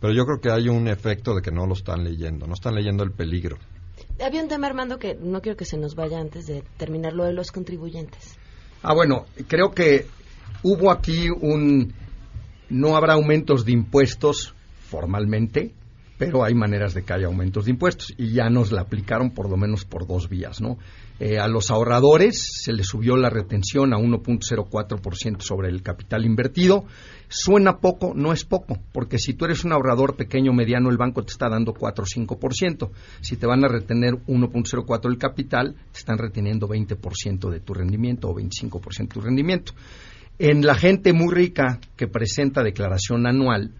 pero 0.00 0.14
yo 0.14 0.24
creo 0.24 0.40
que 0.40 0.50
hay 0.50 0.68
un 0.68 0.88
efecto 0.88 1.34
de 1.34 1.42
que 1.42 1.50
no 1.50 1.66
lo 1.66 1.74
están 1.74 2.02
leyendo, 2.02 2.46
no 2.46 2.54
están 2.54 2.74
leyendo 2.74 3.04
el 3.04 3.12
peligro. 3.12 3.58
Había 4.20 4.42
un 4.42 4.48
tema, 4.48 4.66
Armando, 4.66 4.98
que 4.98 5.14
no 5.14 5.40
quiero 5.42 5.56
que 5.56 5.64
se 5.64 5.76
nos 5.76 5.94
vaya 5.94 6.18
antes 6.18 6.46
de 6.46 6.62
terminar 6.78 7.12
lo 7.12 7.24
de 7.24 7.32
los 7.32 7.52
contribuyentes. 7.52 8.36
Ah, 8.82 8.94
bueno, 8.94 9.26
creo 9.46 9.72
que 9.72 10.06
hubo 10.62 10.90
aquí 10.90 11.28
un... 11.28 11.92
No 12.70 12.96
habrá 12.96 13.14
aumentos 13.14 13.64
de 13.64 13.72
impuestos 13.72 14.54
formalmente, 14.88 15.74
pero 16.26 16.44
hay 16.44 16.54
maneras 16.54 16.94
de 16.94 17.02
que 17.02 17.12
haya 17.12 17.26
aumentos 17.26 17.64
de 17.64 17.72
impuestos 17.72 18.14
y 18.16 18.32
ya 18.32 18.48
nos 18.50 18.72
la 18.72 18.82
aplicaron 18.82 19.30
por 19.30 19.48
lo 19.48 19.56
menos 19.56 19.84
por 19.84 20.06
dos 20.06 20.28
vías, 20.28 20.60
¿no? 20.60 20.78
Eh, 21.20 21.38
a 21.38 21.46
los 21.46 21.70
ahorradores 21.70 22.62
se 22.62 22.72
les 22.72 22.88
subió 22.88 23.16
la 23.16 23.30
retención 23.30 23.94
a 23.94 23.98
1.04% 23.98 25.40
sobre 25.40 25.68
el 25.68 25.82
capital 25.82 26.24
invertido. 26.24 26.86
Suena 27.28 27.78
poco, 27.78 28.12
no 28.16 28.32
es 28.32 28.44
poco, 28.44 28.78
porque 28.92 29.18
si 29.18 29.34
tú 29.34 29.44
eres 29.44 29.64
un 29.64 29.72
ahorrador 29.72 30.16
pequeño 30.16 30.50
o 30.50 30.54
mediano, 30.54 30.90
el 30.90 30.96
banco 30.96 31.22
te 31.22 31.32
está 31.32 31.48
dando 31.48 31.72
4 31.72 32.04
o 32.04 32.06
5%. 32.06 32.90
Si 33.20 33.36
te 33.36 33.46
van 33.46 33.64
a 33.64 33.68
retener 33.68 34.14
1.04 34.26 35.02
del 35.02 35.18
capital, 35.18 35.76
te 35.92 35.98
están 35.98 36.18
reteniendo 36.18 36.68
20% 36.68 37.48
de 37.48 37.60
tu 37.60 37.74
rendimiento 37.74 38.28
o 38.28 38.34
25% 38.34 38.98
de 38.98 39.06
tu 39.06 39.20
rendimiento. 39.20 39.72
En 40.38 40.66
la 40.66 40.74
gente 40.74 41.12
muy 41.12 41.32
rica 41.32 41.78
que 41.96 42.08
presenta 42.08 42.64
declaración 42.64 43.24
anual, 43.28 43.70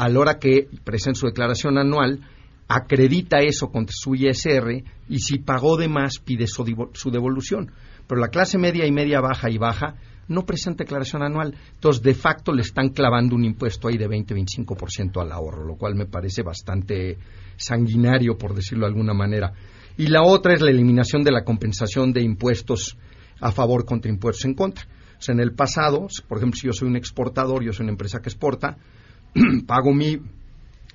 a 0.00 0.08
la 0.08 0.18
hora 0.18 0.38
que 0.38 0.66
presenta 0.82 1.20
su 1.20 1.26
declaración 1.26 1.76
anual, 1.76 2.20
acredita 2.68 3.40
eso 3.40 3.70
contra 3.70 3.92
su 3.94 4.14
ISR 4.14 4.82
y 5.10 5.18
si 5.18 5.40
pagó 5.40 5.76
de 5.76 5.88
más 5.88 6.18
pide 6.18 6.46
su, 6.46 6.64
devolución. 6.64 7.70
Pero 8.06 8.18
la 8.18 8.28
clase 8.28 8.56
media 8.56 8.86
y 8.86 8.92
media 8.92 9.20
baja 9.20 9.50
y 9.50 9.58
baja 9.58 9.96
no 10.26 10.46
presenta 10.46 10.84
declaración 10.84 11.22
anual. 11.22 11.54
Entonces, 11.74 12.02
de 12.02 12.14
facto, 12.14 12.50
le 12.54 12.62
están 12.62 12.88
clavando 12.94 13.36
un 13.36 13.44
impuesto 13.44 13.88
ahí 13.88 13.98
de 13.98 14.08
20-25% 14.08 15.20
al 15.20 15.32
ahorro, 15.32 15.66
lo 15.66 15.76
cual 15.76 15.94
me 15.94 16.06
parece 16.06 16.42
bastante 16.42 17.18
sanguinario, 17.58 18.38
por 18.38 18.54
decirlo 18.54 18.86
de 18.86 18.92
alguna 18.92 19.12
manera. 19.12 19.52
Y 19.98 20.06
la 20.06 20.22
otra 20.22 20.54
es 20.54 20.62
la 20.62 20.70
eliminación 20.70 21.22
de 21.24 21.32
la 21.32 21.44
compensación 21.44 22.14
de 22.14 22.22
impuestos 22.22 22.96
a 23.38 23.52
favor 23.52 23.84
contra 23.84 24.10
impuestos 24.10 24.46
en 24.46 24.54
contra. 24.54 24.86
O 25.18 25.20
sea, 25.20 25.34
en 25.34 25.40
el 25.40 25.52
pasado, 25.52 26.06
por 26.26 26.38
ejemplo, 26.38 26.58
si 26.58 26.68
yo 26.68 26.72
soy 26.72 26.88
un 26.88 26.96
exportador, 26.96 27.62
yo 27.62 27.74
soy 27.74 27.84
una 27.84 27.92
empresa 27.92 28.20
que 28.22 28.30
exporta, 28.30 28.78
pago 29.66 29.92
mi, 29.92 30.18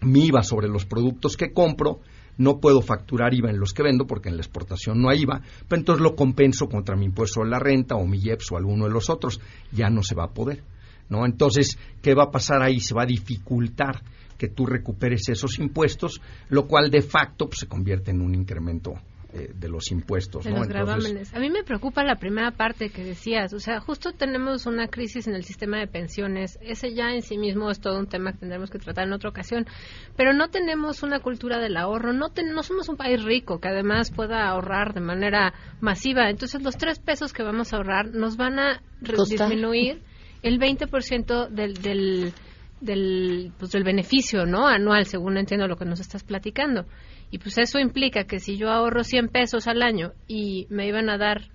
IVA 0.02 0.44
sobre 0.44 0.68
los 0.68 0.86
productos 0.86 1.38
que 1.38 1.54
compro, 1.54 2.00
no 2.38 2.60
puedo 2.60 2.82
facturar 2.82 3.34
IVA 3.34 3.50
en 3.50 3.60
los 3.60 3.74
que 3.74 3.84
vendo 3.84 4.06
porque 4.06 4.30
en 4.30 4.36
la 4.36 4.42
exportación 4.42 5.02
no 5.02 5.10
hay 5.10 5.22
IVA, 5.22 5.42
pero 5.68 5.80
entonces 5.80 6.04
lo 6.04 6.16
compenso 6.16 6.68
contra 6.68 6.96
mi 6.96 7.06
impuesto 7.06 7.42
a 7.42 7.46
la 7.46 7.60
renta 7.60 7.96
o 7.96 8.06
mi 8.06 8.20
IEPS 8.20 8.52
o 8.52 8.58
alguno 8.58 8.86
de 8.86 8.92
los 8.92 9.10
otros. 9.10 9.40
Ya 9.72 9.90
no 9.90 10.04
se 10.04 10.16
va 10.16 10.26
a 10.26 10.34
poder. 10.34 10.64
¿no? 11.10 11.26
Entonces, 11.26 11.78
¿qué 12.02 12.14
va 12.14 12.24
a 12.24 12.32
pasar 12.32 12.62
ahí? 12.62 12.80
Se 12.80 12.94
va 12.94 13.04
a 13.04 13.08
dificultar 13.08 14.02
que 14.38 14.50
tú 14.50 14.66
recuperes 14.66 15.30
esos 15.30 15.60
impuestos, 15.60 16.22
lo 16.50 16.68
cual 16.68 16.92
de 16.92 17.02
facto 17.02 17.48
pues, 17.48 17.60
se 17.60 17.68
convierte 17.68 18.12
en 18.12 18.22
un 18.22 18.36
incremento 18.36 18.96
eh, 19.36 19.52
de 19.54 19.68
los 19.68 19.92
impuestos. 19.92 20.46
De 20.46 20.52
los 20.52 20.66
gravámenes. 20.66 21.34
A 21.34 21.40
mí 21.40 21.50
me 21.50 21.66
preocupa 21.66 22.06
la 22.06 22.16
primera 22.16 22.52
parte 22.52 22.90
que 22.90 23.04
decías. 23.04 23.54
O 23.54 23.60
sea, 23.60 23.82
justo 23.82 24.14
tenemos 24.14 24.66
una 24.66 24.88
crisis 24.88 25.28
en 25.28 25.36
el 25.36 25.44
sistema 25.44 25.78
de 25.78 25.88
pensiones. 25.88 26.58
Ese 26.62 26.94
ya 26.94 27.14
en 27.14 27.22
sí 27.22 27.38
mismo 27.38 27.70
es 27.70 27.82
todo 27.82 28.00
un 28.00 28.08
tema 28.08 28.32
que 28.32 28.38
tendremos 28.38 28.70
que 28.70 28.80
tratar 28.80 29.08
en 29.08 29.12
otra 29.12 29.30
ocasión. 29.30 29.66
Pero 30.16 30.32
no 30.32 30.48
tenemos 30.48 31.04
una 31.04 31.20
cultura 31.20 31.60
del 31.60 31.76
ahorro. 31.76 32.14
No, 32.14 32.28
no 32.30 32.64
somos 32.64 32.88
un 32.88 32.96
país 32.96 33.22
rico 33.26 33.60
que 33.60 33.68
además 33.68 34.10
pueda 34.12 34.48
ahorrar 34.48 34.94
de 34.94 35.02
manera 35.02 35.54
masiva. 35.82 36.30
Entonces, 36.30 36.64
los 36.64 36.78
tres 36.78 37.00
pesos 37.00 37.34
que 37.34 37.44
vamos 37.44 37.74
a 37.74 37.78
ahorrar 37.78 38.12
nos 38.14 38.38
van 38.38 38.58
a 38.58 38.82
disminuir 39.02 40.02
el 40.44 40.60
20% 40.60 41.50
del, 41.50 41.74
del, 41.74 42.34
del, 42.80 43.52
pues, 43.58 43.72
del 43.72 43.84
beneficio 43.84 44.46
¿no? 44.46 44.66
anual, 44.66 45.06
según 45.06 45.38
entiendo 45.38 45.68
lo 45.68 45.76
que 45.76 45.86
nos 45.86 46.00
estás 46.00 46.24
platicando. 46.24 46.86
Y 47.32 47.40
pues 47.40 47.58
eso 47.58 47.80
implica 47.80 48.26
que 48.26 48.40
si 48.40 48.58
yo 48.58 48.70
ahorro 48.70 49.04
100 49.04 49.30
pesos 49.30 49.68
al 49.68 49.82
año 49.82 50.14
y 50.28 50.68
me 50.70 50.88
iban 50.88 51.10
a 51.10 51.18
dar, 51.18 51.50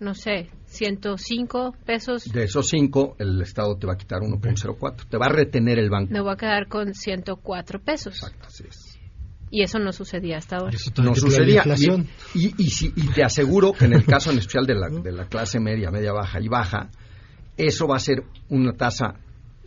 no 0.00 0.14
sé, 0.14 0.48
105 0.66 1.74
pesos. 1.84 2.32
De 2.32 2.44
esos 2.44 2.68
5, 2.68 3.16
el 3.18 3.40
Estado 3.42 3.76
te 3.76 3.86
va 3.86 3.94
a 3.94 3.96
quitar 3.96 4.20
1.04. 4.20 5.08
Te 5.08 5.16
va 5.18 5.26
a 5.26 5.30
retener 5.30 5.78
el 5.78 5.90
banco. 5.90 6.12
Me 6.12 6.20
voy 6.20 6.32
a 6.32 6.36
quedar 6.36 6.68
con 6.68 6.94
104 6.94 7.80
pesos. 7.80 8.14
Exacto, 8.14 8.46
así 8.46 8.64
es. 8.68 8.98
Y 9.50 9.62
eso 9.62 9.78
no 9.78 9.92
sucedía 9.92 10.36
hasta 10.36 10.56
ahora. 10.56 10.76
no 11.02 11.14
sucedía. 11.14 11.64
Y, 12.34 12.48
y, 12.58 12.68
y, 12.96 13.06
te 13.14 13.24
aseguro 13.24 13.72
que 13.72 13.86
en 13.86 13.94
el 13.94 14.04
caso 14.04 14.30
en 14.30 14.38
especial 14.38 14.66
de 14.66 14.74
la, 14.74 14.88
de 14.88 15.10
la 15.10 15.26
clase 15.26 15.58
media, 15.58 15.90
media 15.90 16.12
baja 16.12 16.38
y 16.40 16.48
baja, 16.48 16.90
eso 17.56 17.86
va 17.86 17.96
a 17.96 18.00
ser 18.00 18.24
una 18.50 18.74
tasa 18.74 19.14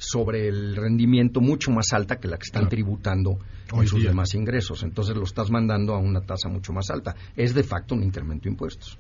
sobre 0.02 0.48
el 0.48 0.76
rendimiento 0.76 1.42
mucho 1.42 1.70
más 1.70 1.94
alta 1.94 2.20
que 2.20 2.28
la 2.28 2.38
que 2.38 2.46
están 2.46 2.68
tributando 2.68 3.38
en 3.72 3.88
sus 3.88 4.04
demás 4.04 4.34
ingresos. 4.34 4.82
Entonces 4.82 5.16
lo 5.16 5.24
estás 5.24 5.52
mandando 5.52 5.94
a 5.94 6.00
una 6.00 6.22
tasa 6.22 6.50
mucho 6.50 6.74
más 6.74 6.90
alta. 6.90 7.16
Es 7.36 7.54
de 7.54 7.62
facto 7.62 7.94
un 7.94 8.04
incremento 8.04 8.46
de 8.46 8.50
impuestos. 8.50 8.98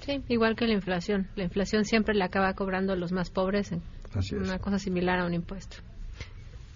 Sí, 0.00 0.22
igual 0.28 0.56
que 0.56 0.66
la 0.66 0.72
inflación. 0.72 1.28
La 1.36 1.44
inflación 1.44 1.84
siempre 1.84 2.14
le 2.14 2.24
acaba 2.24 2.54
cobrando 2.54 2.94
a 2.94 2.96
los 2.96 3.12
más 3.12 3.28
pobres 3.28 3.72
en 3.72 3.82
una 4.32 4.58
cosa 4.58 4.78
similar 4.78 5.18
a 5.18 5.26
un 5.26 5.34
impuesto. 5.34 5.76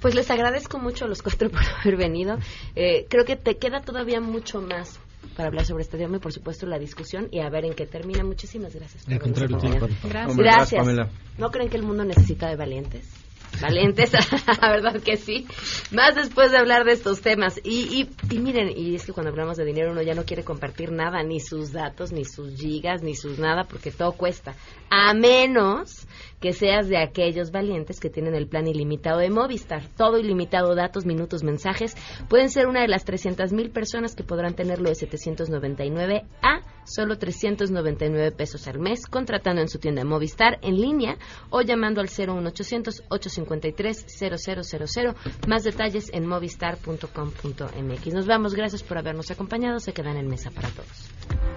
Pues 0.00 0.14
les 0.14 0.30
agradezco 0.30 0.78
mucho 0.78 1.06
a 1.06 1.08
los 1.08 1.22
cuatro 1.22 1.48
por 1.50 1.62
haber 1.80 1.96
venido. 1.96 2.36
Eh, 2.76 3.06
creo 3.08 3.24
que 3.24 3.36
te 3.36 3.56
queda 3.56 3.80
todavía 3.80 4.20
mucho 4.20 4.60
más 4.60 5.00
para 5.34 5.48
hablar 5.48 5.64
sobre 5.64 5.84
este 5.84 5.96
tema 5.96 6.18
y 6.18 6.20
por 6.20 6.32
supuesto 6.34 6.66
la 6.66 6.78
discusión 6.78 7.28
y 7.30 7.40
a 7.40 7.48
ver 7.48 7.64
en 7.64 7.72
qué 7.72 7.86
termina. 7.86 8.22
Muchísimas 8.22 8.74
gracias. 8.74 9.06
gracias. 9.08 10.36
gracias. 10.36 11.08
¿No 11.38 11.50
creen 11.50 11.70
que 11.70 11.78
el 11.78 11.84
mundo 11.84 12.04
necesita 12.04 12.48
de 12.48 12.56
valientes? 12.56 13.31
Valientes, 13.60 14.12
la 14.60 14.70
verdad 14.70 15.00
que 15.02 15.16
sí. 15.16 15.46
Más 15.90 16.14
después 16.14 16.50
de 16.50 16.58
hablar 16.58 16.84
de 16.84 16.92
estos 16.92 17.20
temas. 17.20 17.60
Y, 17.62 18.08
y, 18.30 18.38
miren, 18.38 18.72
y 18.76 18.94
es 18.94 19.04
que 19.06 19.12
cuando 19.12 19.30
hablamos 19.30 19.56
de 19.56 19.64
dinero 19.64 19.92
uno 19.92 20.02
ya 20.02 20.14
no 20.14 20.24
quiere 20.24 20.44
compartir 20.44 20.90
nada, 20.90 21.22
ni 21.22 21.40
sus 21.40 21.72
datos, 21.72 22.12
ni 22.12 22.24
sus 22.24 22.56
gigas, 22.56 23.02
ni 23.02 23.14
sus 23.14 23.38
nada, 23.38 23.64
porque 23.64 23.90
todo 23.90 24.12
cuesta. 24.12 24.54
A 24.90 25.14
menos 25.14 26.06
que 26.40 26.52
seas 26.52 26.88
de 26.88 26.98
aquellos 26.98 27.52
valientes 27.52 28.00
que 28.00 28.10
tienen 28.10 28.34
el 28.34 28.48
plan 28.48 28.66
ilimitado 28.66 29.20
de 29.20 29.30
Movistar. 29.30 29.82
Todo 29.96 30.18
ilimitado, 30.18 30.74
datos, 30.74 31.06
minutos, 31.06 31.44
mensajes. 31.44 31.94
Pueden 32.28 32.50
ser 32.50 32.66
una 32.66 32.80
de 32.82 32.88
las 32.88 33.04
300 33.04 33.52
mil 33.52 33.70
personas 33.70 34.16
que 34.16 34.24
podrán 34.24 34.54
tenerlo 34.54 34.88
de 34.88 34.96
799 34.96 36.24
a 36.42 36.60
solo 36.84 37.18
399 37.18 38.32
pesos 38.32 38.66
al 38.68 38.78
mes, 38.78 39.06
contratando 39.06 39.62
en 39.62 39.68
su 39.68 39.78
tienda 39.78 40.04
Movistar 40.04 40.58
en 40.62 40.80
línea 40.80 41.18
o 41.50 41.62
llamando 41.62 42.00
al 42.00 42.08
01800 42.08 43.02
853 43.08 44.06
0000. 44.08 45.14
Más 45.46 45.64
detalles 45.64 46.10
en 46.12 46.26
movistar.com.mx. 46.26 48.14
Nos 48.14 48.26
vamos, 48.26 48.54
gracias 48.54 48.82
por 48.82 48.98
habernos 48.98 49.30
acompañado. 49.30 49.80
Se 49.80 49.92
quedan 49.92 50.16
en 50.16 50.28
mesa 50.28 50.50
para 50.50 50.68
todos. 50.68 51.10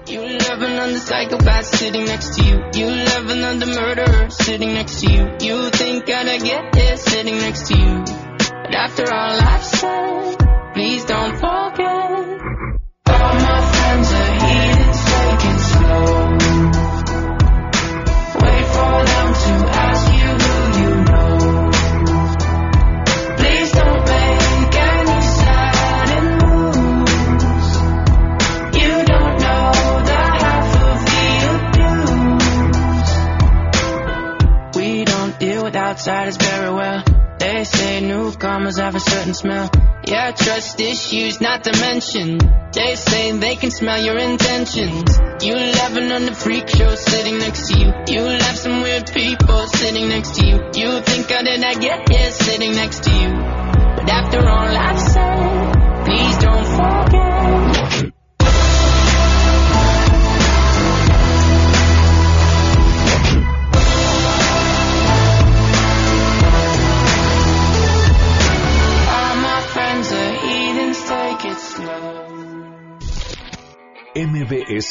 You 0.07 0.21
next 4.75 5.01
to 5.01 5.11
you. 5.11 5.25
You 5.41 5.69
think 5.71 6.07
I'd 6.09 6.43
get 6.43 6.75
here 6.75 6.97
sitting 6.97 7.37
next 7.39 7.67
to 7.69 7.75
you. 7.75 8.03
But 8.63 8.75
after 8.75 9.11
all 9.11 9.41
I've 9.41 9.63
said, 9.63 10.37
please 10.73 11.05
don't 11.05 11.35
forget. 11.37 12.44
To 42.15 42.25
mention. 42.25 42.71
They 42.73 42.95
say 42.95 43.31
they 43.31 43.55
can 43.55 43.71
smell 43.71 44.03
your 44.03 44.17
intentions. 44.17 45.19
You 45.41 45.55
laughing 45.55 46.11
on 46.11 46.25
the 46.25 46.33
freak 46.33 46.67
show 46.69 46.95
sitting 46.95 47.37
next 47.37 47.67
to 47.67 47.79
you. 47.79 47.93
You 48.07 48.24